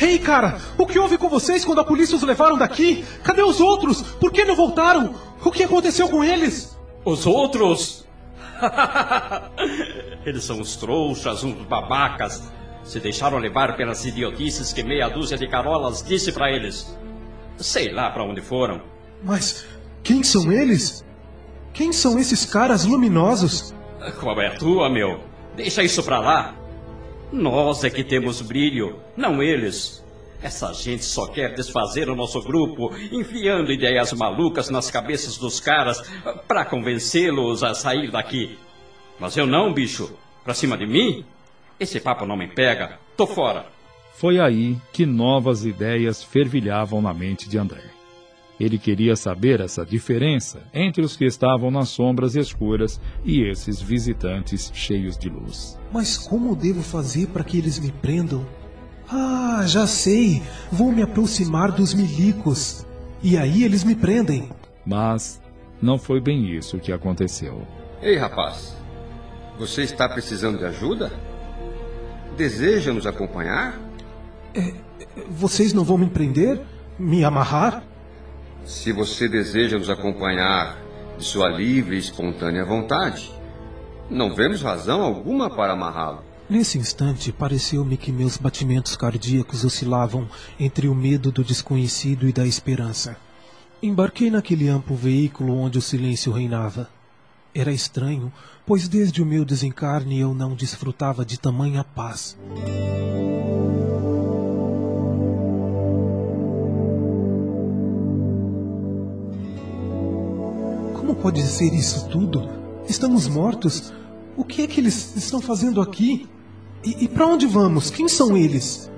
Ei, 0.00 0.12
hey, 0.12 0.18
cara, 0.20 0.60
o 0.76 0.86
que 0.86 0.98
houve 0.98 1.18
com 1.18 1.28
vocês 1.28 1.64
quando 1.64 1.80
a 1.80 1.84
polícia 1.84 2.16
os 2.16 2.22
levaram 2.22 2.56
daqui? 2.56 3.04
Cadê 3.24 3.42
os 3.42 3.60
outros? 3.60 4.00
Por 4.02 4.30
que 4.30 4.44
não 4.44 4.54
voltaram? 4.54 5.14
O 5.44 5.50
que 5.50 5.64
aconteceu 5.64 6.08
com 6.08 6.22
eles? 6.22 6.78
Os 7.04 7.26
outros? 7.26 8.06
eles 10.24 10.44
são 10.44 10.60
uns 10.60 10.76
trouxas, 10.76 11.42
uns 11.42 11.66
babacas. 11.66 12.42
Se 12.84 13.00
deixaram 13.00 13.38
levar 13.38 13.76
pelas 13.76 14.04
idiotices 14.04 14.72
que 14.72 14.84
meia 14.84 15.08
dúzia 15.08 15.36
de 15.36 15.48
carolas 15.48 16.02
disse 16.02 16.30
para 16.30 16.50
eles. 16.50 16.96
Sei 17.56 17.92
lá 17.92 18.08
para 18.10 18.24
onde 18.24 18.40
foram. 18.40 18.80
Mas 19.22 19.66
quem 20.02 20.22
são 20.22 20.52
eles? 20.52 21.04
Quem 21.72 21.92
são 21.92 22.18
esses 22.18 22.44
caras 22.44 22.84
luminosos? 22.84 23.74
Qual 24.20 24.40
é 24.40 24.46
a 24.46 24.56
tua, 24.56 24.88
meu? 24.88 25.20
Deixa 25.56 25.82
isso 25.82 26.02
pra 26.04 26.20
lá. 26.20 26.57
Nós 27.32 27.84
é 27.84 27.90
que 27.90 28.02
temos 28.02 28.40
brilho, 28.40 28.98
não 29.16 29.42
eles. 29.42 30.04
Essa 30.40 30.72
gente 30.72 31.04
só 31.04 31.26
quer 31.26 31.54
desfazer 31.54 32.08
o 32.08 32.16
nosso 32.16 32.40
grupo, 32.40 32.90
enfiando 33.12 33.72
ideias 33.72 34.12
malucas 34.12 34.70
nas 34.70 34.90
cabeças 34.90 35.36
dos 35.36 35.58
caras 35.58 36.00
para 36.46 36.64
convencê-los 36.64 37.62
a 37.62 37.74
sair 37.74 38.10
daqui. 38.10 38.56
Mas 39.18 39.36
eu 39.36 39.46
não, 39.46 39.72
bicho. 39.72 40.10
Pra 40.44 40.54
cima 40.54 40.78
de 40.78 40.86
mim? 40.86 41.24
Esse 41.78 42.00
papo 42.00 42.24
não 42.24 42.36
me 42.36 42.48
pega. 42.48 42.98
Tô 43.16 43.26
fora. 43.26 43.66
Foi 44.14 44.40
aí 44.40 44.76
que 44.92 45.04
novas 45.04 45.64
ideias 45.64 46.22
fervilhavam 46.22 47.02
na 47.02 47.12
mente 47.12 47.48
de 47.48 47.58
André. 47.58 47.97
Ele 48.58 48.78
queria 48.78 49.14
saber 49.14 49.60
essa 49.60 49.86
diferença 49.86 50.62
entre 50.74 51.04
os 51.04 51.16
que 51.16 51.24
estavam 51.24 51.70
nas 51.70 51.90
sombras 51.90 52.34
escuras 52.34 53.00
e 53.24 53.42
esses 53.42 53.80
visitantes 53.80 54.70
cheios 54.74 55.16
de 55.16 55.28
luz. 55.28 55.78
Mas 55.92 56.18
como 56.18 56.56
devo 56.56 56.82
fazer 56.82 57.28
para 57.28 57.44
que 57.44 57.58
eles 57.58 57.78
me 57.78 57.92
prendam? 57.92 58.44
Ah, 59.08 59.62
já 59.66 59.86
sei! 59.86 60.42
Vou 60.70 60.90
me 60.90 61.02
aproximar 61.02 61.70
dos 61.70 61.94
milicos. 61.94 62.84
E 63.22 63.36
aí 63.36 63.62
eles 63.62 63.84
me 63.84 63.94
prendem. 63.94 64.50
Mas 64.84 65.40
não 65.80 65.96
foi 65.98 66.20
bem 66.20 66.54
isso 66.56 66.78
que 66.78 66.92
aconteceu. 66.92 67.62
Ei, 68.02 68.16
rapaz. 68.16 68.76
Você 69.58 69.82
está 69.82 70.08
precisando 70.08 70.58
de 70.58 70.64
ajuda? 70.64 71.12
Deseja 72.36 72.92
nos 72.92 73.06
acompanhar? 73.06 73.78
É, 74.54 74.74
vocês 75.30 75.72
não 75.72 75.84
vão 75.84 75.98
me 75.98 76.06
prender? 76.08 76.60
Me 76.98 77.24
amarrar? 77.24 77.82
Se 78.68 78.92
você 78.92 79.26
deseja 79.26 79.78
nos 79.78 79.88
acompanhar 79.88 80.78
de 81.16 81.24
sua 81.24 81.48
livre 81.48 81.96
e 81.96 81.98
espontânea 81.98 82.66
vontade, 82.66 83.32
não 84.10 84.34
vemos 84.34 84.60
razão 84.60 85.00
alguma 85.00 85.48
para 85.48 85.72
amarrá-lo. 85.72 86.22
Nesse 86.50 86.76
instante, 86.76 87.32
pareceu-me 87.32 87.96
que 87.96 88.12
meus 88.12 88.36
batimentos 88.36 88.94
cardíacos 88.94 89.64
oscilavam 89.64 90.28
entre 90.60 90.86
o 90.86 90.94
medo 90.94 91.32
do 91.32 91.42
desconhecido 91.42 92.28
e 92.28 92.32
da 92.32 92.46
esperança. 92.46 93.16
Embarquei 93.82 94.30
naquele 94.30 94.68
amplo 94.68 94.94
veículo 94.94 95.56
onde 95.56 95.78
o 95.78 95.82
silêncio 95.82 96.30
reinava. 96.30 96.90
Era 97.54 97.72
estranho, 97.72 98.30
pois 98.66 98.86
desde 98.86 99.22
o 99.22 99.26
meu 99.26 99.46
desencarne 99.46 100.20
eu 100.20 100.34
não 100.34 100.54
desfrutava 100.54 101.24
de 101.24 101.40
tamanha 101.40 101.82
paz. 101.82 102.36
Pode 111.20 111.42
ser 111.42 111.72
isso 111.74 112.08
tudo? 112.08 112.48
Estamos 112.88 113.28
mortos? 113.28 113.92
O 114.36 114.44
que 114.44 114.62
é 114.62 114.66
que 114.66 114.80
eles 114.80 115.16
estão 115.16 115.40
fazendo 115.40 115.80
aqui? 115.80 116.26
E, 116.84 117.04
e 117.04 117.08
para 117.08 117.26
onde 117.26 117.46
vamos? 117.46 117.90
Quem 117.90 118.08
são 118.08 118.36
eles? 118.36 118.90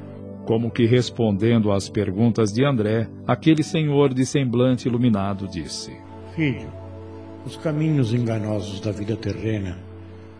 Como 0.47 0.71
que 0.71 0.85
respondendo 0.85 1.73
às 1.73 1.89
perguntas 1.89 2.53
de 2.53 2.65
André, 2.65 3.09
aquele 3.27 3.63
senhor 3.63 4.13
de 4.13 4.27
semblante 4.27 4.87
iluminado 4.87 5.49
disse: 5.49 5.97
Filho, 6.35 6.71
os 7.47 7.57
caminhos 7.57 8.13
enganosos 8.13 8.81
da 8.81 8.93
vida 8.93 9.17
terrena 9.17 9.79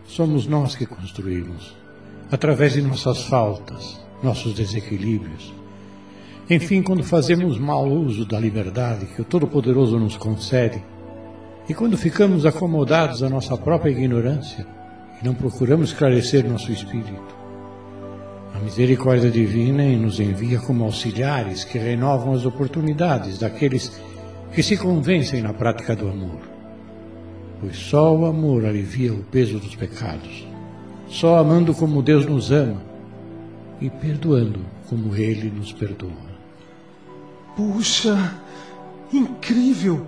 somos 0.05 0.45
nós 0.45 0.75
que 0.75 0.85
construímos, 0.85 1.75
através 2.31 2.73
de 2.73 2.81
nossas 2.81 3.23
faltas, 3.23 3.99
nossos 4.21 4.53
desequilíbrios. 4.53 5.53
Enfim, 6.49 6.83
quando 6.83 7.03
fazemos 7.03 7.57
mau 7.57 7.87
uso 7.87 8.25
da 8.25 8.39
liberdade 8.39 9.05
que 9.05 9.21
o 9.21 9.25
Todo-Poderoso 9.25 9.97
nos 9.97 10.17
concede, 10.17 10.83
e 11.71 11.73
quando 11.73 11.97
ficamos 11.97 12.45
acomodados 12.45 13.23
à 13.23 13.29
nossa 13.29 13.55
própria 13.55 13.91
ignorância 13.91 14.67
e 15.21 15.25
não 15.25 15.33
procuramos 15.33 15.91
esclarecer 15.91 16.45
nosso 16.45 16.69
espírito, 16.69 17.33
a 18.53 18.59
misericórdia 18.59 19.31
divina 19.31 19.81
nos 19.95 20.19
envia 20.19 20.59
como 20.59 20.83
auxiliares 20.83 21.63
que 21.63 21.77
renovam 21.77 22.33
as 22.33 22.45
oportunidades 22.45 23.39
daqueles 23.39 24.01
que 24.51 24.61
se 24.61 24.75
convencem 24.75 25.41
na 25.41 25.53
prática 25.53 25.95
do 25.95 26.09
amor. 26.09 26.41
Pois 27.61 27.77
só 27.77 28.13
o 28.13 28.25
amor 28.25 28.65
alivia 28.65 29.13
o 29.13 29.23
peso 29.23 29.57
dos 29.57 29.73
pecados. 29.73 30.45
Só 31.07 31.37
amando 31.37 31.73
como 31.73 32.03
Deus 32.03 32.25
nos 32.25 32.51
ama 32.51 32.81
e 33.79 33.89
perdoando 33.89 34.59
como 34.89 35.15
Ele 35.15 35.49
nos 35.49 35.71
perdoa. 35.71 36.11
Puxa, 37.55 38.35
incrível! 39.13 40.05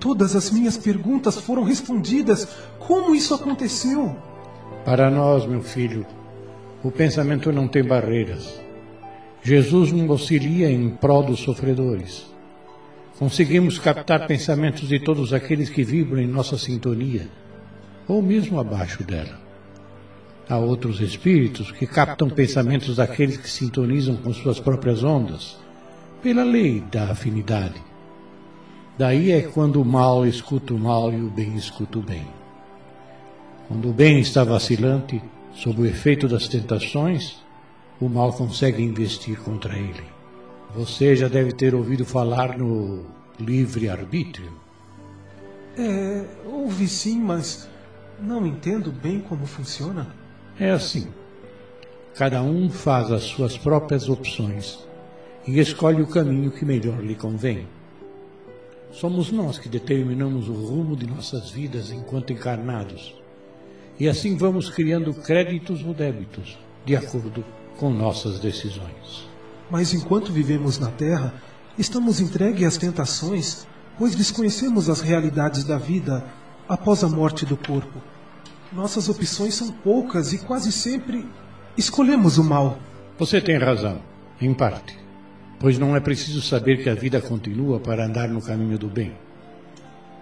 Todas 0.00 0.34
as 0.34 0.50
minhas 0.50 0.78
perguntas 0.78 1.36
foram 1.36 1.62
respondidas. 1.62 2.48
Como 2.78 3.14
isso 3.14 3.34
aconteceu? 3.34 4.16
Para 4.84 5.10
nós, 5.10 5.44
meu 5.44 5.62
filho, 5.62 6.06
o 6.82 6.90
pensamento 6.90 7.52
não 7.52 7.68
tem 7.68 7.84
barreiras. 7.84 8.58
Jesus 9.42 9.92
não 9.92 10.10
auxilia 10.10 10.70
em 10.70 10.88
prol 10.88 11.22
dos 11.22 11.40
sofredores. 11.40 12.26
Conseguimos 13.18 13.78
captar 13.78 14.26
pensamentos 14.26 14.88
de 14.88 14.98
todos 14.98 15.34
aqueles 15.34 15.68
que 15.68 15.84
vibram 15.84 16.22
em 16.22 16.26
nossa 16.26 16.56
sintonia, 16.56 17.28
ou 18.08 18.22
mesmo 18.22 18.58
abaixo 18.58 19.04
dela. 19.04 19.38
Há 20.48 20.56
outros 20.56 21.00
espíritos 21.02 21.70
que 21.70 21.86
captam 21.86 22.30
pensamentos 22.30 22.96
daqueles 22.96 23.36
que 23.36 23.48
sintonizam 23.48 24.16
com 24.16 24.32
suas 24.32 24.58
próprias 24.58 25.04
ondas, 25.04 25.58
pela 26.22 26.42
lei 26.42 26.82
da 26.90 27.10
afinidade. 27.10 27.89
Daí 29.00 29.32
é 29.32 29.40
quando 29.40 29.80
o 29.80 29.84
mal 29.84 30.26
escuta 30.26 30.74
o 30.74 30.78
mal 30.78 31.10
e 31.10 31.22
o 31.22 31.30
bem 31.30 31.56
escuta 31.56 31.98
o 31.98 32.02
bem. 32.02 32.26
Quando 33.66 33.88
o 33.88 33.94
bem 33.94 34.20
está 34.20 34.44
vacilante, 34.44 35.22
sob 35.54 35.80
o 35.80 35.86
efeito 35.86 36.28
das 36.28 36.46
tentações, 36.46 37.38
o 37.98 38.10
mal 38.10 38.30
consegue 38.30 38.82
investir 38.82 39.40
contra 39.40 39.74
ele. 39.74 40.04
Você 40.74 41.16
já 41.16 41.28
deve 41.28 41.50
ter 41.52 41.74
ouvido 41.74 42.04
falar 42.04 42.58
no 42.58 43.06
livre-arbítrio. 43.38 44.52
É, 45.78 46.22
ouvi 46.44 46.86
sim, 46.86 47.18
mas 47.18 47.70
não 48.20 48.46
entendo 48.46 48.92
bem 48.92 49.18
como 49.18 49.46
funciona. 49.46 50.14
É 50.58 50.72
assim. 50.72 51.08
Cada 52.16 52.42
um 52.42 52.68
faz 52.68 53.10
as 53.10 53.22
suas 53.22 53.56
próprias 53.56 54.10
opções 54.10 54.78
e 55.48 55.58
escolhe 55.58 56.02
o 56.02 56.06
caminho 56.06 56.50
que 56.50 56.66
melhor 56.66 57.00
lhe 57.02 57.14
convém. 57.14 57.66
Somos 58.92 59.30
nós 59.30 59.58
que 59.58 59.68
determinamos 59.68 60.48
o 60.48 60.52
rumo 60.52 60.96
de 60.96 61.06
nossas 61.06 61.50
vidas 61.50 61.90
enquanto 61.90 62.32
encarnados. 62.32 63.14
E 63.98 64.08
assim 64.08 64.36
vamos 64.36 64.68
criando 64.68 65.14
créditos 65.14 65.84
ou 65.84 65.94
débitos, 65.94 66.58
de 66.84 66.96
acordo 66.96 67.44
com 67.78 67.90
nossas 67.90 68.40
decisões. 68.40 69.28
Mas 69.70 69.94
enquanto 69.94 70.32
vivemos 70.32 70.78
na 70.78 70.90
Terra, 70.90 71.34
estamos 71.78 72.20
entregues 72.20 72.66
às 72.66 72.76
tentações, 72.76 73.66
pois 73.96 74.14
desconhecemos 74.14 74.90
as 74.90 75.00
realidades 75.00 75.62
da 75.64 75.78
vida, 75.78 76.24
após 76.68 77.02
a 77.04 77.08
morte 77.08 77.46
do 77.46 77.56
corpo. 77.56 78.00
Nossas 78.72 79.08
opções 79.08 79.54
são 79.54 79.72
poucas 79.72 80.32
e 80.32 80.38
quase 80.38 80.72
sempre 80.72 81.26
escolhemos 81.76 82.38
o 82.38 82.44
mal. 82.44 82.78
Você 83.18 83.40
tem 83.40 83.58
razão, 83.58 84.00
em 84.40 84.52
parte. 84.52 84.99
Pois 85.60 85.78
não 85.78 85.94
é 85.94 86.00
preciso 86.00 86.40
saber 86.40 86.82
que 86.82 86.88
a 86.88 86.94
vida 86.94 87.20
continua 87.20 87.78
para 87.78 88.06
andar 88.06 88.28
no 88.30 88.40
caminho 88.40 88.78
do 88.78 88.88
bem. 88.88 89.12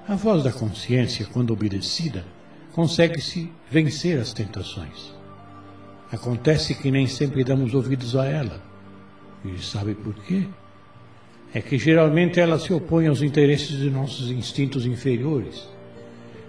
A 0.08 0.16
voz 0.16 0.42
da 0.42 0.50
consciência, 0.50 1.24
quando 1.32 1.52
obedecida, 1.52 2.24
consegue-se 2.72 3.48
vencer 3.70 4.18
as 4.18 4.32
tentações. 4.32 5.14
Acontece 6.10 6.74
que 6.74 6.90
nem 6.90 7.06
sempre 7.06 7.44
damos 7.44 7.72
ouvidos 7.72 8.16
a 8.16 8.26
ela. 8.26 8.60
E 9.44 9.62
sabe 9.62 9.94
por 9.94 10.14
quê? 10.24 10.42
É 11.54 11.60
que 11.60 11.78
geralmente 11.78 12.40
ela 12.40 12.58
se 12.58 12.72
opõe 12.72 13.06
aos 13.06 13.22
interesses 13.22 13.78
de 13.78 13.88
nossos 13.90 14.32
instintos 14.32 14.86
inferiores. 14.86 15.68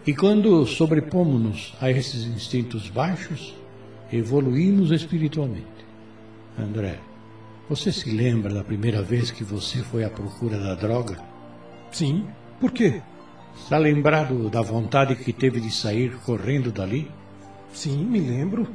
E 0.08 0.16
quando 0.16 0.66
sobrepomos-nos 0.66 1.76
a 1.80 1.92
esses 1.92 2.26
instintos 2.26 2.90
baixos, 2.90 3.54
evoluímos 4.12 4.90
espiritualmente. 4.90 5.68
André, 6.58 7.00
você 7.70 7.92
se 7.92 8.10
lembra 8.10 8.52
da 8.52 8.64
primeira 8.64 9.04
vez 9.04 9.30
que 9.30 9.44
você 9.44 9.84
foi 9.84 10.04
à 10.04 10.10
procura 10.10 10.58
da 10.58 10.74
droga? 10.74 11.20
Sim. 11.92 12.26
Por 12.60 12.72
quê? 12.72 13.00
Está 13.56 13.78
lembrado 13.78 14.50
da 14.50 14.60
vontade 14.60 15.16
que 15.16 15.32
teve 15.32 15.60
de 15.60 15.70
sair 15.70 16.18
correndo 16.26 16.72
dali? 16.72 17.12
Sim, 17.72 18.04
me 18.06 18.20
lembro. 18.20 18.68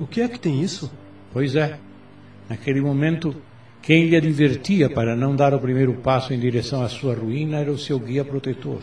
O 0.00 0.06
que 0.06 0.22
é 0.22 0.28
que 0.28 0.40
tem 0.40 0.62
isso? 0.62 0.90
Pois 1.30 1.54
é. 1.54 1.78
Naquele 2.48 2.80
momento, 2.80 3.36
quem 3.82 4.08
lhe 4.08 4.16
advertia 4.16 4.88
para 4.88 5.14
não 5.14 5.36
dar 5.36 5.52
o 5.52 5.60
primeiro 5.60 5.92
passo 5.96 6.32
em 6.32 6.40
direção 6.40 6.82
à 6.82 6.88
sua 6.88 7.14
ruína 7.14 7.58
era 7.58 7.70
o 7.70 7.76
seu 7.76 7.98
guia 7.98 8.24
protetor. 8.24 8.80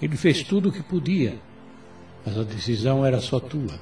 Ele 0.00 0.14
fez 0.14 0.42
tudo 0.42 0.68
o 0.68 0.72
que 0.72 0.82
podia, 0.82 1.36
mas 2.24 2.36
a 2.36 2.42
decisão 2.42 3.04
era 3.06 3.18
só 3.18 3.40
tua. 3.40 3.80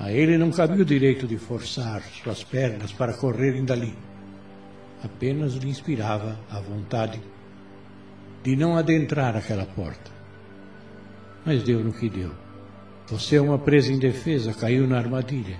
A 0.00 0.10
ele 0.10 0.38
não 0.38 0.50
cabia 0.50 0.80
o 0.80 0.84
direito 0.84 1.26
de 1.26 1.36
forçar 1.36 2.00
suas 2.00 2.42
pernas 2.42 2.90
para 2.90 3.12
correrem 3.12 3.66
dali. 3.66 3.92
Apenas 5.04 5.52
lhe 5.56 5.68
inspirava 5.68 6.40
a 6.50 6.58
vontade 6.58 7.20
de 8.42 8.56
não 8.56 8.78
adentrar 8.78 9.36
aquela 9.36 9.66
porta. 9.66 10.10
Mas 11.44 11.62
deu 11.62 11.84
no 11.84 11.92
que 11.92 12.08
deu. 12.08 12.30
Você 13.08 13.36
é 13.36 13.42
uma 13.42 13.58
presa 13.58 13.92
indefesa, 13.92 14.54
caiu 14.54 14.86
na 14.86 14.96
armadilha. 14.96 15.58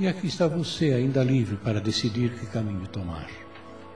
E 0.00 0.06
aqui 0.06 0.26
está 0.26 0.48
você, 0.48 0.94
ainda 0.94 1.22
livre 1.22 1.56
para 1.56 1.82
decidir 1.82 2.30
que 2.30 2.46
caminho 2.46 2.88
tomar. 2.88 3.28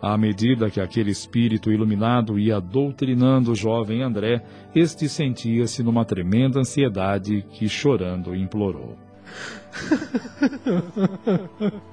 À 0.02 0.18
medida 0.18 0.68
que 0.68 0.80
aquele 0.80 1.10
espírito 1.10 1.72
iluminado 1.72 2.38
ia 2.38 2.60
doutrinando 2.60 3.52
o 3.52 3.56
jovem 3.56 4.02
André, 4.02 4.44
este 4.74 5.08
sentia-se 5.08 5.82
numa 5.82 6.04
tremenda 6.04 6.60
ansiedade 6.60 7.46
que, 7.52 7.66
chorando, 7.66 8.34
implorou. 8.34 8.98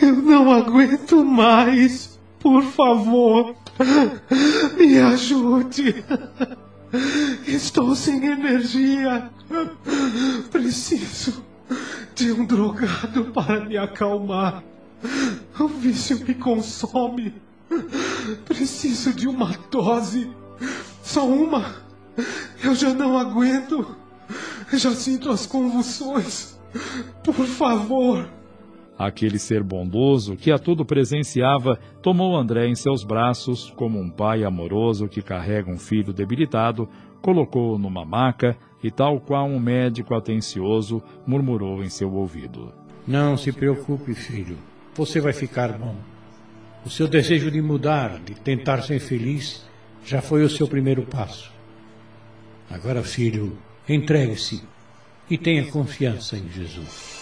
Eu 0.00 0.16
não 0.16 0.52
aguento 0.52 1.24
mais. 1.24 2.18
Por 2.38 2.62
favor, 2.62 3.54
me 4.78 4.98
ajude. 4.98 6.04
Estou 7.46 7.94
sem 7.94 8.24
energia. 8.24 9.30
Preciso 10.50 11.44
de 12.14 12.32
um 12.32 12.46
drogado 12.46 13.26
para 13.26 13.64
me 13.64 13.76
acalmar. 13.76 14.62
O 15.58 15.68
vício 15.68 16.18
me 16.26 16.34
consome. 16.34 17.34
Preciso 18.46 19.12
de 19.12 19.28
uma 19.28 19.54
dose. 19.70 20.30
Só 21.02 21.26
uma. 21.26 21.76
Eu 22.62 22.74
já 22.74 22.94
não 22.94 23.18
aguento. 23.18 23.99
Já 24.72 24.92
sinto 24.92 25.30
as 25.30 25.46
convulsões. 25.46 26.58
Por 27.24 27.34
favor. 27.46 28.28
Aquele 28.96 29.38
ser 29.38 29.62
bondoso 29.62 30.36
que 30.36 30.52
a 30.52 30.58
tudo 30.58 30.84
presenciava 30.84 31.78
tomou 32.02 32.36
André 32.36 32.68
em 32.68 32.74
seus 32.74 33.02
braços, 33.02 33.72
como 33.74 33.98
um 33.98 34.10
pai 34.10 34.44
amoroso 34.44 35.08
que 35.08 35.22
carrega 35.22 35.70
um 35.70 35.78
filho 35.78 36.12
debilitado, 36.12 36.88
colocou-o 37.22 37.78
numa 37.78 38.04
maca 38.04 38.56
e, 38.82 38.90
tal 38.90 39.18
qual 39.18 39.46
um 39.46 39.58
médico 39.58 40.14
atencioso, 40.14 41.02
murmurou 41.26 41.82
em 41.82 41.88
seu 41.88 42.12
ouvido: 42.12 42.72
Não 43.06 43.36
se 43.36 43.52
preocupe, 43.52 44.14
filho. 44.14 44.58
Você 44.94 45.18
vai 45.18 45.32
ficar 45.32 45.78
bom. 45.78 45.96
O 46.84 46.90
seu 46.90 47.08
desejo 47.08 47.50
de 47.50 47.60
mudar, 47.60 48.18
de 48.20 48.34
tentar 48.34 48.82
ser 48.82 49.00
feliz, 49.00 49.66
já 50.04 50.20
foi 50.20 50.42
o 50.42 50.48
seu 50.48 50.66
primeiro 50.66 51.02
passo. 51.02 51.50
Agora, 52.70 53.02
filho, 53.02 53.56
entregue-se 53.94 54.62
e 55.28 55.36
tenha 55.36 55.64
confiança 55.70 56.36
em 56.36 56.48
Jesus. 56.48 57.20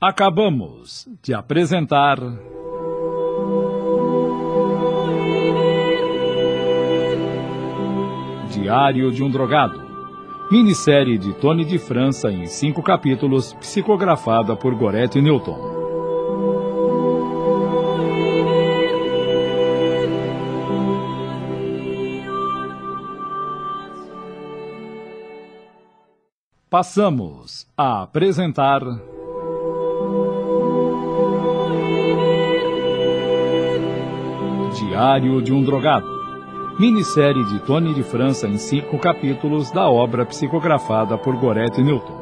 Acabamos 0.00 1.08
de 1.22 1.34
apresentar. 1.34 2.18
Diário 8.50 9.10
de 9.10 9.22
um 9.22 9.30
Drogado. 9.30 9.80
Minissérie 10.50 11.18
de 11.18 11.32
Tony 11.34 11.64
de 11.64 11.78
França 11.78 12.30
em 12.30 12.46
cinco 12.46 12.82
capítulos, 12.82 13.54
psicografada 13.54 14.54
por 14.54 14.74
Gorete 14.74 15.20
Newton. 15.20 15.81
Passamos 26.72 27.66
a 27.76 28.00
apresentar. 28.00 28.80
Diário 34.74 35.42
de 35.42 35.52
um 35.52 35.62
Drogado. 35.62 36.06
Minissérie 36.80 37.44
de 37.44 37.58
Tony 37.66 37.92
de 37.92 38.02
França 38.02 38.48
em 38.48 38.56
cinco 38.56 38.98
capítulos 38.98 39.70
da 39.70 39.90
obra 39.90 40.24
psicografada 40.24 41.18
por 41.18 41.36
Gorete 41.36 41.82
Newton. 41.82 42.21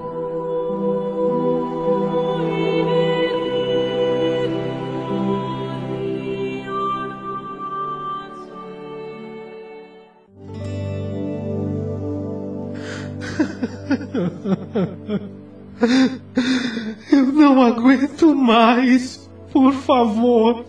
Por 19.52 19.72
favor, 19.72 20.64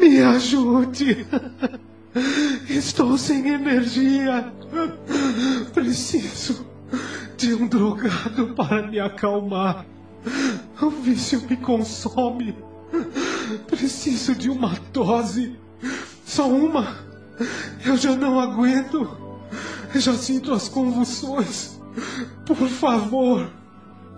me 0.00 0.20
ajude. 0.20 1.26
Estou 2.68 3.16
sem 3.16 3.48
energia. 3.48 4.52
Preciso 5.72 6.66
de 7.36 7.54
um 7.54 7.66
drogado 7.66 8.54
para 8.54 8.86
me 8.86 8.98
acalmar. 9.00 9.86
O 10.80 10.90
vício 10.90 11.42
me 11.48 11.56
consome. 11.56 12.54
Preciso 13.66 14.34
de 14.34 14.50
uma 14.50 14.76
dose. 14.92 15.56
Só 16.24 16.48
uma. 16.48 16.96
Eu 17.84 17.96
já 17.96 18.14
não 18.14 18.40
aguento. 18.40 19.08
Já 19.94 20.14
sinto 20.14 20.52
as 20.52 20.68
convulsões. 20.68 21.80
Por 22.46 22.68
favor. 22.68 23.61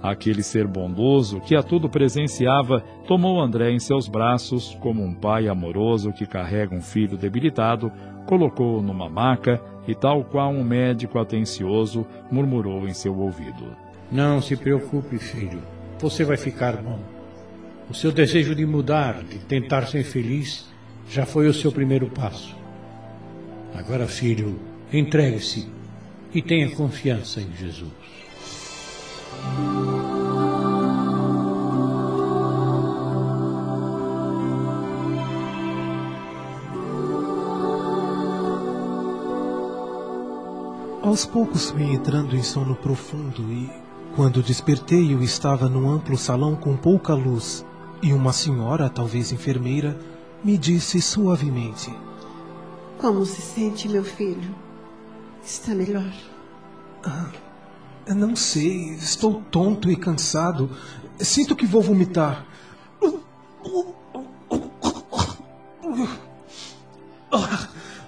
Aquele 0.05 0.42
ser 0.42 0.66
bondoso 0.66 1.40
que 1.40 1.57
a 1.57 1.62
tudo 1.62 1.88
presenciava 1.88 2.84
tomou 3.09 3.40
André 3.40 3.70
em 3.70 3.78
seus 3.78 4.07
braços, 4.07 4.76
como 4.82 5.02
um 5.02 5.14
pai 5.14 5.48
amoroso 5.48 6.12
que 6.12 6.26
carrega 6.26 6.76
um 6.76 6.82
filho 6.82 7.16
debilitado, 7.16 7.90
colocou-o 8.26 8.82
numa 8.82 9.09
maca 9.09 9.59
e, 9.88 9.94
tal 9.94 10.22
qual 10.22 10.50
um 10.50 10.62
médico 10.62 11.18
atencioso, 11.18 12.07
murmurou 12.30 12.86
em 12.86 12.92
seu 12.92 13.18
ouvido: 13.18 13.74
Não 14.12 14.42
se 14.42 14.59
preocupe, 14.59 15.16
filho. 15.16 15.62
Você 15.98 16.22
vai 16.22 16.36
ficar 16.36 16.76
bom. 16.76 17.00
O 17.88 17.94
seu 17.94 18.12
desejo 18.12 18.55
de 18.55 18.66
mudar, 18.66 19.22
de 19.22 19.38
tentar 19.38 19.86
ser 19.86 20.05
feliz, 20.05 20.70
já 21.09 21.24
foi 21.24 21.48
o 21.48 21.55
seu 21.55 21.72
primeiro 21.72 22.11
passo. 22.11 22.55
Agora, 23.74 24.07
filho, 24.07 24.61
entregue-se 24.92 25.66
e 26.34 26.42
tenha 26.42 26.68
confiança 26.72 27.40
em 27.40 27.50
Jesus. 27.57 28.03
Aos 41.14 41.24
poucos 41.24 41.70
fui 41.70 41.85
entrando 41.93 42.35
em 42.35 42.43
sono 42.43 42.74
profundo 42.74 43.43
e, 43.53 43.70
quando 44.16 44.43
despertei, 44.43 45.14
eu 45.14 45.22
estava 45.22 45.68
num 45.68 45.89
amplo 45.89 46.16
salão 46.16 46.57
com 46.57 46.76
pouca 46.76 47.14
luz, 47.14 47.64
E 48.03 48.12
uma 48.12 48.32
senhora, 48.32 48.91
talvez 48.91 49.30
enfermeira, 49.30 49.97
me 50.43 50.59
disse 50.59 51.01
suavemente: 51.01 51.93
Como 52.99 53.24
se 53.24 53.41
sente, 53.41 53.89
meu 53.89 54.03
filho? 54.03 54.55
Está 55.45 55.74
melhor? 55.74 56.12
Ah, 57.05 57.30
não 58.12 58.36
sei, 58.36 58.94
estou 58.94 59.40
tonto 59.50 59.90
e 59.90 59.96
cansado. 59.96 60.70
Sinto 61.18 61.57
que 61.57 61.64
vou 61.64 61.80
vomitar. 61.80 62.44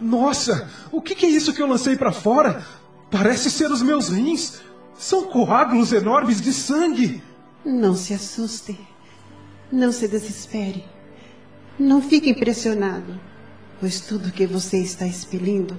Nossa, 0.01 0.68
o 0.92 1.01
que 1.01 1.24
é 1.24 1.28
isso 1.28 1.55
que 1.55 1.62
eu 1.62 1.66
lancei 1.66 1.97
para 1.97 2.12
fora? 2.12 2.64
Parece 3.11 3.51
ser 3.51 3.70
os 3.70 3.80
meus 3.80 4.09
rins. 4.09 4.61
São 4.99 5.24
coágulos 5.24 5.92
enormes 5.92 6.40
de 6.40 6.53
sangue. 6.53 7.22
Não 7.64 7.94
se 7.94 8.12
assuste. 8.12 8.78
Não 9.72 9.92
se 9.92 10.07
desespere. 10.09 10.84
Não 11.78 12.03
fique 12.03 12.30
impressionado, 12.30 13.18
pois 13.80 14.01
tudo 14.01 14.32
que 14.32 14.47
você 14.47 14.78
está 14.78 15.07
expelindo 15.07 15.78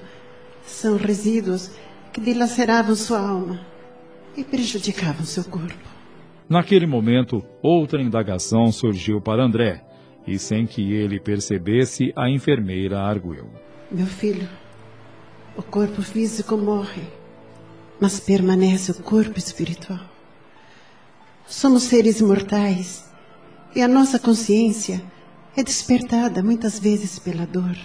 são 0.66 0.98
resíduos 0.98 1.72
que 2.14 2.22
dilaceravam 2.22 2.96
sua 2.96 3.20
alma 3.20 3.77
e 4.38 4.44
prejudicavam 4.44 5.26
seu 5.26 5.44
corpo. 5.44 5.98
Naquele 6.48 6.86
momento, 6.86 7.44
outra 7.62 8.02
indagação 8.02 8.72
surgiu 8.72 9.20
para 9.20 9.44
André, 9.44 9.84
e 10.26 10.38
sem 10.38 10.66
que 10.66 10.94
ele 10.94 11.20
percebesse, 11.20 12.14
a 12.16 12.30
enfermeira 12.30 13.00
arguiu. 13.00 13.50
Meu 13.92 14.06
filho, 14.06 14.48
o 15.58 15.64
corpo 15.64 16.02
físico 16.02 16.56
morre, 16.56 17.02
mas 18.00 18.20
permanece 18.20 18.92
o 18.92 19.04
corpo 19.04 19.40
espiritual. 19.40 20.00
Somos 21.46 21.84
seres 21.84 22.22
mortais 22.22 23.10
e 23.76 23.82
a 23.82 23.88
nossa 23.88 24.20
consciência 24.20 25.02
é 25.56 25.64
despertada 25.64 26.44
muitas 26.44 26.78
vezes 26.78 27.18
pela 27.18 27.46
dor, 27.46 27.76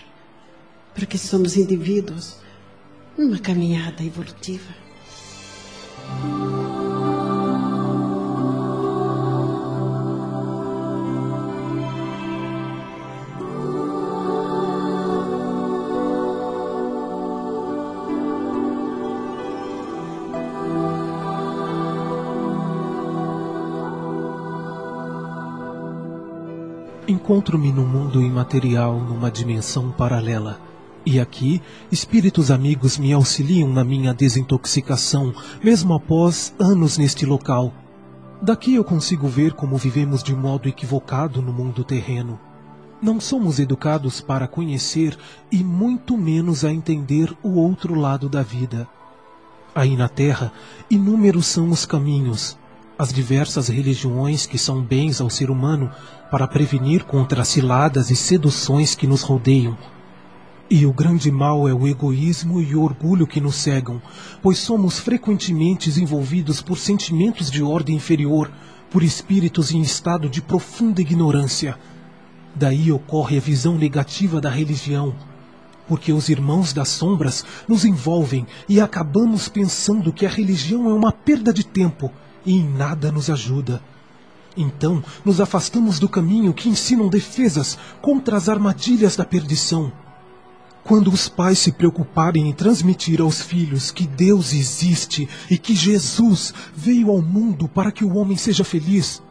porque 0.95 1.17
somos 1.17 1.57
indivíduos 1.57 2.37
numa 3.17 3.39
caminhada 3.39 4.05
evolutiva. 4.05 4.82
Encontro-me 27.09 27.73
no 27.73 27.85
mundo 27.87 28.21
imaterial 28.21 28.95
numa 28.99 29.31
dimensão 29.31 29.91
paralela. 29.91 30.72
E 31.05 31.19
aqui, 31.19 31.61
espíritos 31.91 32.51
amigos 32.51 32.97
me 32.97 33.13
auxiliam 33.13 33.69
na 33.69 33.83
minha 33.83 34.15
desintoxicação, 34.15 35.35
mesmo 35.63 35.95
após 35.95 36.55
anos 36.61 36.97
neste 36.97 37.27
local. 37.27 37.73
Daqui 38.41 38.75
eu 38.75 38.85
consigo 38.85 39.27
ver 39.27 39.53
como 39.53 39.77
vivemos 39.77 40.23
de 40.23 40.35
modo 40.35 40.69
equivocado 40.69 41.43
no 41.43 41.53
mundo 41.53 41.83
terreno. 41.83 42.39
Não 43.01 43.19
somos 43.19 43.59
educados 43.59 44.21
para 44.21 44.47
conhecer 44.47 45.19
e 45.51 45.65
muito 45.65 46.17
menos 46.17 46.65
a 46.65 46.73
entender 46.73 47.37
o 47.43 47.55
outro 47.55 47.97
lado 47.97 48.29
da 48.29 48.43
vida. 48.43 48.87
Aí 49.75 49.97
na 49.97 50.09
Terra, 50.09 50.53
inúmeros 50.89 51.47
são 51.47 51.69
os 51.71 51.85
caminhos, 51.85 52.57
as 52.97 53.13
diversas 53.13 53.67
religiões 53.67 54.47
que 54.47 54.59
são 54.59 54.81
bens 54.81 55.21
ao 55.21 55.29
ser 55.29 55.51
humano 55.51 55.91
para 56.31 56.47
prevenir 56.47 57.05
contra 57.05 57.43
as 57.43 57.49
ciladas 57.49 58.09
e 58.09 58.15
seduções 58.15 58.95
que 58.95 59.07
nos 59.07 59.23
rodeiam. 59.23 59.77
E 60.75 60.87
o 60.87 60.93
grande 60.95 61.31
mal 61.31 61.69
é 61.69 61.75
o 61.75 61.87
egoísmo 61.87 62.59
e 62.59 62.75
o 62.75 62.83
orgulho 62.83 63.27
que 63.27 63.43
nos 63.43 63.57
cegam, 63.57 64.01
pois 64.41 64.57
somos 64.57 64.99
frequentemente 64.99 65.91
envolvidos 66.01 66.63
por 66.63 66.79
sentimentos 66.79 67.51
de 67.51 67.63
ordem 67.63 67.97
inferior, 67.97 68.51
por 68.91 69.03
espíritos 69.03 69.71
em 69.71 69.83
estado 69.83 70.31
de 70.31 70.41
profunda 70.41 71.03
ignorância. 71.03 71.79
Daí 72.55 72.91
ocorre 72.91 73.37
a 73.37 73.41
visão 73.41 73.77
negativa 73.77 74.41
da 74.41 74.49
religião, 74.49 75.15
porque 75.87 76.11
os 76.11 76.31
irmãos 76.31 76.73
das 76.73 76.89
sombras 76.89 77.45
nos 77.69 77.85
envolvem 77.85 78.47
e 78.67 78.81
acabamos 78.81 79.51
pensando 79.51 80.11
que 80.11 80.25
a 80.25 80.31
religião 80.31 80.89
é 80.89 80.95
uma 80.95 81.13
perda 81.13 81.53
de 81.53 81.67
tempo 81.67 82.11
e 82.47 82.55
em 82.55 82.67
nada 82.67 83.13
nos 83.13 83.29
ajuda. 83.29 83.83
Então, 84.57 85.05
nos 85.23 85.39
afastamos 85.39 85.99
do 85.99 86.09
caminho 86.09 86.55
que 86.55 86.71
ensinam 86.71 87.11
defesas 87.11 87.79
contra 88.01 88.39
as 88.39 88.49
armadilhas 88.49 89.17
da 89.17 89.25
perdição. 89.27 89.93
Quando 90.85 91.09
os 91.09 91.29
pais 91.29 91.59
se 91.59 91.73
preocuparem 91.73 92.49
em 92.49 92.53
transmitir 92.53 93.21
aos 93.21 93.41
filhos 93.41 93.91
que 93.91 94.07
Deus 94.07 94.53
existe 94.53 95.29
e 95.51 95.57
que 95.57 95.75
Jesus 95.75 96.53
veio 96.75 97.11
ao 97.11 97.23
mundo 97.23 97.69
para 97.69 97.93
que 97.93 98.05
o 98.05 98.17
homem 98.17 98.37
seja 98.37 98.65
feliz, 98.65 99.23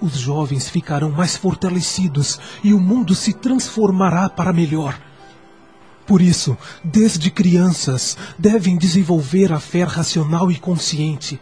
os 0.00 0.12
jovens 0.12 0.68
ficarão 0.68 1.10
mais 1.10 1.36
fortalecidos 1.36 2.38
e 2.62 2.74
o 2.74 2.80
mundo 2.80 3.14
se 3.14 3.32
transformará 3.32 4.28
para 4.28 4.52
melhor. 4.52 5.00
Por 6.06 6.20
isso, 6.20 6.56
desde 6.84 7.30
crianças, 7.30 8.16
devem 8.38 8.76
desenvolver 8.76 9.52
a 9.52 9.60
fé 9.60 9.84
racional 9.84 10.50
e 10.50 10.58
consciente 10.58 11.40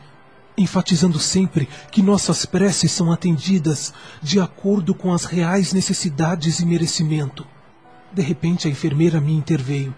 enfatizando 0.60 1.18
sempre 1.18 1.68
que 1.90 2.02
nossas 2.02 2.44
preces 2.44 2.92
são 2.92 3.10
atendidas 3.10 3.94
de 4.22 4.38
acordo 4.38 4.94
com 4.94 5.12
as 5.12 5.24
reais 5.24 5.72
necessidades 5.72 6.60
e 6.60 6.66
merecimento. 6.66 7.46
De 8.12 8.22
repente 8.22 8.66
a 8.66 8.70
enfermeira 8.70 9.20
me 9.20 9.32
interveio. 9.32 9.94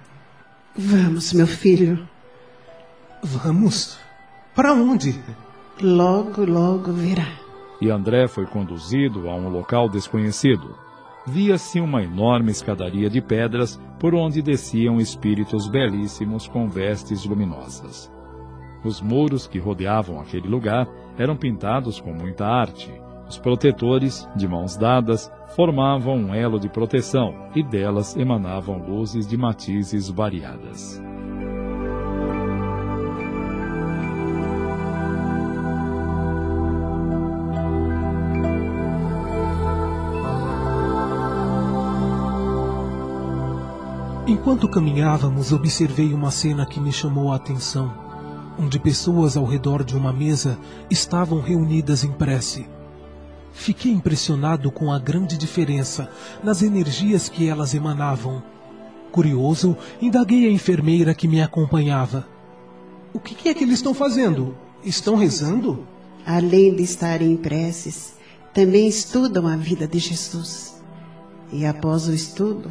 Vamos, 0.76 1.32
meu 1.32 1.46
filho. 1.46 2.08
Vamos? 3.22 3.98
Para 4.54 4.72
onde? 4.72 5.18
Logo, 5.80 6.44
logo 6.44 6.92
verá. 6.92 7.28
E 7.80 7.90
André 7.90 8.28
foi 8.28 8.46
conduzido 8.46 9.28
a 9.28 9.34
um 9.34 9.48
local 9.48 9.88
desconhecido. 9.88 10.76
Via-se 11.26 11.80
uma 11.80 12.02
enorme 12.02 12.50
escadaria 12.50 13.08
de 13.08 13.20
pedras 13.20 13.80
por 13.98 14.14
onde 14.14 14.42
desciam 14.42 15.00
espíritos 15.00 15.68
belíssimos 15.68 16.48
com 16.48 16.68
vestes 16.68 17.24
luminosas. 17.24 18.12
Os 18.84 19.00
muros 19.00 19.46
que 19.46 19.58
rodeavam 19.58 20.20
aquele 20.20 20.48
lugar 20.48 20.88
eram 21.16 21.36
pintados 21.36 22.00
com 22.00 22.12
muita 22.12 22.44
arte. 22.44 22.92
Os 23.28 23.38
protetores, 23.38 24.28
de 24.34 24.48
mãos 24.48 24.76
dadas, 24.76 25.30
formavam 25.54 26.16
um 26.16 26.34
elo 26.34 26.58
de 26.58 26.68
proteção 26.68 27.34
e 27.54 27.62
delas 27.62 28.16
emanavam 28.16 28.78
luzes 28.78 29.26
de 29.26 29.36
matizes 29.36 30.08
variadas. 30.08 31.00
Enquanto 44.26 44.68
caminhávamos, 44.68 45.52
observei 45.52 46.14
uma 46.14 46.30
cena 46.30 46.64
que 46.64 46.80
me 46.80 46.92
chamou 46.92 47.32
a 47.32 47.36
atenção 47.36 48.02
onde 48.58 48.78
pessoas 48.78 49.36
ao 49.36 49.44
redor 49.44 49.84
de 49.84 49.96
uma 49.96 50.12
mesa 50.12 50.58
estavam 50.90 51.40
reunidas 51.40 52.04
em 52.04 52.12
prece. 52.12 52.66
Fiquei 53.52 53.92
impressionado 53.92 54.70
com 54.70 54.90
a 54.90 54.98
grande 54.98 55.36
diferença 55.36 56.10
nas 56.42 56.62
energias 56.62 57.28
que 57.28 57.48
elas 57.48 57.74
emanavam. 57.74 58.42
Curioso, 59.10 59.76
indaguei 60.00 60.48
a 60.48 60.50
enfermeira 60.50 61.14
que 61.14 61.28
me 61.28 61.42
acompanhava. 61.42 62.26
O 63.12 63.20
que 63.20 63.48
é 63.48 63.54
que 63.54 63.62
eles 63.62 63.76
estão 63.76 63.92
fazendo? 63.92 64.56
Estão 64.82 65.16
rezando? 65.16 65.86
Além 66.24 66.74
de 66.74 66.82
estarem 66.82 67.32
em 67.32 67.36
preces, 67.36 68.14
também 68.54 68.88
estudam 68.88 69.46
a 69.46 69.56
vida 69.56 69.86
de 69.86 69.98
Jesus. 69.98 70.82
E 71.52 71.66
após 71.66 72.08
o 72.08 72.14
estudo, 72.14 72.70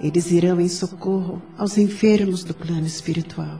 eles 0.00 0.30
irão 0.30 0.60
em 0.60 0.68
socorro 0.68 1.40
aos 1.56 1.78
enfermos 1.78 2.44
do 2.44 2.52
plano 2.52 2.86
espiritual. 2.86 3.58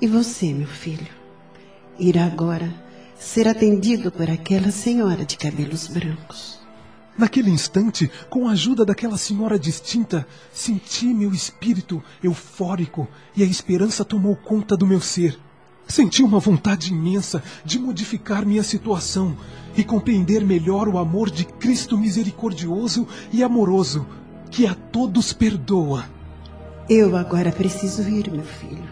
E 0.00 0.06
você, 0.06 0.52
meu 0.52 0.66
filho, 0.66 1.06
irá 1.98 2.26
agora 2.26 2.74
ser 3.18 3.48
atendido 3.48 4.10
por 4.10 4.30
aquela 4.30 4.70
senhora 4.70 5.24
de 5.24 5.36
cabelos 5.36 5.86
brancos. 5.86 6.60
Naquele 7.16 7.50
instante, 7.50 8.10
com 8.28 8.46
a 8.46 8.52
ajuda 8.52 8.84
daquela 8.84 9.16
senhora 9.16 9.58
distinta, 9.58 10.26
senti 10.52 11.06
meu 11.06 11.32
espírito 11.32 12.02
eufórico 12.22 13.08
e 13.34 13.42
a 13.42 13.46
esperança 13.46 14.04
tomou 14.04 14.36
conta 14.36 14.76
do 14.76 14.86
meu 14.86 15.00
ser. 15.00 15.38
Senti 15.88 16.22
uma 16.22 16.38
vontade 16.38 16.92
imensa 16.92 17.42
de 17.64 17.78
modificar 17.78 18.44
minha 18.44 18.62
situação 18.62 19.36
e 19.76 19.82
compreender 19.82 20.44
melhor 20.44 20.88
o 20.88 20.98
amor 20.98 21.30
de 21.30 21.44
Cristo 21.44 21.96
misericordioso 21.96 23.08
e 23.32 23.42
amoroso, 23.42 24.06
que 24.50 24.66
a 24.66 24.74
todos 24.74 25.32
perdoa. 25.32 26.04
Eu 26.88 27.16
agora 27.16 27.50
preciso 27.50 28.02
ir, 28.08 28.30
meu 28.30 28.44
filho. 28.44 28.88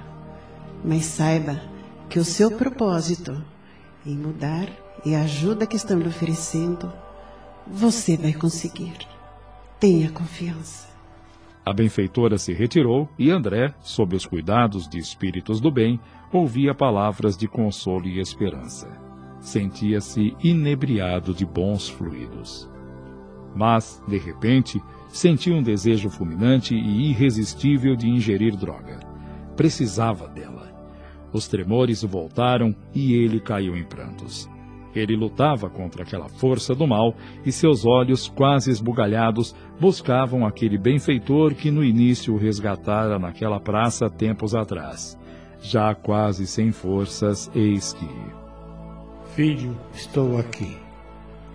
Mas 0.82 1.04
saiba 1.04 1.60
que 2.08 2.18
o 2.18 2.24
seu 2.24 2.50
propósito 2.52 3.42
em 4.06 4.16
mudar 4.16 4.68
e 5.04 5.14
a 5.14 5.22
ajuda 5.22 5.66
que 5.66 5.76
estão 5.76 5.98
lhe 5.98 6.08
oferecendo 6.08 6.92
Você 7.66 8.16
vai 8.16 8.32
conseguir. 8.32 8.98
Tenha 9.80 10.10
confiança. 10.10 10.88
A 11.64 11.72
benfeitora 11.72 12.36
se 12.36 12.52
retirou 12.52 13.08
e 13.18 13.30
André, 13.30 13.74
sob 13.80 14.14
os 14.14 14.26
cuidados 14.26 14.86
de 14.86 14.98
espíritos 14.98 15.60
do 15.60 15.70
bem, 15.70 15.98
ouvia 16.30 16.74
palavras 16.74 17.36
de 17.36 17.48
consolo 17.48 18.06
e 18.06 18.20
esperança. 18.20 18.88
Sentia-se 19.40 20.36
inebriado 20.42 21.32
de 21.32 21.46
bons 21.46 21.88
fluidos. 21.88 22.68
Mas, 23.54 24.02
de 24.06 24.18
repente, 24.18 24.82
sentiu 25.08 25.54
um 25.54 25.62
desejo 25.62 26.10
fulminante 26.10 26.74
e 26.74 27.10
irresistível 27.10 27.96
de 27.96 28.08
ingerir 28.08 28.56
droga. 28.56 29.00
Precisava 29.56 30.28
dela. 30.28 30.73
Os 31.34 31.48
tremores 31.48 32.04
voltaram 32.04 32.72
e 32.94 33.12
ele 33.12 33.40
caiu 33.40 33.76
em 33.76 33.82
prantos. 33.82 34.48
Ele 34.94 35.16
lutava 35.16 35.68
contra 35.68 36.04
aquela 36.04 36.28
força 36.28 36.76
do 36.76 36.86
mal 36.86 37.12
e 37.44 37.50
seus 37.50 37.84
olhos, 37.84 38.28
quase 38.28 38.70
esbugalhados, 38.70 39.52
buscavam 39.80 40.46
aquele 40.46 40.78
benfeitor 40.78 41.52
que 41.56 41.72
no 41.72 41.82
início 41.82 42.32
o 42.32 42.38
resgatara 42.38 43.18
naquela 43.18 43.58
praça 43.58 44.08
tempos 44.08 44.54
atrás. 44.54 45.18
Já 45.60 45.92
quase 45.92 46.46
sem 46.46 46.70
forças, 46.70 47.50
eis 47.52 47.92
que. 47.92 48.08
Filho, 49.34 49.76
estou 49.92 50.38
aqui. 50.38 50.76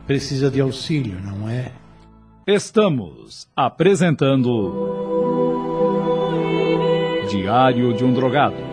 Precisa 0.06 0.52
de 0.52 0.60
auxílio, 0.60 1.18
não 1.22 1.48
é? 1.48 1.72
Estamos 2.46 3.48
apresentando. 3.56 4.76
Diário 7.30 7.94
de 7.94 8.04
um 8.04 8.12
Drogado. 8.12 8.69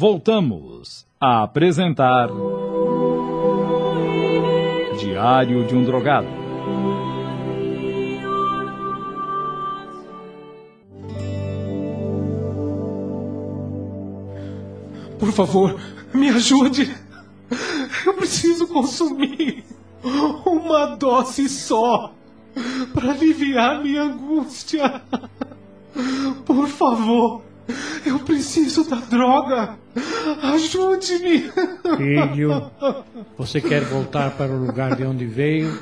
Voltamos 0.00 1.06
a 1.20 1.42
apresentar. 1.42 2.30
Diário 4.98 5.66
de 5.66 5.76
um 5.76 5.84
Drogado. 5.84 6.26
Por 15.18 15.32
favor, 15.32 15.78
me 16.14 16.30
ajude. 16.30 16.96
Eu 18.06 18.14
preciso 18.14 18.68
consumir 18.68 19.62
uma 20.46 20.96
dose 20.96 21.46
só 21.46 22.14
para 22.94 23.10
aliviar 23.10 23.82
minha 23.82 24.04
angústia. 24.04 25.02
Por 26.46 26.66
favor, 26.68 27.49
eu 28.04 28.18
preciso 28.20 28.88
da 28.88 28.96
droga. 28.96 29.78
Ajude-me. 30.42 31.50
Filho, 31.96 32.70
você 33.36 33.60
quer 33.60 33.82
voltar 33.84 34.30
para 34.32 34.52
o 34.52 34.64
lugar 34.64 34.96
de 34.96 35.04
onde 35.04 35.26
veio 35.26 35.80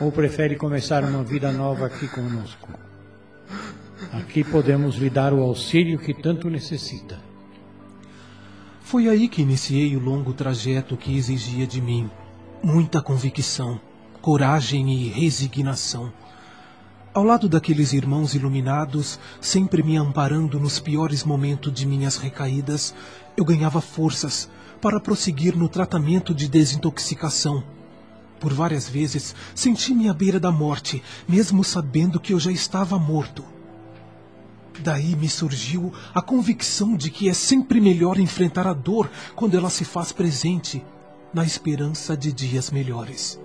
ou 0.00 0.10
prefere 0.10 0.56
começar 0.56 1.04
uma 1.04 1.22
vida 1.22 1.52
nova 1.52 1.86
aqui 1.86 2.08
conosco? 2.08 2.68
Aqui 4.12 4.44
podemos 4.44 4.96
lhe 4.96 5.10
dar 5.10 5.32
o 5.32 5.40
auxílio 5.40 5.98
que 5.98 6.14
tanto 6.14 6.50
necessita. 6.50 7.18
Foi 8.82 9.08
aí 9.08 9.28
que 9.28 9.42
iniciei 9.42 9.96
o 9.96 10.00
longo 10.00 10.32
trajeto 10.32 10.96
que 10.96 11.16
exigia 11.16 11.66
de 11.66 11.80
mim 11.80 12.10
muita 12.62 13.00
convicção, 13.00 13.80
coragem 14.20 14.92
e 14.92 15.08
resignação. 15.08 16.12
Ao 17.16 17.24
lado 17.24 17.48
daqueles 17.48 17.94
irmãos 17.94 18.34
iluminados, 18.34 19.18
sempre 19.40 19.82
me 19.82 19.96
amparando 19.96 20.60
nos 20.60 20.78
piores 20.78 21.24
momentos 21.24 21.72
de 21.72 21.86
minhas 21.86 22.18
recaídas, 22.18 22.94
eu 23.34 23.42
ganhava 23.42 23.80
forças 23.80 24.50
para 24.82 25.00
prosseguir 25.00 25.56
no 25.56 25.66
tratamento 25.66 26.34
de 26.34 26.46
desintoxicação. 26.46 27.64
Por 28.38 28.52
várias 28.52 28.86
vezes 28.86 29.34
senti-me 29.54 30.10
à 30.10 30.12
beira 30.12 30.38
da 30.38 30.52
morte, 30.52 31.02
mesmo 31.26 31.64
sabendo 31.64 32.20
que 32.20 32.34
eu 32.34 32.38
já 32.38 32.52
estava 32.52 32.98
morto. 32.98 33.42
Daí 34.80 35.16
me 35.16 35.30
surgiu 35.30 35.94
a 36.14 36.20
convicção 36.20 36.94
de 36.94 37.10
que 37.10 37.30
é 37.30 37.32
sempre 37.32 37.80
melhor 37.80 38.20
enfrentar 38.20 38.66
a 38.66 38.74
dor 38.74 39.10
quando 39.34 39.56
ela 39.56 39.70
se 39.70 39.86
faz 39.86 40.12
presente, 40.12 40.84
na 41.32 41.46
esperança 41.46 42.14
de 42.14 42.30
dias 42.30 42.70
melhores. 42.70 43.40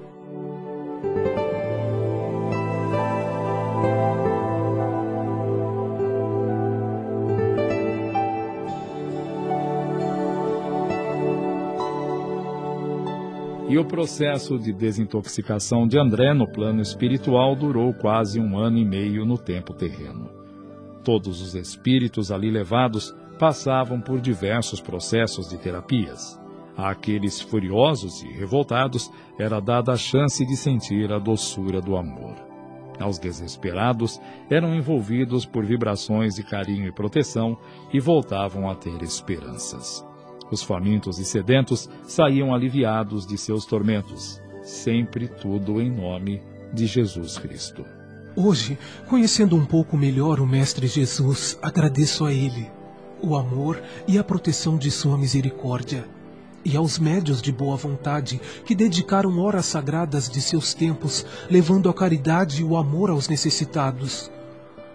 E 13.72 13.78
o 13.78 13.86
processo 13.86 14.60
de 14.60 14.74
desintoxicação 14.74 15.88
de 15.88 15.98
André 15.98 16.34
no 16.34 16.46
plano 16.46 16.82
espiritual 16.82 17.56
durou 17.56 17.94
quase 17.94 18.38
um 18.38 18.60
ano 18.60 18.78
e 18.78 18.84
meio 18.84 19.26
no 19.26 19.38
tempo 19.38 19.74
terreno. 19.74 20.30
Todos 21.06 21.42
os 21.42 21.56
espíritos 21.56 22.34
ali 22.34 22.52
levados 22.52 23.16
passavam 23.40 24.02
por 24.02 24.20
diversos 24.20 24.82
processos 24.82 25.48
de 25.48 25.58
terapias. 25.58 26.38
Àqueles 26.76 27.40
furiosos 27.40 28.22
e 28.24 28.28
revoltados 28.34 29.10
era 29.40 29.62
dada 29.62 29.94
a 29.94 29.98
chance 29.98 30.46
de 30.46 30.58
sentir 30.58 31.10
a 31.14 31.18
doçura 31.18 31.80
do 31.80 31.96
amor. 31.96 32.51
Aos 33.00 33.18
desesperados 33.18 34.20
eram 34.50 34.76
envolvidos 34.76 35.46
por 35.46 35.66
vibrações 35.66 36.36
de 36.36 36.44
carinho 36.44 36.88
e 36.88 36.92
proteção 36.92 37.58
e 37.92 38.00
voltavam 38.00 38.70
a 38.70 38.76
ter 38.76 39.02
esperanças. 39.02 40.06
Os 40.52 40.62
famintos 40.62 41.18
e 41.18 41.26
sedentos 41.26 41.90
saíam 42.04 42.54
aliviados 42.54 43.26
de 43.26 43.38
seus 43.38 43.66
tormentos, 43.66 44.42
sempre 44.62 45.28
tudo 45.28 45.82
em 45.82 45.90
nome 45.90 46.42
de 46.74 46.86
Jesus 46.86 47.38
Cristo. 47.38 47.86
Hoje, 48.36 48.78
conhecendo 49.08 49.56
um 49.56 49.66
pouco 49.66 49.98
melhor 49.98 50.40
o 50.40 50.48
Mestre 50.48 50.88
Jesus, 50.88 51.58
agradeço 51.62 52.26
a 52.26 52.34
Ele 52.34 52.70
o 53.22 53.36
amor 53.36 53.82
e 54.08 54.18
a 54.18 54.24
proteção 54.24 54.78
de 54.78 54.90
Sua 54.90 55.18
misericórdia, 55.18 56.06
e 56.64 56.76
aos 56.78 57.00
médios 57.00 57.42
de 57.42 57.52
boa 57.52 57.76
vontade 57.76 58.40
que 58.66 58.76
dedicaram 58.76 59.40
horas 59.40 59.66
sagradas 59.66 60.30
de 60.30 60.42
seus 60.42 60.74
tempos, 60.74 61.26
levando 61.50 61.90
a 61.90 61.94
caridade 61.94 62.62
e 62.62 62.64
o 62.64 62.78
amor 62.78 63.10
aos 63.10 63.28
necessitados. 63.28 64.32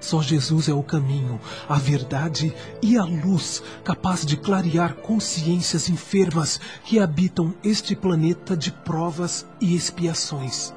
Só 0.01 0.22
Jesus 0.22 0.68
é 0.68 0.74
o 0.74 0.82
caminho, 0.82 1.40
a 1.68 1.78
verdade 1.78 2.55
e 2.82 2.97
a 2.97 3.05
luz 3.05 3.62
capaz 3.82 4.24
de 4.24 4.36
clarear 4.36 4.94
consciências 4.97 5.88
enfermas 5.88 6.60
que 6.84 6.98
habitam 6.98 7.55
este 7.64 7.97
planeta 7.97 8.56
de 8.56 8.70
provas 8.70 9.47
e 9.60 9.74
expiações. 9.74 10.72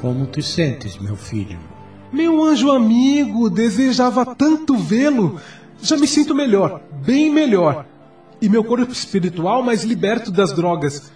Como 0.00 0.26
te 0.26 0.42
sentes, 0.42 0.98
meu 0.98 1.16
filho? 1.16 1.75
Meu 2.16 2.42
anjo 2.42 2.70
amigo, 2.70 3.50
desejava 3.50 4.34
tanto 4.34 4.74
vê-lo. 4.74 5.38
Já 5.82 5.98
me 5.98 6.06
sinto 6.06 6.34
melhor, 6.34 6.80
bem 7.04 7.30
melhor. 7.30 7.84
E 8.40 8.48
meu 8.48 8.64
corpo 8.64 8.90
espiritual 8.90 9.62
mais 9.62 9.84
liberto 9.84 10.30
das 10.30 10.50
drogas. 10.50 11.12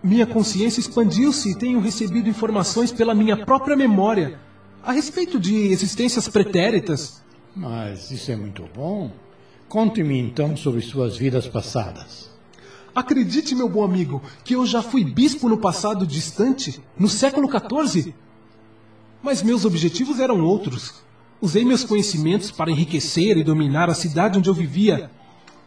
Minha 0.00 0.24
consciência 0.24 0.78
expandiu-se 0.78 1.50
e 1.50 1.56
tenho 1.56 1.80
recebido 1.80 2.28
informações 2.28 2.92
pela 2.92 3.16
minha 3.16 3.44
própria 3.44 3.76
memória 3.76 4.38
a 4.80 4.92
respeito 4.92 5.40
de 5.40 5.56
existências 5.72 6.28
pretéritas. 6.28 7.20
Mas 7.56 8.12
isso 8.12 8.30
é 8.30 8.36
muito 8.36 8.64
bom. 8.72 9.10
Conte-me 9.68 10.20
então 10.20 10.56
sobre 10.56 10.82
suas 10.82 11.16
vidas 11.16 11.48
passadas. 11.48 12.30
Acredite, 12.94 13.56
meu 13.56 13.68
bom 13.68 13.82
amigo, 13.82 14.22
que 14.44 14.54
eu 14.54 14.64
já 14.64 14.82
fui 14.82 15.02
bispo 15.02 15.48
no 15.48 15.58
passado 15.58 16.06
distante, 16.06 16.80
no 16.96 17.08
século 17.08 17.48
XIV. 17.50 18.14
Mas 19.24 19.42
meus 19.42 19.64
objetivos 19.64 20.20
eram 20.20 20.44
outros. 20.44 21.02
Usei 21.40 21.64
meus 21.64 21.82
conhecimentos 21.82 22.50
para 22.50 22.70
enriquecer 22.70 23.38
e 23.38 23.42
dominar 23.42 23.88
a 23.88 23.94
cidade 23.94 24.38
onde 24.38 24.50
eu 24.50 24.54
vivia. 24.54 25.10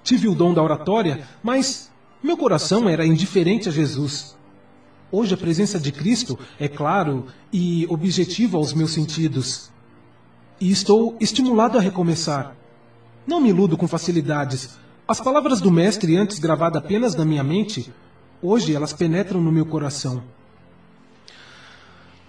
Tive 0.04 0.28
o 0.28 0.36
dom 0.36 0.54
da 0.54 0.62
oratória, 0.62 1.28
mas 1.42 1.92
meu 2.22 2.38
coração 2.38 2.88
era 2.88 3.04
indiferente 3.04 3.68
a 3.68 3.72
Jesus. 3.72 4.38
Hoje 5.12 5.34
a 5.34 5.38
presença 5.38 5.80
de 5.80 5.92
Cristo 5.92 6.38
é 6.60 6.68
claro 6.68 7.26
e 7.52 7.88
objetivo 7.90 8.58
aos 8.58 8.74
meus 8.74 8.92
sentidos. 8.92 9.72
E 10.62 10.70
estou 10.70 11.18
estimulado 11.20 11.80
a 11.80 11.82
recomeçar. 11.82 12.56
Não 13.26 13.42
me 13.42 13.50
iludo 13.50 13.76
com 13.76 13.88
facilidades. 13.88 14.78
As 15.08 15.20
palavras 15.20 15.60
do 15.60 15.72
Mestre, 15.72 16.16
antes 16.16 16.38
gravadas 16.38 16.84
apenas 16.84 17.16
na 17.16 17.26
minha 17.26 17.44
mente, 17.44 17.92
hoje 18.40 18.76
elas 18.76 18.94
penetram 18.94 19.42
no 19.42 19.52
meu 19.52 19.66
coração. 19.66 20.22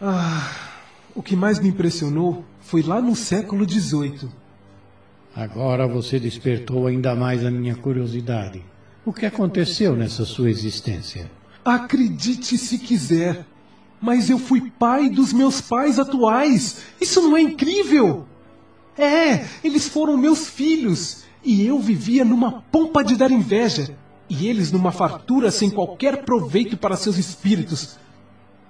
Ah, 0.01 0.68
o 1.19 1.23
que 1.23 1.35
mais 1.35 1.59
me 1.59 1.69
impressionou 1.69 2.45
foi 2.61 2.81
lá 2.81 3.03
no 3.03 3.16
século 3.16 3.69
XVIII. 3.69 4.28
Agora 5.35 5.85
você 5.85 6.20
despertou 6.20 6.86
ainda 6.86 7.12
mais 7.16 7.45
a 7.45 7.51
minha 7.51 7.74
curiosidade. 7.74 8.65
O 9.05 9.12
que 9.12 9.27
aconteceu 9.27 9.97
nessa 9.97 10.24
sua 10.24 10.49
existência? 10.49 11.28
Acredite 11.65 12.57
se 12.57 12.78
quiser, 12.78 13.45
mas 14.01 14.31
eu 14.31 14.39
fui 14.39 14.70
pai 14.78 15.11
dos 15.11 15.32
meus 15.32 15.61
pais 15.61 15.99
atuais. 15.99 16.82
Isso 17.01 17.20
não 17.20 17.36
é 17.36 17.40
incrível? 17.40 18.24
É, 18.97 19.45
eles 19.65 19.89
foram 19.89 20.16
meus 20.16 20.49
filhos. 20.49 21.24
e 21.45 21.66
eu 21.66 21.81
vivia 21.81 22.24
numa 22.24 22.62
pompa 22.62 23.03
de 23.03 23.16
dar 23.16 23.32
inveja, 23.32 23.97
e 24.31 24.47
eles 24.47 24.70
numa 24.70 24.93
fartura 24.93 25.51
sem 25.51 25.69
qualquer 25.69 26.24
proveito 26.24 26.77
para 26.77 26.97
seus 26.97 27.19
espíritos. 27.19 27.99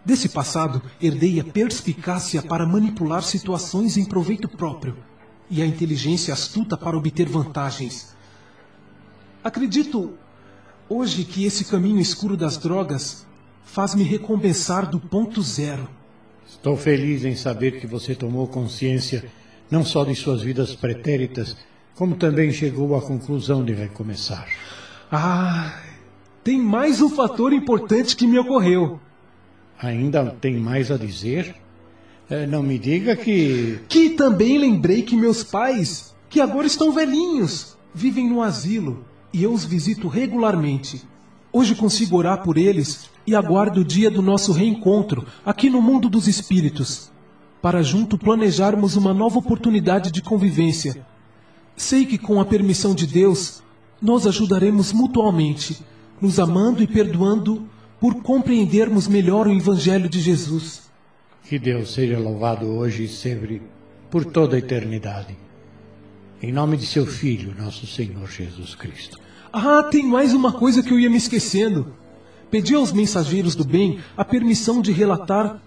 Desse 0.08 0.30
passado, 0.30 0.80
herdei 1.02 1.38
a 1.38 1.44
perspicácia 1.44 2.40
para 2.40 2.66
manipular 2.66 3.22
situações 3.22 3.98
em 3.98 4.06
proveito 4.06 4.48
próprio 4.48 4.96
e 5.50 5.60
a 5.60 5.66
inteligência 5.66 6.32
astuta 6.32 6.78
para 6.78 6.96
obter 6.96 7.28
vantagens. 7.28 8.16
Acredito 9.44 10.14
hoje 10.88 11.24
que 11.24 11.44
esse 11.44 11.66
caminho 11.66 12.00
escuro 12.00 12.38
das 12.38 12.56
drogas 12.56 13.26
faz-me 13.62 14.02
recompensar 14.02 14.88
do 14.88 14.98
ponto 14.98 15.42
zero. 15.42 15.86
Estou 16.48 16.74
feliz 16.74 17.22
em 17.26 17.36
saber 17.36 17.78
que 17.78 17.86
você 17.86 18.14
tomou 18.14 18.48
consciência 18.48 19.30
não 19.70 19.84
só 19.84 20.04
de 20.04 20.14
suas 20.14 20.40
vidas 20.40 20.74
pretéritas, 20.74 21.54
como 21.94 22.16
também 22.16 22.50
chegou 22.50 22.96
à 22.96 23.02
conclusão 23.02 23.62
de 23.62 23.74
recomeçar. 23.74 24.48
Ah, 25.12 25.82
tem 26.42 26.58
mais 26.58 27.02
um 27.02 27.10
fator 27.10 27.52
importante 27.52 28.16
que 28.16 28.26
me 28.26 28.38
ocorreu. 28.38 28.98
Ainda 29.80 30.36
tem 30.40 30.56
mais 30.56 30.90
a 30.90 30.96
dizer? 30.96 31.54
É, 32.28 32.46
não 32.46 32.62
me 32.62 32.78
diga 32.78 33.14
que. 33.14 33.80
Que 33.88 34.10
também 34.10 34.58
lembrei 34.58 35.02
que 35.02 35.16
meus 35.16 35.44
pais, 35.44 36.14
que 36.28 36.40
agora 36.40 36.66
estão 36.66 36.92
velhinhos, 36.92 37.76
vivem 37.94 38.28
no 38.28 38.42
asilo 38.42 39.04
e 39.32 39.42
eu 39.42 39.52
os 39.52 39.64
visito 39.64 40.08
regularmente. 40.08 41.02
Hoje 41.52 41.74
consigo 41.74 42.16
orar 42.16 42.42
por 42.42 42.58
eles 42.58 43.08
e 43.26 43.34
aguardo 43.34 43.80
o 43.80 43.84
dia 43.84 44.10
do 44.10 44.20
nosso 44.20 44.52
reencontro 44.52 45.24
aqui 45.44 45.70
no 45.70 45.80
mundo 45.80 46.08
dos 46.08 46.26
espíritos, 46.26 47.10
para 47.62 47.82
junto 47.82 48.18
planejarmos 48.18 48.96
uma 48.96 49.14
nova 49.14 49.38
oportunidade 49.38 50.10
de 50.10 50.20
convivência. 50.20 51.06
Sei 51.76 52.04
que 52.04 52.18
com 52.18 52.40
a 52.40 52.44
permissão 52.44 52.94
de 52.94 53.06
Deus, 53.06 53.62
nós 54.02 54.26
ajudaremos 54.26 54.92
mutuamente, 54.92 55.78
nos 56.20 56.38
amando 56.38 56.82
e 56.82 56.86
perdoando 56.86 57.68
por 58.00 58.22
compreendermos 58.22 59.08
melhor 59.08 59.46
o 59.46 59.52
Evangelho 59.52 60.08
de 60.08 60.20
Jesus. 60.20 60.88
Que 61.44 61.58
Deus 61.58 61.92
seja 61.92 62.18
louvado 62.18 62.66
hoje 62.66 63.04
e 63.04 63.08
sempre, 63.08 63.62
por 64.10 64.24
toda 64.24 64.56
a 64.56 64.58
eternidade. 64.58 65.36
Em 66.40 66.52
nome 66.52 66.76
de 66.76 66.86
seu 66.86 67.06
Filho, 67.06 67.54
nosso 67.58 67.86
Senhor 67.86 68.30
Jesus 68.30 68.74
Cristo. 68.74 69.18
Ah, 69.52 69.82
tem 69.82 70.06
mais 70.06 70.32
uma 70.32 70.52
coisa 70.52 70.82
que 70.82 70.92
eu 70.92 71.00
ia 71.00 71.10
me 71.10 71.16
esquecendo. 71.16 71.94
Pedi 72.50 72.74
aos 72.74 72.92
mensageiros 72.92 73.54
do 73.54 73.64
bem 73.64 73.98
a 74.16 74.24
permissão 74.24 74.80
de 74.80 74.92
relatar 74.92 75.60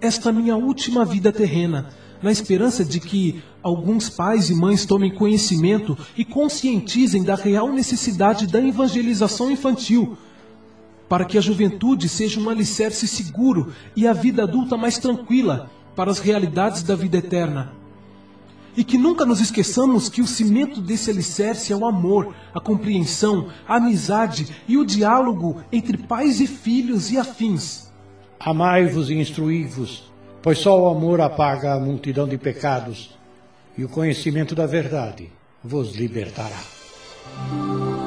esta 0.00 0.32
minha 0.32 0.56
última 0.56 1.04
vida 1.04 1.32
terrena, 1.32 1.90
na 2.22 2.32
esperança 2.32 2.84
de 2.84 2.98
que 2.98 3.42
alguns 3.62 4.08
pais 4.08 4.50
e 4.50 4.54
mães 4.54 4.84
tomem 4.84 5.14
conhecimento 5.14 5.96
e 6.16 6.24
conscientizem 6.24 7.22
da 7.22 7.34
real 7.34 7.72
necessidade 7.72 8.46
da 8.46 8.60
evangelização 8.60 9.50
infantil, 9.50 10.16
para 11.08 11.24
que 11.24 11.38
a 11.38 11.40
juventude 11.40 12.08
seja 12.08 12.40
um 12.40 12.48
alicerce 12.48 13.06
seguro 13.06 13.72
e 13.94 14.06
a 14.06 14.12
vida 14.12 14.42
adulta 14.42 14.76
mais 14.76 14.98
tranquila 14.98 15.70
para 15.94 16.10
as 16.10 16.18
realidades 16.18 16.82
da 16.82 16.94
vida 16.94 17.18
eterna. 17.18 17.72
E 18.76 18.84
que 18.84 18.98
nunca 18.98 19.24
nos 19.24 19.40
esqueçamos 19.40 20.10
que 20.10 20.20
o 20.20 20.26
cimento 20.26 20.82
desse 20.82 21.10
alicerce 21.10 21.72
é 21.72 21.76
o 21.76 21.86
amor, 21.86 22.34
a 22.54 22.60
compreensão, 22.60 23.48
a 23.66 23.76
amizade 23.76 24.54
e 24.68 24.76
o 24.76 24.84
diálogo 24.84 25.62
entre 25.72 25.96
pais 25.96 26.40
e 26.40 26.46
filhos 26.46 27.10
e 27.10 27.16
afins. 27.16 27.90
Amai-vos 28.38 29.08
e 29.08 29.14
instruí-vos, 29.14 30.12
pois 30.42 30.58
só 30.58 30.78
o 30.78 30.88
amor 30.88 31.22
apaga 31.22 31.72
a 31.72 31.80
multidão 31.80 32.28
de 32.28 32.36
pecados, 32.36 33.16
e 33.78 33.84
o 33.84 33.88
conhecimento 33.88 34.54
da 34.54 34.66
verdade 34.66 35.32
vos 35.64 35.96
libertará. 35.96 38.05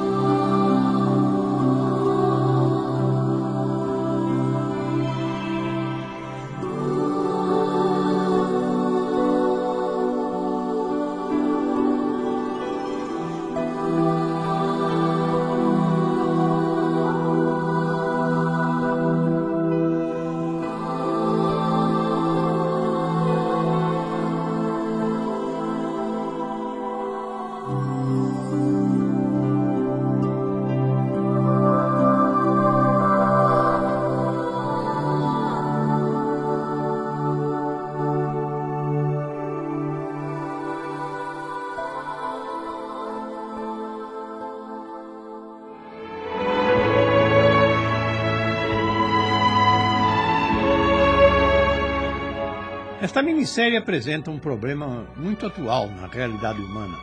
Minissérie 53.50 53.78
apresenta 53.78 54.30
um 54.30 54.38
problema 54.38 55.08
muito 55.16 55.44
atual 55.44 55.88
na 55.88 56.06
realidade 56.06 56.60
humana, 56.60 56.96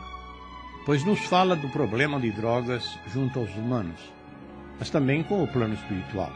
pois 0.86 1.04
nos 1.04 1.20
fala 1.20 1.54
do 1.54 1.68
problema 1.68 2.18
de 2.18 2.30
drogas 2.30 2.98
junto 3.12 3.38
aos 3.38 3.54
humanos, 3.54 4.00
mas 4.78 4.88
também 4.88 5.22
com 5.22 5.44
o 5.44 5.46
plano 5.46 5.74
espiritual. 5.74 6.32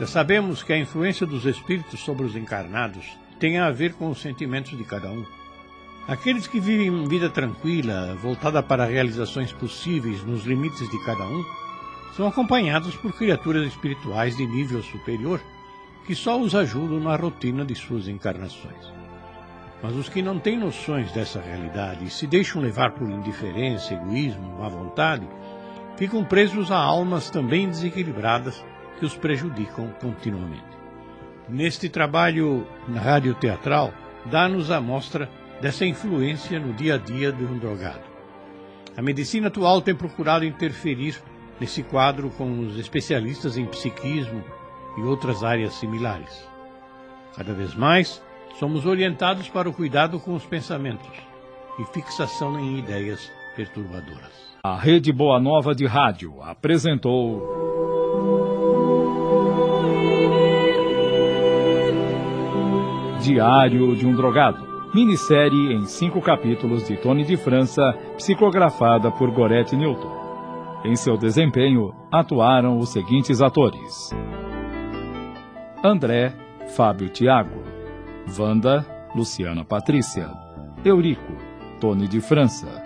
Já 0.00 0.06
sabemos 0.06 0.62
que 0.62 0.72
a 0.72 0.78
influência 0.78 1.26
dos 1.26 1.44
espíritos 1.44 2.00
sobre 2.00 2.24
os 2.24 2.34
encarnados 2.34 3.04
tem 3.38 3.58
a 3.58 3.70
ver 3.70 3.92
com 3.92 4.08
os 4.08 4.22
sentimentos 4.22 4.74
de 4.74 4.84
cada 4.84 5.10
um. 5.10 5.26
Aqueles 6.08 6.46
que 6.46 6.58
vivem 6.58 7.06
vida 7.06 7.28
tranquila, 7.28 8.14
voltada 8.14 8.62
para 8.62 8.86
realizações 8.86 9.52
possíveis 9.52 10.24
nos 10.24 10.46
limites 10.46 10.88
de 10.88 11.04
cada 11.04 11.26
um, 11.26 11.44
são 12.16 12.26
acompanhados 12.26 12.96
por 12.96 13.12
criaturas 13.12 13.66
espirituais 13.66 14.34
de 14.34 14.46
nível 14.46 14.82
superior 14.82 15.42
que 16.06 16.14
só 16.14 16.38
os 16.38 16.54
ajudam 16.54 17.00
na 17.00 17.16
rotina 17.16 17.64
de 17.64 17.74
suas 17.74 18.08
encarnações. 18.08 18.92
Mas 19.82 19.94
os 19.96 20.08
que 20.08 20.22
não 20.22 20.38
têm 20.38 20.58
noções 20.58 21.12
dessa 21.12 21.40
realidade 21.40 22.04
e 22.04 22.10
se 22.10 22.26
deixam 22.26 22.62
levar 22.62 22.92
por 22.92 23.08
indiferença, 23.08 23.94
egoísmo, 23.94 24.58
má 24.58 24.68
vontade, 24.68 25.26
ficam 25.96 26.24
presos 26.24 26.70
a 26.70 26.78
almas 26.78 27.30
também 27.30 27.68
desequilibradas 27.68 28.64
que 28.98 29.04
os 29.04 29.16
prejudicam 29.16 29.88
continuamente. 30.00 30.62
Neste 31.48 31.88
trabalho 31.88 32.66
na 32.88 33.00
rádio 33.00 33.34
teatral, 33.34 33.92
dá-nos 34.26 34.70
a 34.70 34.80
mostra 34.80 35.28
dessa 35.60 35.84
influência 35.84 36.58
no 36.58 36.72
dia 36.72 36.94
a 36.94 36.98
dia 36.98 37.30
de 37.30 37.44
um 37.44 37.58
drogado. 37.58 38.02
A 38.96 39.02
medicina 39.02 39.48
atual 39.48 39.82
tem 39.82 39.94
procurado 39.94 40.44
interferir 40.44 41.20
nesse 41.60 41.82
quadro 41.82 42.30
com 42.30 42.60
os 42.60 42.78
especialistas 42.78 43.56
em 43.56 43.66
psiquismo, 43.66 44.42
e 44.96 45.02
outras 45.02 45.42
áreas 45.42 45.74
similares. 45.74 46.48
Cada 47.36 47.52
vez 47.52 47.74
mais, 47.74 48.22
somos 48.58 48.86
orientados 48.86 49.48
para 49.48 49.68
o 49.68 49.72
cuidado 49.72 50.20
com 50.20 50.34
os 50.34 50.44
pensamentos 50.44 51.10
e 51.78 51.84
fixação 51.86 52.58
em 52.58 52.78
ideias 52.78 53.30
perturbadoras. 53.56 54.54
A 54.62 54.76
Rede 54.76 55.12
Boa 55.12 55.40
Nova 55.40 55.74
de 55.74 55.86
Rádio 55.86 56.42
apresentou. 56.42 57.42
Diário 63.20 63.96
de 63.96 64.06
um 64.06 64.14
Drogado. 64.14 64.74
Minissérie 64.94 65.72
em 65.72 65.86
cinco 65.86 66.20
capítulos 66.20 66.86
de 66.86 66.96
Tony 66.96 67.24
de 67.24 67.36
França, 67.36 67.82
psicografada 68.16 69.10
por 69.10 69.30
Gorete 69.30 69.74
Newton. 69.74 70.24
Em 70.84 70.94
seu 70.94 71.16
desempenho, 71.16 71.92
atuaram 72.12 72.78
os 72.78 72.90
seguintes 72.90 73.42
atores: 73.42 74.10
André, 75.86 76.32
Fábio 76.74 77.10
Tiago. 77.10 77.62
Wanda, 78.38 78.86
Luciana 79.14 79.66
Patrícia. 79.66 80.30
Eurico, 80.82 81.34
Tony 81.78 82.08
de 82.08 82.22
França. 82.22 82.82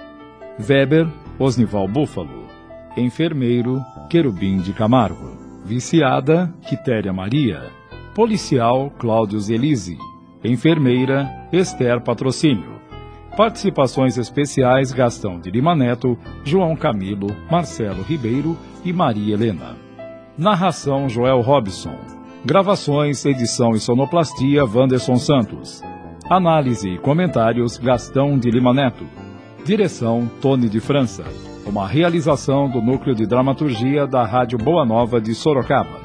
Weber, 0.58 1.06
Osnival 1.38 1.86
Búfalo. 1.86 2.48
Enfermeiro, 2.96 3.80
Querubim 4.10 4.58
de 4.58 4.72
Camargo. 4.72 5.38
Viciada, 5.64 6.52
Quitéria 6.68 7.12
Maria. 7.12 7.70
Policial, 8.16 8.90
Cláudio 8.98 9.38
Zelise. 9.38 9.96
Enfermeira, 10.42 11.48
Esther 11.52 12.00
Patrocínio. 12.00 12.80
Participações 13.36 14.18
especiais 14.18 14.90
Gastão 14.90 15.38
de 15.38 15.52
Lima 15.52 15.76
Neto, 15.76 16.18
João 16.42 16.74
Camilo, 16.74 17.28
Marcelo 17.48 18.02
Ribeiro 18.02 18.58
e 18.84 18.92
Maria 18.92 19.34
Helena. 19.34 19.76
Narração 20.36 21.08
Joel 21.08 21.40
Robson. 21.42 22.17
Gravações, 22.44 23.24
edição 23.24 23.72
e 23.72 23.80
sonoplastia 23.80 24.64
Wanderson 24.64 25.16
Santos. 25.16 25.82
Análise 26.30 26.88
e 26.88 26.98
comentários 26.98 27.76
Gastão 27.76 28.38
de 28.38 28.48
Lima 28.48 28.72
Neto. 28.72 29.04
Direção 29.64 30.30
Tony 30.40 30.68
de 30.68 30.78
França. 30.78 31.24
Uma 31.66 31.86
realização 31.86 32.70
do 32.70 32.80
Núcleo 32.80 33.14
de 33.14 33.26
Dramaturgia 33.26 34.06
da 34.06 34.24
Rádio 34.24 34.56
Boa 34.56 34.86
Nova 34.86 35.20
de 35.20 35.34
Sorocaba. 35.34 36.00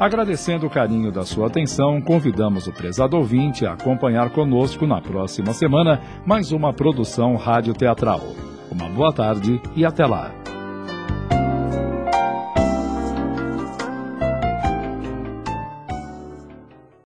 Agradecendo 0.00 0.66
o 0.66 0.70
carinho 0.70 1.12
da 1.12 1.24
sua 1.24 1.46
atenção, 1.46 2.00
convidamos 2.00 2.66
o 2.66 2.72
prezado 2.72 3.16
ouvinte 3.16 3.66
a 3.66 3.74
acompanhar 3.74 4.30
conosco 4.30 4.86
na 4.86 5.00
próxima 5.00 5.52
semana 5.52 6.00
mais 6.24 6.52
uma 6.52 6.72
produção 6.72 7.36
rádio 7.36 7.74
teatral. 7.74 8.22
Uma 8.70 8.88
boa 8.88 9.12
tarde 9.12 9.60
e 9.76 9.84
até 9.84 10.06
lá. 10.06 10.32